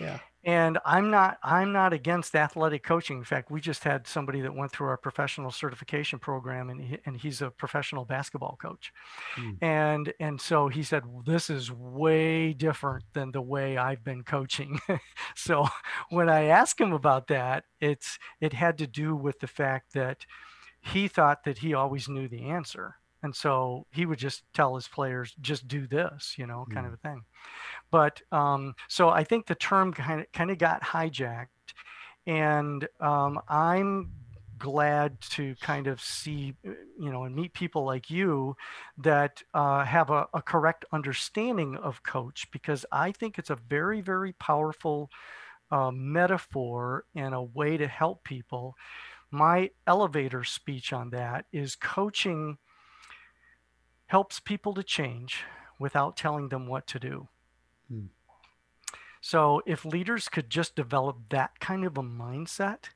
Yeah 0.01 0.21
and 0.45 0.79
i'm 0.85 1.11
not 1.11 1.39
i'm 1.43 1.73
not 1.73 1.93
against 1.93 2.35
athletic 2.35 2.83
coaching. 2.83 3.19
In 3.19 3.25
fact 3.25 3.51
we 3.51 3.61
just 3.61 3.85
had 3.85 4.07
somebody 4.07 4.41
that 4.41 4.55
went 4.55 4.73
through 4.73 4.89
our 4.89 4.97
professional 4.97 5.51
certification 5.51 6.19
program 6.19 6.71
and, 6.71 6.81
he, 6.81 6.99
and 7.05 7.17
he's 7.17 7.43
a 7.43 7.51
professional 7.51 8.05
basketball 8.05 8.57
coach. 8.61 8.93
Mm. 9.37 9.63
and 9.63 10.13
and 10.21 10.41
so 10.41 10.69
he 10.69 10.83
said 10.83 11.03
this 11.27 11.51
is 11.51 11.71
way 11.71 12.53
different 12.53 13.05
than 13.13 13.33
the 13.33 13.43
way 13.43 13.77
i've 13.77 14.05
been 14.05 14.23
coaching. 14.23 14.81
So 15.37 15.67
when 16.11 16.29
i 16.29 16.45
asked 16.45 16.81
him 16.81 16.93
about 16.93 17.29
that 17.29 17.65
it's 17.81 18.19
it 18.41 18.53
had 18.53 18.79
to 18.79 18.87
do 18.87 19.15
with 19.15 19.41
the 19.41 19.47
fact 19.47 19.95
that 19.95 20.27
he 20.83 21.09
thought 21.09 21.45
that 21.45 21.59
he 21.59 21.75
always 21.75 22.09
knew 22.09 22.29
the 22.29 22.45
answer 22.45 22.97
and 23.23 23.35
so 23.35 23.87
he 23.91 24.07
would 24.07 24.19
just 24.19 24.43
tell 24.55 24.75
his 24.75 24.89
players 24.89 25.35
just 25.41 25.69
do 25.69 25.87
this 25.87 26.35
you 26.37 26.47
know 26.47 26.67
kind 26.73 26.87
mm. 26.87 26.89
of 26.89 26.95
a 26.95 27.09
thing 27.09 27.23
but 27.91 28.23
um, 28.31 28.75
so 28.89 29.09
I 29.09 29.25
think 29.25 29.47
the 29.47 29.55
term 29.55 29.93
kind 29.93 30.21
of 30.21 30.33
kind 30.33 30.51
of 30.51 30.59
got 30.59 30.83
hijacked, 30.83 31.47
and 32.27 32.87
um, 33.01 33.41
I'm 33.49 34.13
glad 34.59 35.21
to 35.23 35.55
kind 35.57 35.87
of 35.87 36.01
see, 36.01 36.55
uh, 36.67 36.73
you 36.99 37.11
know, 37.11 37.25
and 37.25 37.35
meet 37.35 37.55
people 37.55 37.85
like 37.85 38.11
you 38.11 38.55
that 38.99 39.43
uh, 39.55 39.85
have 39.85 40.11
a, 40.11 40.29
a, 40.35 40.43
correct 40.43 40.85
understanding 40.93 41.77
of 41.79 42.03
coach 42.03 42.47
because 42.53 42.85
I 42.93 43.11
think 43.13 43.39
it's 43.39 43.49
a 43.49 43.57
very, 43.57 44.03
very 44.03 44.33
powerful 44.35 45.09
uh, 45.71 45.91
metaphor 45.91 47.07
and 47.15 47.35
a 47.35 47.43
way 47.43 47.79
to 47.79 47.89
help 47.89 48.23
people. 48.23 48.77
My 49.31 49.71
elevator 49.87 50.45
speech 50.45 50.93
on 50.93 51.09
that 51.11 51.47
is 51.53 51.75
coaching 51.75 52.59
helps 54.11 54.41
people 54.41 54.75
to 54.75 54.83
change 54.83 55.45
without 55.79 56.17
telling 56.17 56.49
them 56.49 56.67
what 56.67 56.85
to 56.85 56.99
do. 56.99 57.29
Hmm. 57.89 58.07
So 59.21 59.63
if 59.67 59.85
leaders 59.85 60.29
could 60.29 60.51
just 60.51 60.75
develop 60.75 61.17
that 61.29 61.61
kind 61.61 61.85
of 61.85 61.97
a 61.97 62.03
mindset, 62.03 62.91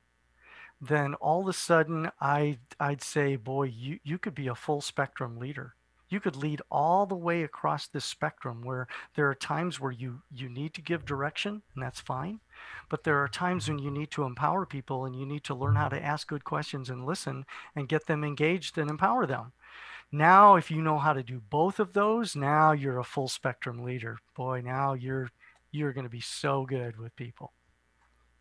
then 0.80 1.14
all 1.14 1.42
of 1.42 1.46
a 1.46 1.52
sudden 1.52 2.10
I 2.20 2.58
I'd 2.80 3.00
say, 3.00 3.36
boy, 3.36 3.64
you, 3.64 4.00
you 4.02 4.18
could 4.18 4.34
be 4.34 4.48
a 4.48 4.56
full 4.56 4.80
spectrum 4.80 5.38
leader. 5.38 5.76
You 6.08 6.18
could 6.18 6.34
lead 6.34 6.62
all 6.68 7.06
the 7.06 7.14
way 7.14 7.44
across 7.44 7.86
this 7.86 8.04
spectrum 8.04 8.62
where 8.62 8.88
there 9.14 9.28
are 9.30 9.36
times 9.36 9.78
where 9.78 9.92
you 9.92 10.22
you 10.32 10.48
need 10.48 10.74
to 10.74 10.82
give 10.82 11.04
direction 11.04 11.62
and 11.74 11.84
that's 11.84 12.00
fine. 12.00 12.40
But 12.88 13.04
there 13.04 13.22
are 13.22 13.28
times 13.28 13.68
when 13.68 13.78
you 13.78 13.92
need 13.92 14.10
to 14.10 14.24
empower 14.24 14.66
people 14.66 15.04
and 15.04 15.14
you 15.14 15.26
need 15.26 15.44
to 15.44 15.54
learn 15.54 15.76
how 15.76 15.90
to 15.90 16.04
ask 16.04 16.26
good 16.26 16.42
questions 16.42 16.90
and 16.90 17.06
listen 17.06 17.46
and 17.76 17.88
get 17.88 18.06
them 18.06 18.24
engaged 18.24 18.76
and 18.78 18.90
empower 18.90 19.26
them. 19.26 19.52
Now, 20.14 20.54
if 20.54 20.70
you 20.70 20.80
know 20.80 20.98
how 20.98 21.12
to 21.12 21.24
do 21.24 21.42
both 21.50 21.80
of 21.80 21.92
those, 21.92 22.36
now 22.36 22.70
you're 22.70 23.00
a 23.00 23.04
full 23.04 23.26
spectrum 23.26 23.82
leader. 23.82 24.18
Boy, 24.36 24.62
now 24.64 24.92
you're 24.94 25.28
you're 25.72 25.92
going 25.92 26.06
to 26.06 26.10
be 26.10 26.20
so 26.20 26.64
good 26.64 26.96
with 26.96 27.16
people. 27.16 27.52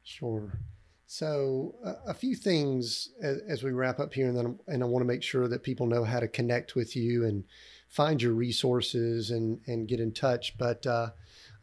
Sure. 0.04 0.60
So, 1.08 1.74
uh, 1.84 1.96
a 2.06 2.14
few 2.14 2.36
things 2.36 3.10
as, 3.24 3.40
as, 3.48 3.64
we 3.64 3.72
wrap 3.72 4.00
up 4.00 4.14
here, 4.14 4.28
and 4.28 4.38
then 4.38 4.60
and 4.68 4.84
I 4.84 4.86
want 4.86 5.02
to 5.02 5.08
make 5.08 5.24
sure 5.24 5.48
that 5.48 5.64
people 5.64 5.88
know 5.88 6.04
how 6.04 6.20
to 6.20 6.28
connect 6.28 6.76
with 6.76 6.96
you 6.96 7.26
and 7.26 7.44
find 7.88 8.22
your 8.22 8.34
resources 8.34 9.32
and 9.32 9.60
and 9.66 9.88
get 9.88 10.00
in 10.00 10.12
touch. 10.12 10.56
But 10.60 10.86
uh, 10.86 11.10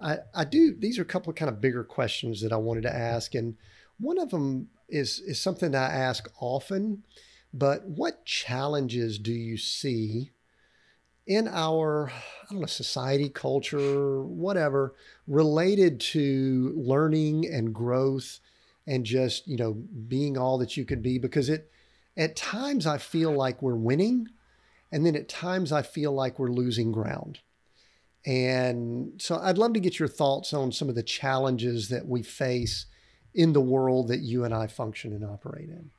I 0.01 0.17
I 0.35 0.45
do 0.45 0.75
these 0.77 0.99
are 0.99 1.03
a 1.03 1.05
couple 1.05 1.31
of 1.31 1.37
kind 1.37 1.49
of 1.49 1.61
bigger 1.61 1.85
questions 1.85 2.43
that 2.43 2.53
I 2.53 2.57
wanted 2.57 2.83
to 2.83 2.93
ask, 2.93 3.37
and 3.37 3.57
one 4.01 4.19
of 4.19 4.31
them 4.31 4.71
is 4.89 5.21
is 5.21 5.41
something 5.41 5.73
I 5.73 5.93
ask 5.93 6.29
often, 6.41 7.05
but 7.53 7.87
what 7.87 8.25
challenges 8.25 9.19
do 9.19 9.33
you 9.33 9.57
see 9.57 10.31
in 11.27 11.49
our, 11.49 12.11
I 12.11 12.53
don't 12.53 12.61
know, 12.61 12.67
society, 12.67 13.29
culture, 13.29 14.23
whatever, 14.23 14.95
related 15.27 16.01
to 16.01 16.73
learning 16.77 17.47
and 17.47 17.75
growth 17.75 18.41
and 18.87 19.05
just, 19.05 19.47
you 19.47 19.57
know, 19.57 19.73
being 19.73 20.39
all 20.39 20.59
that 20.59 20.77
you 20.77 20.85
could 20.85 21.03
be? 21.03 21.19
Because 21.19 21.49
it, 21.49 21.71
at 22.17 22.37
times 22.37 22.87
I 22.87 22.99
feel 22.99 23.33
like 23.33 23.63
we're 23.63 23.75
winning, 23.75 24.29
and 24.93 25.07
then 25.07 25.17
at 25.17 25.29
times 25.29 25.73
I 25.73 25.83
feel 25.83 26.13
like 26.13 26.39
we're 26.39 26.51
losing 26.51 26.93
ground. 26.93 27.41
And 28.27 29.21
so 29.21 29.39
I'd 29.39 29.59
love 29.59 29.73
to 29.75 29.81
get 29.81 29.99
your 29.99 30.09
thoughts 30.09 30.53
on 30.53 30.73
some 30.73 30.89
of 30.89 30.95
the 30.95 31.03
challenges 31.03 31.89
that 31.89 32.07
we 32.07 32.23
face 32.23 32.87
in 33.35 33.53
the 33.53 33.61
world 33.61 34.09
that 34.09 34.21
you 34.21 34.45
and 34.45 34.53
I 34.53 34.67
function 34.67 35.13
and 35.13 35.25
operate 35.25 35.69
in. 35.69 35.91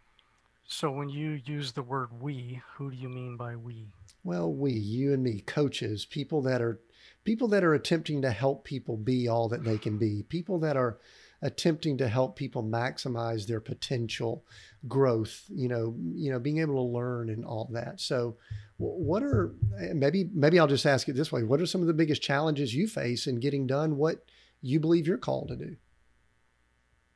So 0.71 0.89
when 0.89 1.09
you 1.09 1.41
use 1.43 1.73
the 1.73 1.83
word 1.83 2.09
we, 2.21 2.61
who 2.75 2.91
do 2.91 2.95
you 2.95 3.09
mean 3.09 3.35
by 3.35 3.57
we? 3.57 3.89
Well, 4.23 4.53
we, 4.53 4.71
you 4.71 5.13
and 5.13 5.21
me, 5.21 5.41
coaches, 5.41 6.05
people 6.05 6.41
that 6.43 6.61
are 6.61 6.79
people 7.25 7.49
that 7.49 7.65
are 7.65 7.73
attempting 7.73 8.21
to 8.21 8.31
help 8.31 8.63
people 8.63 8.95
be 8.95 9.27
all 9.27 9.49
that 9.49 9.65
they 9.65 9.77
can 9.77 9.97
be, 9.97 10.23
people 10.29 10.59
that 10.59 10.77
are 10.77 10.97
attempting 11.41 11.97
to 11.97 12.07
help 12.07 12.37
people 12.37 12.63
maximize 12.63 13.45
their 13.45 13.59
potential 13.59 14.45
growth, 14.87 15.43
you 15.49 15.67
know, 15.67 15.93
you 16.15 16.31
know, 16.31 16.39
being 16.39 16.59
able 16.59 16.75
to 16.75 16.97
learn 16.97 17.29
and 17.29 17.43
all 17.43 17.69
that. 17.73 17.99
So 17.99 18.37
what 18.77 19.23
are 19.23 19.53
maybe 19.93 20.29
maybe 20.33 20.57
I'll 20.57 20.67
just 20.67 20.85
ask 20.85 21.09
it 21.09 21.17
this 21.17 21.33
way. 21.33 21.43
What 21.43 21.59
are 21.59 21.65
some 21.65 21.81
of 21.81 21.87
the 21.87 21.93
biggest 21.93 22.21
challenges 22.21 22.73
you 22.73 22.87
face 22.87 23.27
in 23.27 23.41
getting 23.41 23.67
done 23.67 23.97
what 23.97 24.23
you 24.61 24.79
believe 24.79 25.05
you're 25.05 25.17
called 25.17 25.49
to 25.49 25.57
do? 25.57 25.75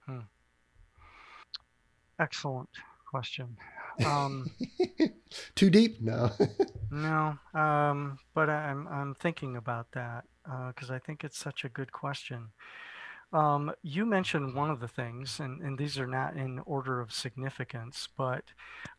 Hmm. 0.05 0.19
Excellent 2.19 2.69
question. 3.15 3.55
Um, 4.05 4.51
Too 5.55 5.69
deep? 5.69 6.01
No. 6.01 6.31
no, 6.91 7.37
um, 7.53 8.19
but 8.33 8.49
I'm 8.49 8.87
I'm 8.89 9.15
thinking 9.15 9.55
about 9.55 9.87
that 9.93 10.25
because 10.67 10.91
uh, 10.91 10.95
I 10.95 10.99
think 10.99 11.23
it's 11.23 11.37
such 11.37 11.63
a 11.63 11.69
good 11.69 11.91
question. 11.93 12.49
um, 13.31 13.71
you 13.83 14.05
mentioned 14.05 14.53
one 14.53 14.69
of 14.69 14.81
the 14.81 14.87
things, 14.87 15.39
and, 15.39 15.61
and 15.61 15.77
these 15.77 15.97
are 15.97 16.07
not 16.07 16.35
in 16.35 16.59
order 16.65 16.99
of 16.99 17.13
significance, 17.13 18.09
but 18.17 18.43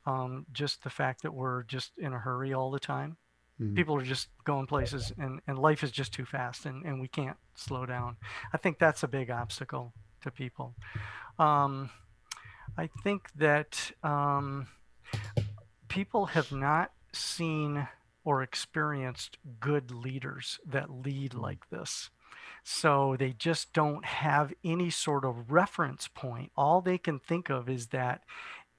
um, 0.07 0.47
just 0.51 0.83
the 0.83 0.91
fact 0.91 1.23
that 1.23 1.35
we're 1.35 1.63
just 1.65 1.99
in 1.99 2.13
a 2.15 2.19
hurry 2.19 2.55
all 2.55 2.71
the 2.71 2.81
time. 2.81 3.19
Mm-hmm. 3.61 3.75
People 3.75 3.97
are 3.97 4.03
just 4.15 4.29
going 4.45 4.67
places, 4.67 5.13
and, 5.19 5.41
and 5.47 5.59
life 5.59 5.83
is 5.85 5.91
just 5.91 6.13
too 6.13 6.25
fast, 6.25 6.67
and, 6.67 6.85
and 6.87 7.01
we 7.01 7.09
can't 7.09 7.37
slow 7.55 7.85
down. 7.87 8.17
I 8.53 8.57
think 8.59 8.79
that's 8.79 9.03
a 9.03 9.09
big 9.09 9.31
obstacle 9.31 9.93
to 10.23 10.31
people. 10.31 10.75
Um, 11.39 11.91
I 12.79 12.89
think 13.03 13.31
that 13.37 13.93
um, 14.03 14.69
people 15.89 16.27
have 16.27 16.53
not 16.53 16.93
seen 17.13 17.89
or 18.25 18.43
experienced 18.43 19.39
good 19.61 19.91
leaders 19.91 20.59
that 20.67 20.91
lead 20.91 21.33
mm. 21.33 21.41
like 21.41 21.71
this. 21.71 22.11
So 22.65 23.15
they 23.17 23.33
just 23.33 23.73
don't 23.73 24.05
have 24.05 24.53
any 24.65 24.91
sort 24.91 25.25
of 25.25 25.53
reference 25.53 26.09
point. 26.09 26.51
All 26.57 26.81
they 26.81 26.99
can 26.99 27.21
think 27.21 27.49
of 27.49 27.69
is 27.69 27.89
that 27.89 28.23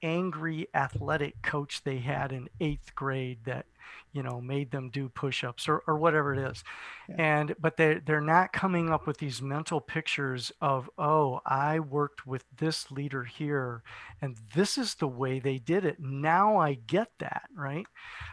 angry 0.02 0.68
athletic 0.74 1.40
coach 1.42 1.82
they 1.82 1.98
had 1.98 2.32
in 2.32 2.48
eighth 2.60 2.94
grade 2.94 3.38
that 3.44 3.66
you 4.12 4.22
know 4.22 4.40
made 4.40 4.70
them 4.70 4.90
do 4.90 5.08
push-ups 5.08 5.68
or, 5.68 5.82
or 5.86 5.96
whatever 5.96 6.34
it 6.34 6.50
is. 6.50 6.64
Yeah. 7.08 7.16
and 7.18 7.54
but 7.58 7.76
they 7.76 8.00
they're 8.04 8.20
not 8.20 8.52
coming 8.52 8.90
up 8.90 9.06
with 9.06 9.18
these 9.18 9.42
mental 9.42 9.80
pictures 9.80 10.52
of 10.60 10.90
oh 10.98 11.40
i 11.46 11.78
worked 11.80 12.26
with 12.26 12.44
this 12.56 12.90
leader 12.90 13.24
here 13.24 13.82
and 14.20 14.36
this 14.54 14.78
is 14.78 14.94
the 14.96 15.08
way 15.08 15.38
they 15.38 15.58
did 15.58 15.84
it. 15.84 15.98
Now 16.00 16.58
i 16.58 16.74
get 16.74 17.10
that 17.18 17.44
right? 17.54 17.86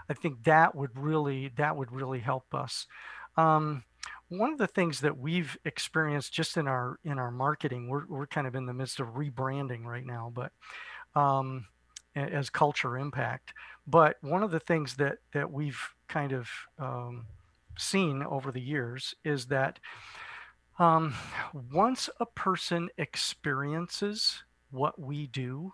I 0.10 0.14
think 0.14 0.44
that 0.44 0.76
would 0.76 0.98
really 0.98 1.52
that 1.56 1.76
would 1.78 1.92
really 1.92 2.20
help 2.20 2.54
us. 2.54 2.88
Um, 3.38 3.84
one 4.30 4.52
of 4.52 4.58
the 4.58 4.68
things 4.68 5.02
that 5.02 5.18
we've 5.18 5.58
experienced 5.66 6.34
just 6.34 6.58
in 6.58 6.68
our 6.68 7.00
in 7.04 7.20
our 7.20 7.32
marketing 7.32 7.90
we're, 7.90 8.06
we're 8.08 8.28
kind 8.28 8.48
of 8.48 8.56
in 8.56 8.66
the 8.66 8.74
midst 8.74 9.00
of 9.00 9.10
rebranding 9.10 9.84
right 9.84 10.06
now 10.06 10.32
but 10.34 10.52
um, 11.16 11.68
as 12.16 12.50
culture 12.50 12.98
impact. 12.98 13.54
But 13.88 14.18
one 14.22 14.44
of 14.44 14.52
the 14.52 14.60
things 14.60 14.96
that 14.96 15.18
that 15.34 15.52
we've 15.52 15.80
kind 16.08 16.32
of 16.32 16.50
um, 16.80 17.26
seen 17.78 18.24
over 18.24 18.52
the 18.52 18.62
years 18.62 19.16
is 19.24 19.48
that 19.48 19.80
um, 20.80 21.14
once 21.72 22.10
a 22.20 22.26
person 22.26 22.90
experiences 22.98 24.44
what 24.72 25.00
we 25.00 25.28
do, 25.28 25.74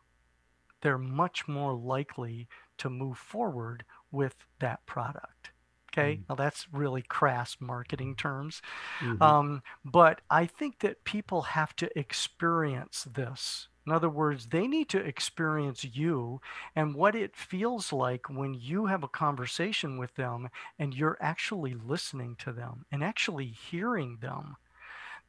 they're 0.82 0.98
much 0.98 1.48
more 1.48 1.74
likely 1.74 2.48
to 2.78 2.90
move 2.90 3.18
forward 3.18 3.84
with 4.12 4.36
that 4.60 4.86
product. 4.86 5.52
Okay, 5.94 6.16
mm 6.16 6.30
now 6.30 6.36
that's 6.36 6.68
really 6.72 7.02
crass 7.02 7.58
marketing 7.60 8.16
terms. 8.16 8.62
Mm-hmm. 9.02 9.22
Um, 9.22 9.62
but 9.84 10.22
I 10.30 10.46
think 10.46 10.80
that 10.80 11.04
people 11.04 11.42
have 11.42 11.76
to 11.78 12.00
experience 12.00 13.06
this 13.14 13.68
in 13.86 13.92
other 13.92 14.10
words, 14.10 14.48
they 14.48 14.68
need 14.68 14.90
to 14.90 15.00
experience 15.00 15.84
you 15.84 16.40
and 16.76 16.94
what 16.94 17.16
it 17.16 17.36
feels 17.36 17.92
like 17.92 18.30
when 18.30 18.54
you 18.54 18.86
have 18.86 19.04
a 19.04 19.08
conversation 19.08 19.98
with 19.98 20.16
them 20.16 20.50
and 20.78 20.94
you're 20.94 21.18
actually 21.20 21.74
listening 21.74 22.36
to 22.40 22.52
them 22.52 22.86
and 22.92 23.04
actually 23.04 23.48
hearing 23.48 24.20
them. 24.22 24.58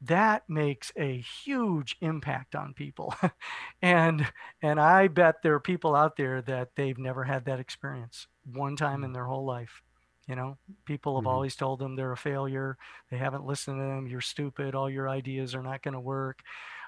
That 0.03 0.49
makes 0.51 0.93
a 0.97 1.19
huge 1.21 1.97
impact 2.01 2.55
on 2.55 2.75
people. 2.75 3.15
and 3.83 4.27
and 4.61 4.81
I 4.81 5.09
bet 5.09 5.43
there 5.43 5.55
are 5.55 5.61
people 5.61 5.95
out 5.95 6.17
there 6.17 6.43
that 6.43 6.71
they've 6.75 6.99
never 6.99 7.25
had 7.25 7.45
that 7.45 7.61
experience 7.61 8.27
one 8.53 8.77
time 8.77 9.05
in 9.05 9.11
mm. 9.13 9.15
their 9.15 9.27
whole 9.27 9.45
life. 9.47 9.81
You 10.29 10.37
know, 10.37 10.59
people 10.85 11.17
have 11.17 11.23
mm-hmm. 11.23 11.35
always 11.35 11.57
told 11.57 11.79
them 11.79 11.97
they're 11.97 12.13
a 12.13 12.17
failure. 12.17 12.77
They 13.11 13.17
haven't 13.17 13.47
listened 13.47 13.79
to 13.79 13.85
them. 13.85 14.07
You're 14.07 14.21
stupid. 14.21 14.75
All 14.75 14.91
your 14.91 15.09
ideas 15.09 15.55
are 15.55 15.63
not 15.63 15.83
going 15.83 15.95
to 15.95 16.01
work 16.01 16.43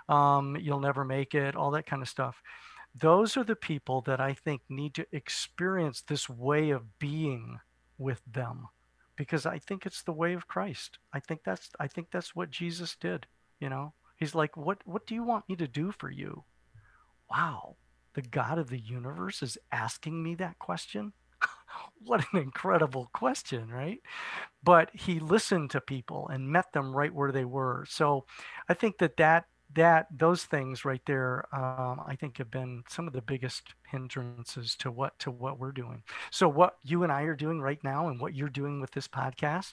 um, 0.08 0.56
you'll 0.60 0.80
never 0.80 1.04
make 1.04 1.34
it, 1.34 1.56
all 1.56 1.70
that 1.72 1.86
kind 1.86 2.02
of 2.02 2.08
stuff. 2.08 2.42
Those 2.94 3.36
are 3.36 3.44
the 3.44 3.56
people 3.56 4.02
that 4.02 4.20
I 4.20 4.34
think 4.34 4.62
need 4.68 4.94
to 4.94 5.06
experience 5.12 6.02
this 6.02 6.28
way 6.28 6.70
of 6.70 6.98
being 6.98 7.58
with 7.98 8.22
them 8.30 8.68
because 9.16 9.46
I 9.46 9.58
think 9.58 9.86
it's 9.86 10.02
the 10.02 10.12
way 10.12 10.34
of 10.34 10.48
Christ. 10.48 10.98
I 11.12 11.20
think 11.20 11.40
that's 11.44 11.70
I 11.80 11.88
think 11.88 12.08
that's 12.12 12.34
what 12.34 12.50
Jesus 12.50 12.96
did, 12.96 13.26
you 13.60 13.68
know. 13.68 13.94
He's 14.16 14.34
like, 14.34 14.56
"What 14.56 14.78
what 14.84 15.06
do 15.06 15.14
you 15.14 15.24
want 15.24 15.48
me 15.48 15.56
to 15.56 15.66
do 15.68 15.92
for 15.92 16.10
you?" 16.10 16.44
Wow. 17.30 17.76
The 18.14 18.22
God 18.22 18.58
of 18.58 18.70
the 18.70 18.78
universe 18.78 19.42
is 19.42 19.58
asking 19.72 20.22
me 20.22 20.36
that 20.36 20.58
question? 20.60 21.12
what 22.04 22.24
an 22.32 22.40
incredible 22.40 23.10
question, 23.12 23.68
right? 23.68 24.00
But 24.62 24.90
he 24.92 25.18
listened 25.18 25.70
to 25.70 25.80
people 25.80 26.28
and 26.28 26.48
met 26.48 26.72
them 26.72 26.94
right 26.94 27.12
where 27.12 27.32
they 27.32 27.44
were. 27.44 27.86
So 27.88 28.26
I 28.68 28.74
think 28.74 28.98
that 28.98 29.16
that 29.16 29.46
that 29.74 30.06
those 30.16 30.44
things 30.44 30.84
right 30.84 31.02
there, 31.06 31.46
um, 31.52 32.00
I 32.06 32.16
think 32.18 32.38
have 32.38 32.50
been 32.50 32.84
some 32.88 33.06
of 33.06 33.12
the 33.12 33.22
biggest 33.22 33.74
hindrances 33.88 34.76
to 34.76 34.90
what 34.90 35.18
to 35.20 35.30
what 35.30 35.58
we're 35.58 35.72
doing. 35.72 36.02
So 36.30 36.48
what 36.48 36.76
you 36.84 37.02
and 37.02 37.12
I 37.12 37.22
are 37.22 37.36
doing 37.36 37.60
right 37.60 37.82
now, 37.82 38.08
and 38.08 38.20
what 38.20 38.34
you're 38.34 38.48
doing 38.48 38.80
with 38.80 38.92
this 38.92 39.08
podcast, 39.08 39.72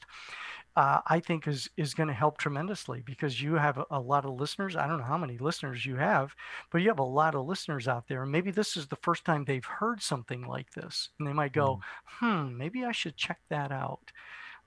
uh, 0.76 1.02
I 1.08 1.20
think 1.20 1.48
is 1.48 1.70
is 1.78 1.94
going 1.94 2.08
to 2.08 2.14
help 2.14 2.38
tremendously 2.38 3.02
because 3.02 3.42
you 3.42 3.56
have 3.56 3.78
a, 3.78 3.86
a, 3.92 4.00
lot 4.00 4.26
of 4.26 4.40
listeners. 4.40 4.76
I 4.76 4.88
don't 4.88 4.98
know 4.98 5.04
how 5.04 5.18
many 5.18 5.38
listeners 5.38 5.86
you 5.86 5.98
have, 5.98 6.36
but 6.72 6.82
you 6.82 6.88
have 6.88 7.00
a 7.00 7.04
lot 7.04 7.36
of 7.36 7.46
listeners 7.46 7.88
out 7.88 8.08
there. 8.08 8.24
And 8.24 8.32
maybe 8.32 8.52
this 8.52 8.78
is 8.78 8.88
the 8.88 8.96
first 8.98 9.26
time 9.26 9.46
they've 9.46 9.66
heard 9.66 10.02
something 10.02 10.48
like 10.48 10.72
this, 10.72 11.10
and 11.20 11.28
they 11.28 11.34
might 11.34 11.54
go, 11.54 11.82
mm. 12.22 12.48
"Hmm, 12.48 12.58
maybe 12.58 12.86
I 12.86 12.92
should 12.92 13.18
check 13.18 13.40
that 13.50 13.72
out." 13.72 14.12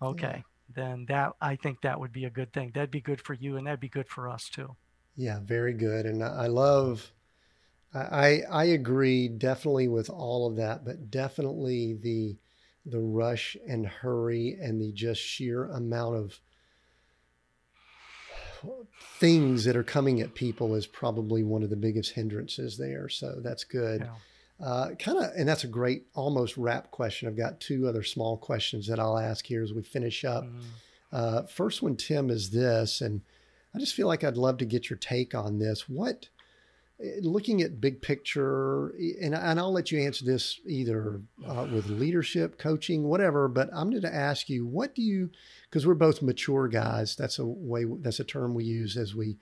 Okay. 0.03 0.37
Yeah. 0.37 0.43
Then 0.75 1.07
that 1.07 1.33
I 1.41 1.57
think 1.57 1.83
that 1.83 2.01
would 2.01 2.13
be 2.13 2.25
a 2.25 2.31
good 2.31 2.53
thing. 2.53 2.73
That'd 2.75 2.91
be 2.91 3.01
good 3.01 3.21
for 3.21 3.35
you, 3.35 3.57
and 3.57 3.67
that'd 3.67 3.81
be 3.81 3.89
good 3.89 4.09
for 4.09 4.29
us 4.29 4.49
too. 4.49 4.77
Yeah, 5.17 5.41
very 5.43 5.73
good. 5.73 6.07
And 6.07 6.23
I 6.23 6.47
love, 6.47 7.13
I, 7.95 8.43
I 8.51 8.65
agree 8.65 9.29
definitely 9.29 9.89
with 9.89 10.11
all 10.11 10.47
of 10.47 10.57
that, 10.57 10.85
but 10.85 11.11
definitely 11.11 11.95
the, 11.95 12.37
the 12.85 13.01
rush 13.01 13.57
and 13.69 13.87
hurry 13.87 14.57
and 14.61 14.81
the 14.81 14.93
just 14.93 15.21
sheer 15.21 15.67
amount 15.67 16.17
of 16.17 16.41
things 19.19 19.65
that 19.65 19.77
are 19.77 19.85
coming 19.85 20.21
at 20.21 20.35
people 20.35 20.75
is 20.75 20.87
probably 20.87 21.43
one 21.43 21.63
of 21.63 21.71
the 21.71 21.77
biggest 21.77 22.13
hindrances 22.13 22.77
there. 22.79 23.09
So 23.09 23.41
that's 23.43 23.65
good. 23.65 24.01
Yeah. 24.01 24.67
Uh, 24.67 24.95
kind 24.95 25.19
of, 25.19 25.33
and 25.37 25.49
that's 25.49 25.65
a 25.65 25.69
great 25.69 26.07
almost 26.15 26.57
wrap 26.57 26.91
question. 26.91 27.29
I've 27.29 27.37
got 27.37 27.61
two 27.61 27.87
other 27.89 28.03
small 28.03 28.37
questions 28.37 28.87
that 28.87 28.99
I'll 28.99 29.19
ask 29.19 29.45
here 29.45 29.63
as 29.63 29.73
we 29.73 29.83
finish 29.83 30.25
up. 30.25 30.45
Mm. 30.45 30.61
Uh, 31.13 31.43
first 31.43 31.83
one, 31.83 31.97
Tim, 31.97 32.31
is 32.31 32.51
this, 32.51 33.01
and 33.01 33.21
I 33.75 33.79
just 33.79 33.95
feel 33.95 34.07
like 34.07 34.23
I'd 34.23 34.37
love 34.37 34.59
to 34.59 34.65
get 34.65 34.89
your 34.89 34.99
take 34.99 35.35
on 35.35 35.59
this. 35.59 35.89
What, 35.89 36.29
eh, 37.03 37.19
looking 37.23 37.61
at 37.63 37.81
big 37.81 38.01
picture, 38.01 38.91
and, 39.21 39.35
and 39.35 39.59
I'll 39.59 39.73
let 39.73 39.91
you 39.91 40.01
answer 40.01 40.25
this 40.25 40.61
either 40.67 41.21
uh, 41.47 41.67
with 41.73 41.89
leadership, 41.89 42.57
coaching, 42.59 43.03
whatever, 43.05 43.49
but 43.49 43.69
I'm 43.73 43.91
going 43.91 44.03
to 44.03 44.15
ask 44.15 44.49
you, 44.49 44.65
what 44.65 44.95
do 44.95 45.03
you, 45.03 45.31
because 45.69 45.87
we're 45.87 45.95
both 45.95 46.23
mature 46.23 46.69
guys, 46.69 47.17
that's 47.17 47.39
a 47.39 47.47
way, 47.47 47.85
that's 48.01 48.21
a 48.21 48.25
term 48.25 48.55
we 48.55 48.65
use 48.65 48.97
as 48.97 49.15
we 49.15 49.39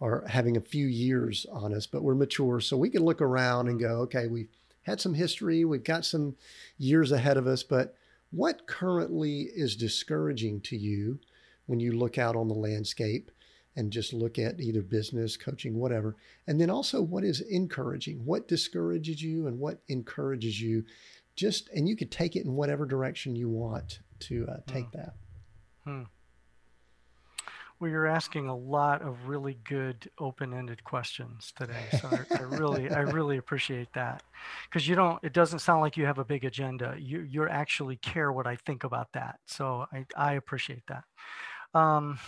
are 0.00 0.24
having 0.26 0.56
a 0.56 0.60
few 0.60 0.86
years 0.86 1.46
on 1.52 1.74
us, 1.74 1.86
but 1.86 2.02
we're 2.02 2.14
mature. 2.14 2.60
So 2.60 2.76
we 2.76 2.90
can 2.90 3.04
look 3.04 3.20
around 3.20 3.68
and 3.68 3.80
go, 3.80 4.00
okay, 4.02 4.26
we've 4.26 4.50
had 4.82 5.00
some 5.00 5.14
history, 5.14 5.64
we've 5.64 5.84
got 5.84 6.04
some 6.04 6.36
years 6.78 7.12
ahead 7.12 7.36
of 7.36 7.46
us, 7.46 7.62
but 7.62 7.94
what 8.30 8.66
currently 8.66 9.42
is 9.54 9.76
discouraging 9.76 10.60
to 10.62 10.76
you 10.76 11.18
when 11.66 11.80
you 11.80 11.92
look 11.92 12.18
out 12.18 12.36
on 12.36 12.48
the 12.48 12.54
landscape? 12.54 13.30
And 13.76 13.92
just 13.92 14.12
look 14.12 14.38
at 14.38 14.60
either 14.60 14.82
business, 14.82 15.36
coaching, 15.36 15.76
whatever. 15.76 16.16
And 16.46 16.60
then 16.60 16.70
also 16.70 17.02
what 17.02 17.24
is 17.24 17.40
encouraging, 17.42 18.24
what 18.24 18.48
discourages 18.48 19.22
you 19.22 19.46
and 19.46 19.58
what 19.58 19.80
encourages 19.88 20.60
you. 20.60 20.84
Just, 21.36 21.68
and 21.74 21.86
you 21.86 21.96
could 21.96 22.10
take 22.10 22.34
it 22.34 22.46
in 22.46 22.54
whatever 22.54 22.86
direction 22.86 23.36
you 23.36 23.50
want 23.50 24.00
to 24.20 24.46
uh, 24.48 24.56
take 24.66 24.86
hmm. 24.86 24.98
that. 24.98 25.14
Hmm. 25.84 26.02
Well, 27.78 27.90
you're 27.90 28.06
asking 28.06 28.48
a 28.48 28.56
lot 28.56 29.02
of 29.02 29.28
really 29.28 29.58
good 29.64 30.10
open-ended 30.18 30.82
questions 30.82 31.52
today, 31.54 31.84
so 32.00 32.08
I, 32.10 32.38
I 32.38 32.42
really, 32.44 32.90
I 32.90 33.00
really 33.00 33.36
appreciate 33.36 33.92
that, 33.92 34.22
because 34.64 34.88
you 34.88 34.94
don't. 34.94 35.22
It 35.22 35.34
doesn't 35.34 35.58
sound 35.58 35.82
like 35.82 35.94
you 35.98 36.06
have 36.06 36.16
a 36.18 36.24
big 36.24 36.46
agenda. 36.46 36.96
You, 36.98 37.20
you 37.20 37.46
actually 37.46 37.96
care 37.96 38.32
what 38.32 38.46
I 38.46 38.56
think 38.56 38.84
about 38.84 39.12
that, 39.12 39.40
so 39.44 39.84
I, 39.92 40.06
I 40.16 40.32
appreciate 40.34 40.84
that. 40.88 41.04
Um, 41.78 42.18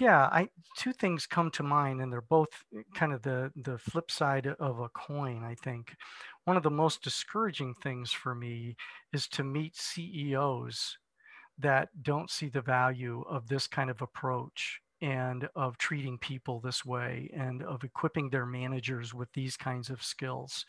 yeah, 0.00 0.28
I 0.32 0.48
two 0.76 0.92
things 0.92 1.26
come 1.26 1.50
to 1.52 1.62
mind, 1.62 2.00
and 2.00 2.12
they're 2.12 2.22
both 2.22 2.64
eh, 2.76 2.82
kind 2.94 3.12
of 3.12 3.22
the 3.22 3.52
the 3.56 3.78
flip 3.78 4.10
side 4.10 4.46
of 4.46 4.80
a 4.80 4.88
coin. 4.90 5.44
I 5.44 5.54
think 5.54 5.94
one 6.44 6.56
of 6.56 6.62
the 6.62 6.70
most 6.70 7.02
discouraging 7.02 7.74
things 7.74 8.10
for 8.12 8.34
me 8.34 8.76
is 9.12 9.28
to 9.28 9.44
meet 9.44 9.76
CEOs 9.76 10.98
that 11.58 11.90
don't 12.02 12.30
see 12.30 12.48
the 12.48 12.62
value 12.62 13.24
of 13.28 13.48
this 13.48 13.66
kind 13.66 13.90
of 13.90 14.02
approach 14.02 14.80
and 15.02 15.48
of 15.54 15.78
treating 15.78 16.18
people 16.18 16.60
this 16.60 16.84
way 16.84 17.30
and 17.34 17.62
of 17.62 17.84
equipping 17.84 18.30
their 18.30 18.46
managers 18.46 19.14
with 19.14 19.32
these 19.34 19.56
kinds 19.56 19.90
of 19.90 20.02
skills. 20.02 20.64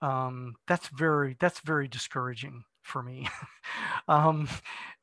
Um, 0.00 0.54
that's 0.68 0.88
very 0.88 1.36
that's 1.40 1.60
very 1.60 1.88
discouraging 1.88 2.64
for 2.88 3.02
me. 3.02 3.28
um, 4.08 4.48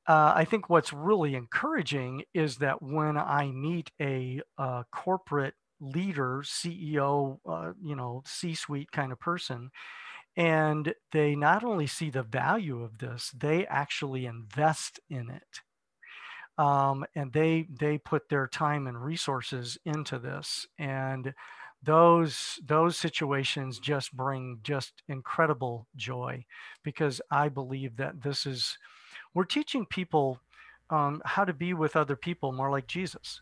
uh, 0.07 0.33
I 0.35 0.45
think 0.45 0.69
what's 0.69 0.93
really 0.93 1.35
encouraging 1.35 2.23
is 2.33 2.57
that 2.57 2.81
when 2.81 3.17
I 3.17 3.51
meet 3.51 3.91
a, 3.99 4.41
a 4.57 4.85
corporate 4.91 5.55
leader, 5.79 6.41
CEO, 6.43 7.39
uh, 7.47 7.71
you 7.81 7.95
know, 7.95 8.23
C-suite 8.25 8.91
kind 8.91 9.11
of 9.11 9.19
person, 9.19 9.71
and 10.37 10.93
they 11.11 11.35
not 11.35 11.63
only 11.63 11.87
see 11.87 12.09
the 12.09 12.23
value 12.23 12.83
of 12.83 12.97
this, 12.97 13.31
they 13.35 13.65
actually 13.67 14.25
invest 14.25 14.99
in 15.09 15.29
it. 15.29 15.61
Um, 16.57 17.05
and 17.15 17.33
they 17.33 17.67
they 17.69 17.97
put 17.97 18.29
their 18.29 18.47
time 18.47 18.87
and 18.87 19.01
resources 19.03 19.77
into 19.85 20.19
this 20.19 20.65
and 20.77 21.33
those 21.85 22.59
those 22.65 22.97
situations 22.97 23.79
just 23.79 24.15
bring 24.15 24.59
just 24.63 25.03
incredible 25.07 25.87
joy 25.95 26.43
because 26.83 27.21
i 27.31 27.47
believe 27.47 27.95
that 27.97 28.21
this 28.21 28.45
is 28.45 28.77
we're 29.33 29.43
teaching 29.43 29.85
people 29.85 30.39
um, 30.89 31.21
how 31.25 31.43
to 31.43 31.53
be 31.53 31.73
with 31.73 31.95
other 31.95 32.15
people 32.15 32.51
more 32.51 32.71
like 32.71 32.87
jesus 32.87 33.41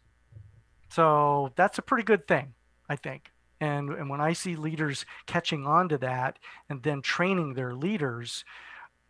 so 0.89 1.51
that's 1.55 1.77
a 1.77 1.81
pretty 1.81 2.03
good 2.03 2.27
thing 2.27 2.53
i 2.89 2.95
think 2.95 3.31
and, 3.63 3.91
and 3.91 4.09
when 4.09 4.19
I 4.19 4.33
see 4.33 4.57
leaders 4.57 5.05
catching 5.25 5.65
on 5.65 5.87
to 5.87 5.97
that 5.99 6.37
and 6.69 6.83
then 6.83 7.01
training 7.01 7.53
their 7.53 7.73
leaders, 7.73 8.43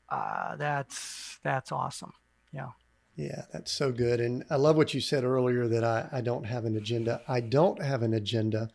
uh, 0.09 0.55
that's 0.57 1.39
that's 1.41 1.71
awesome. 1.71 2.13
Yeah. 2.51 2.69
Yeah, 3.15 3.45
that's 3.51 3.71
so 3.71 3.91
good. 3.91 4.19
And 4.19 4.43
I 4.51 4.57
love 4.57 4.77
what 4.77 4.93
you 4.93 5.01
said 5.01 5.23
earlier 5.23 5.67
that 5.67 5.83
I, 5.83 6.07
I 6.11 6.21
don't 6.21 6.45
have 6.45 6.65
an 6.65 6.77
agenda. 6.77 7.21
I 7.27 7.39
don't 7.39 7.81
have 7.81 8.03
an 8.03 8.13
agenda. 8.13 8.69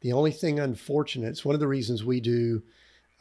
The 0.00 0.12
only 0.12 0.32
thing 0.32 0.60
unfortunate, 0.60 1.28
it's 1.28 1.44
one 1.44 1.54
of 1.54 1.60
the 1.60 1.68
reasons 1.68 2.04
we 2.04 2.20
do 2.20 2.62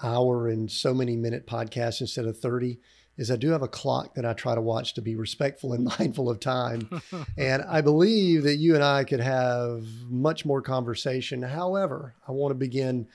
hour 0.02 0.48
and 0.48 0.72
so 0.72 0.94
many 0.94 1.16
minute 1.16 1.48
podcasts 1.48 2.02
instead 2.02 2.26
of 2.26 2.38
30 2.38 2.80
is 3.18 3.32
I 3.32 3.36
do 3.36 3.50
have 3.50 3.64
a 3.64 3.68
clock 3.68 4.14
that 4.14 4.26
I 4.26 4.34
try 4.34 4.54
to 4.54 4.62
watch 4.62 4.94
to 4.94 5.02
be 5.02 5.16
respectful 5.16 5.74
and 5.74 5.84
mindful 6.00 6.30
of 6.30 6.40
time. 6.40 7.02
and 7.38 7.64
I 7.64 7.82
believe 7.82 8.44
that 8.44 8.58
you 8.58 8.76
and 8.76 8.84
I 8.84 9.04
could 9.04 9.20
have 9.20 9.86
much 10.08 10.46
more 10.46 10.62
conversation. 10.62 11.42
However, 11.42 12.16
I 12.28 12.32
want 12.32 12.52
to 12.52 12.56
begin 12.56 13.08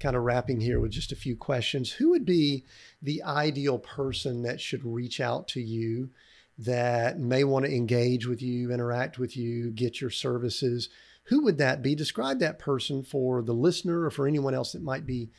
kind 0.00 0.16
of 0.16 0.22
wrapping 0.22 0.60
here 0.60 0.80
with 0.80 0.92
just 0.92 1.12
a 1.12 1.16
few 1.16 1.36
questions. 1.36 1.92
Who 1.92 2.10
would 2.10 2.24
be 2.24 2.64
the 3.02 3.22
ideal 3.22 3.78
person 3.78 4.42
that 4.42 4.60
should 4.60 4.84
reach 4.84 5.20
out 5.20 5.46
to 5.48 5.60
you 5.60 6.10
that 6.58 7.18
may 7.18 7.44
want 7.44 7.66
to 7.66 7.74
engage 7.74 8.26
with 8.26 8.40
you, 8.40 8.72
interact 8.72 9.18
with 9.18 9.36
you, 9.36 9.70
get 9.70 10.00
your 10.00 10.10
services? 10.10 10.88
Who 11.30 11.44
would 11.44 11.58
that 11.58 11.80
be? 11.80 11.94
Describe 11.94 12.40
that 12.40 12.58
person 12.58 13.04
for 13.04 13.40
the 13.40 13.54
listener 13.54 14.02
or 14.02 14.10
for 14.10 14.26
anyone 14.26 14.52
else 14.52 14.72
that 14.72 14.82
might 14.82 15.06
be 15.06 15.30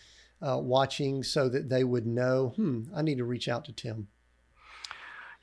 uh, 0.42 0.58
watching 0.58 1.22
so 1.22 1.50
that 1.50 1.70
they 1.70 1.84
would 1.84 2.08
know, 2.08 2.54
hmm, 2.56 2.84
I 2.96 3.02
need 3.02 3.18
to 3.18 3.26
reach 3.26 3.50
out 3.50 3.66
to 3.66 3.74
Tim? 3.74 4.08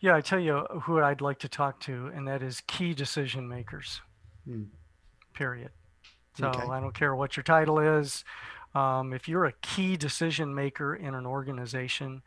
Yeah, 0.00 0.16
I 0.16 0.22
tell 0.22 0.40
you 0.40 0.64
who 0.84 1.00
I'd 1.00 1.20
like 1.20 1.38
to 1.40 1.48
talk 1.48 1.80
to, 1.80 2.10
and 2.14 2.26
that 2.28 2.42
is 2.42 2.62
key 2.66 2.94
decision 2.94 3.46
makers. 3.46 4.00
Hmm. 4.46 4.64
Period. 5.34 5.70
So 6.38 6.48
okay. 6.48 6.62
I 6.62 6.80
don't 6.80 6.94
care 6.94 7.14
what 7.14 7.36
your 7.36 7.44
title 7.44 7.78
is. 7.78 8.24
Um, 8.74 9.12
if 9.12 9.28
you're 9.28 9.44
a 9.44 9.52
key 9.60 9.98
decision 9.98 10.54
maker 10.54 10.94
in 10.94 11.14
an 11.14 11.26
organization, 11.26 12.22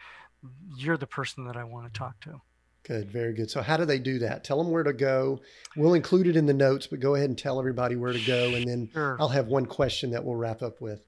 you're 0.76 0.97
the 0.97 1.07
person 1.07 1.45
that 1.45 1.57
I 1.57 1.63
want 1.63 1.91
to 1.91 1.97
talk 1.97 2.19
to. 2.22 2.41
Good, 2.84 3.11
very 3.11 3.34
good. 3.34 3.51
So, 3.51 3.61
how 3.61 3.77
do 3.77 3.86
they 3.86 3.99
do 3.99 4.19
that? 4.19 4.43
Tell 4.43 4.57
them 4.57 4.71
where 4.71 4.84
to 4.84 4.93
go. 4.93 5.39
We'll 5.75 5.93
include 5.93 6.27
it 6.27 6.36
in 6.36 6.47
the 6.47 6.53
notes, 6.53 6.88
but 6.88 6.99
go 6.99 7.15
ahead 7.15 7.29
and 7.29 7.38
tell 7.38 7.59
everybody 7.59 7.95
where 7.95 8.13
to 8.13 8.25
go, 8.25 8.55
and 8.55 8.67
then 8.67 8.89
sure. 8.91 9.17
I'll 9.19 9.29
have 9.29 9.47
one 9.47 9.67
question 9.67 10.11
that 10.11 10.25
we'll 10.25 10.36
wrap 10.36 10.63
up 10.63 10.82
with. 10.82 11.03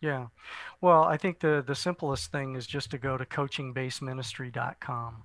Yeah. 0.00 0.28
Well, 0.80 1.04
I 1.04 1.16
think 1.16 1.40
the, 1.40 1.62
the 1.66 1.74
simplest 1.74 2.30
thing 2.30 2.54
is 2.54 2.66
just 2.66 2.90
to 2.92 2.98
go 2.98 3.18
to 3.18 3.24
coachingbaseministry.com. 3.24 5.24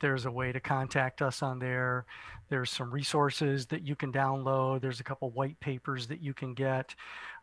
There's 0.00 0.26
a 0.26 0.30
way 0.30 0.52
to 0.52 0.60
contact 0.60 1.22
us 1.22 1.42
on 1.42 1.58
there. 1.58 2.04
There's 2.50 2.70
some 2.70 2.90
resources 2.90 3.66
that 3.66 3.82
you 3.82 3.96
can 3.96 4.12
download. 4.12 4.80
There's 4.80 5.00
a 5.00 5.04
couple 5.04 5.30
white 5.30 5.58
papers 5.60 6.06
that 6.06 6.22
you 6.22 6.34
can 6.34 6.54
get. 6.54 6.94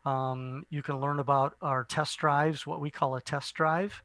Um, 0.06 0.64
you 0.70 0.82
can 0.82 1.00
learn 1.00 1.18
about 1.18 1.56
our 1.60 1.84
test 1.84 2.18
drives, 2.18 2.66
what 2.66 2.80
we 2.80 2.90
call 2.90 3.16
a 3.16 3.20
test 3.20 3.54
drive. 3.54 4.02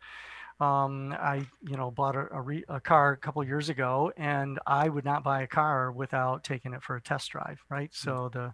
Um, 0.62 1.12
I, 1.20 1.48
you 1.68 1.76
know, 1.76 1.90
bought 1.90 2.16
a, 2.16 2.28
a, 2.32 2.40
re, 2.40 2.64
a, 2.70 2.80
car 2.80 3.14
a 3.14 3.18
couple 3.18 3.44
years 3.44 3.70
ago, 3.70 4.12
and 4.16 4.60
I 4.68 4.90
would 4.90 5.04
not 5.04 5.24
buy 5.24 5.42
a 5.42 5.48
car 5.48 5.92
without 5.92 6.44
taking 6.44 6.74
it 6.74 6.84
for 6.84 6.96
a 6.96 7.02
test 7.02 7.32
drive, 7.32 7.60
right? 7.70 7.90
Mm. 7.90 7.96
So 7.96 8.30
the, 8.32 8.54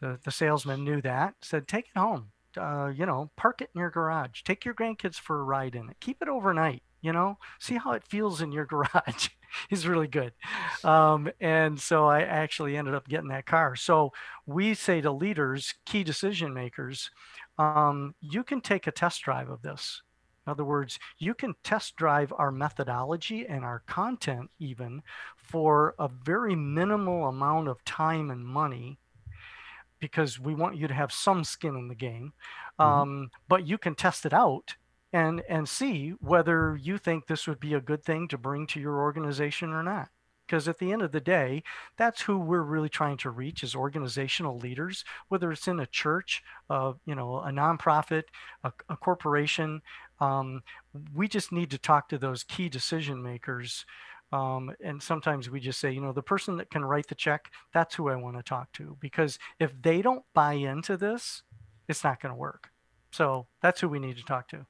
the 0.00 0.20
the 0.24 0.30
salesman 0.30 0.84
knew 0.84 1.02
that, 1.02 1.34
said, 1.42 1.66
"Take 1.66 1.86
it 1.94 1.98
home, 1.98 2.30
uh, 2.56 2.92
you 2.94 3.06
know, 3.06 3.30
park 3.36 3.60
it 3.60 3.70
in 3.74 3.80
your 3.80 3.90
garage. 3.90 4.42
Take 4.42 4.64
your 4.64 4.74
grandkids 4.74 5.16
for 5.16 5.40
a 5.40 5.44
ride 5.44 5.74
in 5.74 5.88
it. 5.88 5.96
Keep 6.00 6.22
it 6.22 6.28
overnight. 6.28 6.82
You 7.00 7.12
know, 7.12 7.38
see 7.58 7.76
how 7.76 7.92
it 7.92 8.04
feels 8.04 8.40
in 8.40 8.52
your 8.52 8.66
garage. 8.66 9.28
He's 9.68 9.86
really 9.86 10.06
good. 10.06 10.32
Um, 10.84 11.30
and 11.40 11.78
so 11.78 12.06
I 12.06 12.22
actually 12.22 12.76
ended 12.76 12.94
up 12.94 13.08
getting 13.08 13.28
that 13.28 13.46
car. 13.46 13.76
So 13.76 14.12
we 14.46 14.74
say 14.74 15.00
to 15.00 15.10
leaders, 15.10 15.74
key 15.84 16.04
decision 16.04 16.54
makers, 16.54 17.10
um, 17.58 18.14
you 18.20 18.44
can 18.44 18.60
take 18.60 18.86
a 18.86 18.92
test 18.92 19.22
drive 19.22 19.50
of 19.50 19.62
this. 19.62 20.02
In 20.46 20.50
other 20.50 20.64
words, 20.64 20.98
you 21.18 21.34
can 21.34 21.54
test 21.62 21.96
drive 21.96 22.32
our 22.36 22.50
methodology 22.50 23.46
and 23.46 23.64
our 23.64 23.82
content 23.86 24.50
even 24.58 25.02
for 25.36 25.94
a 25.98 26.08
very 26.08 26.56
minimal 26.56 27.26
amount 27.28 27.68
of 27.68 27.84
time 27.84 28.30
and 28.30 28.44
money 28.44 28.98
because 30.00 30.40
we 30.40 30.54
want 30.54 30.76
you 30.76 30.88
to 30.88 30.94
have 30.94 31.12
some 31.12 31.44
skin 31.44 31.76
in 31.76 31.88
the 31.88 31.94
game. 31.94 32.32
Mm-hmm. 32.80 33.00
Um, 33.02 33.30
but 33.48 33.66
you 33.66 33.78
can 33.78 33.94
test 33.94 34.26
it 34.26 34.32
out 34.32 34.74
and 35.12 35.42
and 35.48 35.68
see 35.68 36.10
whether 36.20 36.76
you 36.80 36.98
think 36.98 37.26
this 37.26 37.46
would 37.46 37.60
be 37.60 37.74
a 37.74 37.80
good 37.80 38.02
thing 38.02 38.28
to 38.28 38.38
bring 38.38 38.66
to 38.68 38.80
your 38.80 39.00
organization 39.00 39.70
or 39.70 39.82
not. 39.82 40.08
Because 40.46 40.68
at 40.68 40.78
the 40.78 40.92
end 40.92 41.00
of 41.00 41.12
the 41.12 41.20
day, 41.20 41.62
that's 41.96 42.20
who 42.20 42.36
we're 42.36 42.62
really 42.62 42.88
trying 42.88 43.16
to 43.18 43.30
reach 43.30 43.62
as 43.62 43.74
organizational 43.74 44.58
leaders, 44.58 45.04
whether 45.28 45.50
it's 45.50 45.68
in 45.68 45.80
a 45.80 45.86
church, 45.86 46.42
uh, 46.68 46.92
you 47.06 47.14
know, 47.14 47.38
a 47.38 47.50
nonprofit, 47.50 48.24
a, 48.64 48.72
a 48.90 48.96
corporation. 48.96 49.80
Um, 50.22 50.62
we 51.14 51.26
just 51.26 51.50
need 51.50 51.70
to 51.70 51.78
talk 51.78 52.08
to 52.10 52.18
those 52.18 52.44
key 52.44 52.68
decision 52.68 53.22
makers 53.22 53.84
um, 54.32 54.74
and 54.82 55.02
sometimes 55.02 55.50
we 55.50 55.60
just 55.60 55.78
say, 55.78 55.92
you 55.92 56.00
know, 56.00 56.12
the 56.12 56.22
person 56.22 56.56
that 56.56 56.70
can 56.70 56.84
write 56.84 57.08
the 57.08 57.14
check, 57.14 57.50
that's 57.72 57.94
who 57.94 58.08
I 58.08 58.16
want 58.16 58.36
to 58.38 58.42
talk 58.42 58.72
to. 58.72 58.96
Because 58.98 59.38
if 59.60 59.70
they 59.80 60.00
don't 60.00 60.24
buy 60.32 60.54
into 60.54 60.96
this, 60.96 61.42
it's 61.86 62.02
not 62.02 62.20
going 62.20 62.32
to 62.32 62.38
work. 62.38 62.70
So 63.10 63.46
that's 63.60 63.80
who 63.80 63.88
we 63.88 63.98
need 63.98 64.16
to 64.16 64.24
talk 64.24 64.48
to. 64.48 64.66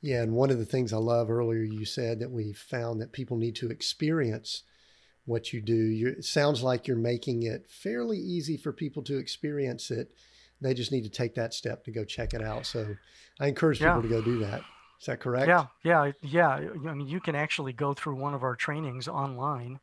Yeah. 0.00 0.22
And 0.22 0.32
one 0.32 0.50
of 0.50 0.58
the 0.58 0.64
things 0.64 0.92
I 0.92 0.96
love 0.96 1.30
earlier, 1.30 1.62
you 1.62 1.84
said 1.84 2.18
that 2.20 2.30
we 2.30 2.54
found 2.54 3.00
that 3.00 3.12
people 3.12 3.36
need 3.36 3.56
to 3.56 3.70
experience 3.70 4.62
what 5.26 5.52
you 5.52 5.60
do. 5.60 5.74
You're, 5.74 6.12
it 6.12 6.24
sounds 6.24 6.62
like 6.62 6.86
you're 6.86 6.96
making 6.96 7.42
it 7.42 7.66
fairly 7.68 8.18
easy 8.18 8.56
for 8.56 8.72
people 8.72 9.02
to 9.04 9.18
experience 9.18 9.90
it. 9.90 10.12
They 10.62 10.72
just 10.72 10.92
need 10.92 11.04
to 11.04 11.10
take 11.10 11.34
that 11.34 11.52
step 11.52 11.84
to 11.84 11.90
go 11.90 12.04
check 12.04 12.32
it 12.32 12.42
out. 12.42 12.64
So 12.64 12.96
I 13.38 13.48
encourage 13.48 13.80
people 13.80 13.96
yeah. 13.96 14.02
to 14.02 14.08
go 14.08 14.22
do 14.22 14.38
that. 14.40 14.62
Is 15.00 15.06
that 15.06 15.20
correct? 15.20 15.48
Yeah, 15.48 15.66
yeah, 15.82 16.12
yeah. 16.22 16.48
I 16.48 16.94
mean, 16.94 17.08
you 17.08 17.20
can 17.20 17.34
actually 17.34 17.72
go 17.72 17.94
through 17.94 18.16
one 18.16 18.34
of 18.34 18.42
our 18.42 18.56
trainings 18.56 19.08
online 19.08 19.80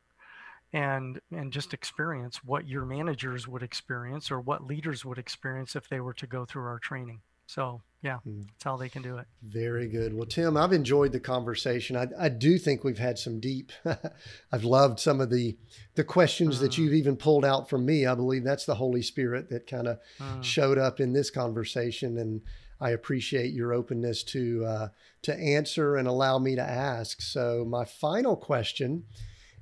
and 0.74 1.20
and 1.32 1.52
just 1.52 1.74
experience 1.74 2.44
what 2.44 2.68
your 2.68 2.86
managers 2.86 3.48
would 3.48 3.64
experience 3.64 4.32
or 4.32 4.40
what 4.40 4.66
leaders 4.66 5.04
would 5.04 5.18
experience 5.18 5.76
if 5.76 5.90
they 5.90 6.00
were 6.00 6.14
to 6.14 6.28
go 6.28 6.46
through 6.46 6.64
our 6.64 6.80
training. 6.80 7.22
So 7.46 7.82
yeah, 8.02 8.20
mm. 8.26 8.46
that's 8.46 8.64
how 8.64 8.78
they 8.78 8.88
can 8.88 9.02
do 9.02 9.18
it. 9.18 9.28
Very 9.44 9.88
good. 9.88 10.14
Well, 10.14 10.26
Tim, 10.26 10.56
I've 10.56 10.72
enjoyed 10.72 11.12
the 11.12 11.20
conversation. 11.20 11.98
I, 11.98 12.08
I 12.18 12.30
do 12.30 12.58
think 12.58 12.84
we've 12.84 12.98
had 12.98 13.20
some 13.20 13.40
deep. 13.40 13.72
I've 14.52 14.64
loved 14.64 15.00
some 15.00 15.20
of 15.20 15.30
the 15.30 15.58
the 15.96 16.04
questions 16.06 16.58
mm. 16.58 16.62
that 16.62 16.78
you've 16.78 16.94
even 16.94 17.18
pulled 17.18 17.44
out 17.44 17.70
from 17.70 17.86
me. 17.86 18.06
I 18.06 18.16
believe 18.16 18.46
that's 18.46 18.66
the 18.66 18.76
Holy 18.76 19.02
Spirit 19.02 19.50
that 19.50 19.68
kind 19.68 19.88
of 19.88 20.00
mm. 20.18 20.44
showed 20.44 20.78
up 20.78 21.00
in 21.02 21.12
this 21.12 21.30
conversation, 21.30 22.18
and 22.18 22.42
I 22.82 22.90
appreciate 22.90 23.54
your 23.54 23.74
openness 23.74 24.24
to 24.24 24.66
uh, 24.66 24.88
to 25.22 25.38
answer 25.38 25.96
and 25.96 26.08
allow 26.08 26.40
me 26.40 26.56
to 26.56 26.62
ask. 26.62 27.22
So 27.22 27.64
my 27.64 27.86
final 27.86 28.36
question 28.36 29.06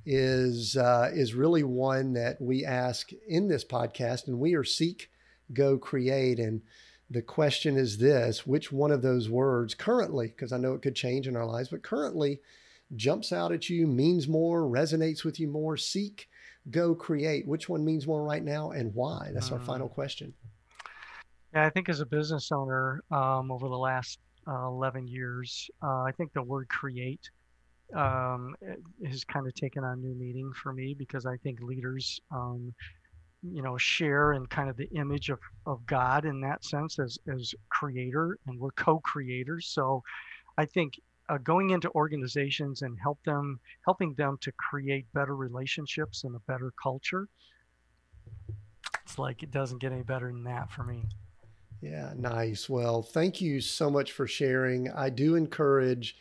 is 0.05 0.77
uh, 0.77 1.11
is 1.13 1.33
really 1.33 1.63
one 1.63 2.13
that 2.13 2.41
we 2.41 2.65
ask 2.65 3.11
in 3.27 3.49
this 3.49 3.65
podcast, 3.65 4.27
and 4.27 4.39
we 4.39 4.55
are 4.55 4.63
seek, 4.63 5.11
go, 5.53 5.77
create, 5.77 6.39
and 6.39 6.61
the 7.09 7.21
question 7.21 7.75
is 7.75 7.97
this: 7.97 8.47
Which 8.47 8.71
one 8.71 8.91
of 8.91 9.01
those 9.01 9.29
words 9.29 9.75
currently, 9.75 10.27
because 10.27 10.53
I 10.53 10.57
know 10.57 10.73
it 10.73 10.81
could 10.81 10.95
change 10.95 11.27
in 11.27 11.35
our 11.35 11.45
lives, 11.45 11.69
but 11.69 11.83
currently 11.83 12.39
jumps 12.95 13.33
out 13.33 13.51
at 13.51 13.69
you, 13.69 13.85
means 13.85 14.29
more, 14.29 14.61
resonates 14.61 15.25
with 15.25 15.41
you 15.41 15.49
more? 15.49 15.75
Seek, 15.75 16.29
go, 16.71 16.95
create. 16.95 17.45
Which 17.45 17.67
one 17.67 17.83
means 17.83 18.07
more 18.07 18.23
right 18.23 18.43
now, 18.43 18.71
and 18.71 18.95
why? 18.95 19.31
That's 19.33 19.51
our 19.51 19.59
final 19.59 19.89
question. 19.89 20.33
Yeah, 21.53 21.65
I 21.65 21.69
think 21.69 21.89
as 21.89 21.99
a 21.99 22.05
business 22.05 22.51
owner 22.51 23.01
um, 23.11 23.51
over 23.51 23.67
the 23.67 23.77
last 23.77 24.19
uh, 24.47 24.67
11 24.67 25.07
years, 25.07 25.69
uh, 25.81 26.03
I 26.03 26.11
think 26.15 26.33
the 26.33 26.43
word 26.43 26.69
create 26.69 27.29
um, 27.95 28.55
has 29.05 29.23
kind 29.23 29.47
of 29.47 29.55
taken 29.55 29.83
on 29.83 29.99
new 29.99 30.13
meaning 30.13 30.51
for 30.53 30.73
me 30.73 30.93
because 30.93 31.25
I 31.25 31.37
think 31.37 31.59
leaders, 31.61 32.21
um, 32.31 32.73
you 33.41 33.63
know, 33.63 33.77
share 33.77 34.33
in 34.33 34.45
kind 34.45 34.69
of 34.69 34.77
the 34.77 34.89
image 34.95 35.29
of, 35.29 35.39
of 35.65 35.83
God 35.87 36.25
in 36.25 36.39
that 36.41 36.63
sense 36.63 36.99
as, 36.99 37.17
as 37.33 37.55
creator, 37.69 38.37
and 38.45 38.59
we're 38.59 38.71
co 38.71 38.99
creators. 38.99 39.67
So 39.67 40.03
I 40.57 40.65
think 40.65 40.99
uh, 41.29 41.37
going 41.37 41.69
into 41.69 41.89
organizations 41.91 42.81
and 42.81 42.97
help 43.01 43.19
them 43.23 43.59
helping 43.85 44.13
them 44.15 44.37
to 44.41 44.51
create 44.53 45.05
better 45.13 45.35
relationships 45.35 46.23
and 46.23 46.35
a 46.35 46.39
better 46.47 46.73
culture 46.81 47.27
it's 49.03 49.19
like 49.19 49.43
it 49.43 49.51
doesn't 49.51 49.79
get 49.79 49.91
any 49.91 50.01
better 50.01 50.27
than 50.27 50.43
that 50.43 50.71
for 50.71 50.83
me 50.83 51.05
yeah 51.81 52.13
nice. 52.17 52.69
Well 52.69 53.01
thank 53.01 53.41
you 53.41 53.61
so 53.61 53.89
much 53.89 54.11
for 54.11 54.27
sharing. 54.27 54.89
I 54.91 55.09
do 55.09 55.35
encourage 55.35 56.17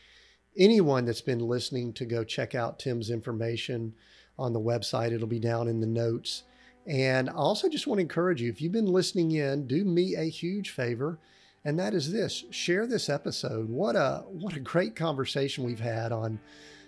anyone 0.57 1.05
that's 1.05 1.21
been 1.21 1.41
listening 1.41 1.93
to 1.95 2.05
go 2.05 2.25
check 2.25 2.55
out 2.55 2.79
tim's 2.79 3.11
information 3.11 3.95
on 4.39 4.53
the 4.53 4.61
website. 4.61 5.13
It'll 5.13 5.27
be 5.27 5.39
down 5.39 5.69
in 5.69 5.81
the 5.81 5.87
notes. 5.87 6.45
And 6.87 7.29
i 7.29 7.33
also 7.35 7.69
just 7.69 7.87
want 7.87 7.99
to 7.99 8.03
encourage 8.03 8.41
you 8.41 8.49
if 8.49 8.63
you've 8.63 8.73
been 8.73 8.87
listening 8.87 9.33
in 9.33 9.67
do 9.67 9.85
me 9.85 10.15
a 10.15 10.25
huge 10.25 10.71
favor 10.71 11.19
and 11.65 11.79
that 11.79 11.93
is 11.93 12.13
this. 12.13 12.45
Share 12.51 12.87
this 12.87 13.09
episode. 13.09 13.69
What 13.69 13.97
a 13.97 14.25
what 14.29 14.57
a 14.57 14.61
great 14.61 14.97
conversation 14.97 15.65
we've 15.65 15.81
had 15.81 16.13
on 16.13 16.41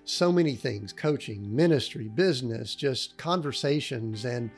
so 0.04 0.32
many 0.32 0.56
things 0.56 0.92
coaching 0.92 1.54
ministry 1.54 2.08
business 2.08 2.74
just 2.74 3.16
conversations 3.18 4.24
and 4.24 4.50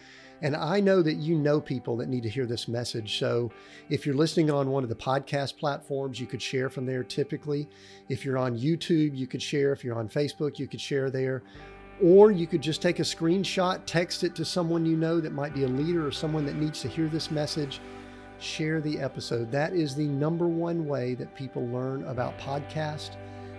and 0.42 0.56
I 0.56 0.80
know 0.80 1.02
that 1.02 1.14
you 1.14 1.36
know 1.36 1.60
people 1.60 1.96
that 1.98 2.08
need 2.08 2.24
to 2.24 2.28
hear 2.28 2.46
this 2.46 2.66
message. 2.66 3.18
So 3.18 3.50
if 3.88 4.04
you're 4.04 4.16
listening 4.16 4.50
on 4.50 4.70
one 4.70 4.82
of 4.82 4.88
the 4.88 4.96
podcast 4.96 5.56
platforms, 5.56 6.20
you 6.20 6.26
could 6.26 6.42
share 6.42 6.68
from 6.68 6.84
there 6.84 7.04
typically. 7.04 7.68
If 8.08 8.24
you're 8.24 8.38
on 8.38 8.58
YouTube, 8.58 9.16
you 9.16 9.28
could 9.28 9.40
share. 9.40 9.72
If 9.72 9.84
you're 9.84 9.98
on 9.98 10.08
Facebook, 10.08 10.58
you 10.58 10.66
could 10.66 10.80
share 10.80 11.10
there. 11.10 11.44
Or 12.02 12.32
you 12.32 12.48
could 12.48 12.60
just 12.60 12.82
take 12.82 12.98
a 12.98 13.02
screenshot, 13.02 13.82
text 13.86 14.24
it 14.24 14.34
to 14.34 14.44
someone 14.44 14.84
you 14.84 14.96
know 14.96 15.20
that 15.20 15.32
might 15.32 15.54
be 15.54 15.62
a 15.62 15.68
leader 15.68 16.04
or 16.04 16.10
someone 16.10 16.44
that 16.46 16.56
needs 16.56 16.80
to 16.80 16.88
hear 16.88 17.06
this 17.06 17.30
message 17.30 17.80
share 18.40 18.80
the 18.80 18.98
episode. 18.98 19.52
That 19.52 19.72
is 19.72 19.94
the 19.94 20.08
number 20.08 20.48
one 20.48 20.86
way 20.86 21.14
that 21.14 21.34
people 21.36 21.64
learn 21.68 22.04
about 22.08 22.36
podcast 22.38 23.16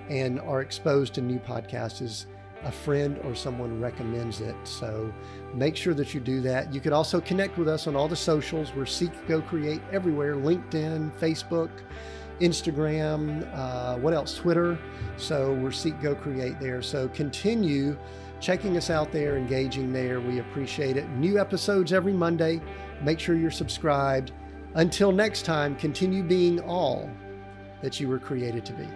and 0.09 0.41
are 0.41 0.61
exposed 0.61 1.13
to 1.13 1.21
new 1.21 1.39
podcasts 1.39 2.01
is 2.01 2.25
a 2.63 2.71
friend 2.71 3.19
or 3.23 3.35
someone 3.35 3.79
recommends 3.79 4.41
it. 4.41 4.55
So 4.63 5.13
make 5.53 5.75
sure 5.75 5.93
that 5.93 6.13
you 6.13 6.19
do 6.19 6.41
that. 6.41 6.73
You 6.73 6.79
could 6.81 6.93
also 6.93 7.19
connect 7.21 7.57
with 7.57 7.67
us 7.67 7.87
on 7.87 7.95
all 7.95 8.07
the 8.07 8.15
socials. 8.15 8.73
We're 8.75 8.85
Seek 8.85 9.11
Go 9.27 9.41
Create 9.41 9.81
everywhere 9.91 10.35
LinkedIn, 10.35 11.11
Facebook, 11.19 11.69
Instagram, 12.39 13.47
uh, 13.55 13.97
what 13.97 14.13
else? 14.13 14.35
Twitter. 14.35 14.77
So 15.17 15.53
we're 15.53 15.71
Seek 15.71 16.01
Go 16.01 16.15
Create 16.15 16.59
there. 16.59 16.81
So 16.81 17.07
continue 17.09 17.97
checking 18.39 18.75
us 18.75 18.89
out 18.89 19.11
there, 19.11 19.37
engaging 19.37 19.93
there. 19.93 20.19
We 20.19 20.39
appreciate 20.39 20.97
it. 20.97 21.07
New 21.11 21.39
episodes 21.39 21.93
every 21.93 22.13
Monday. 22.13 22.61
Make 23.01 23.19
sure 23.19 23.35
you're 23.35 23.51
subscribed. 23.51 24.31
Until 24.75 25.11
next 25.11 25.43
time, 25.43 25.75
continue 25.75 26.23
being 26.23 26.59
all 26.59 27.09
that 27.81 27.99
you 27.99 28.07
were 28.07 28.19
created 28.19 28.65
to 28.65 28.73
be. 28.73 28.87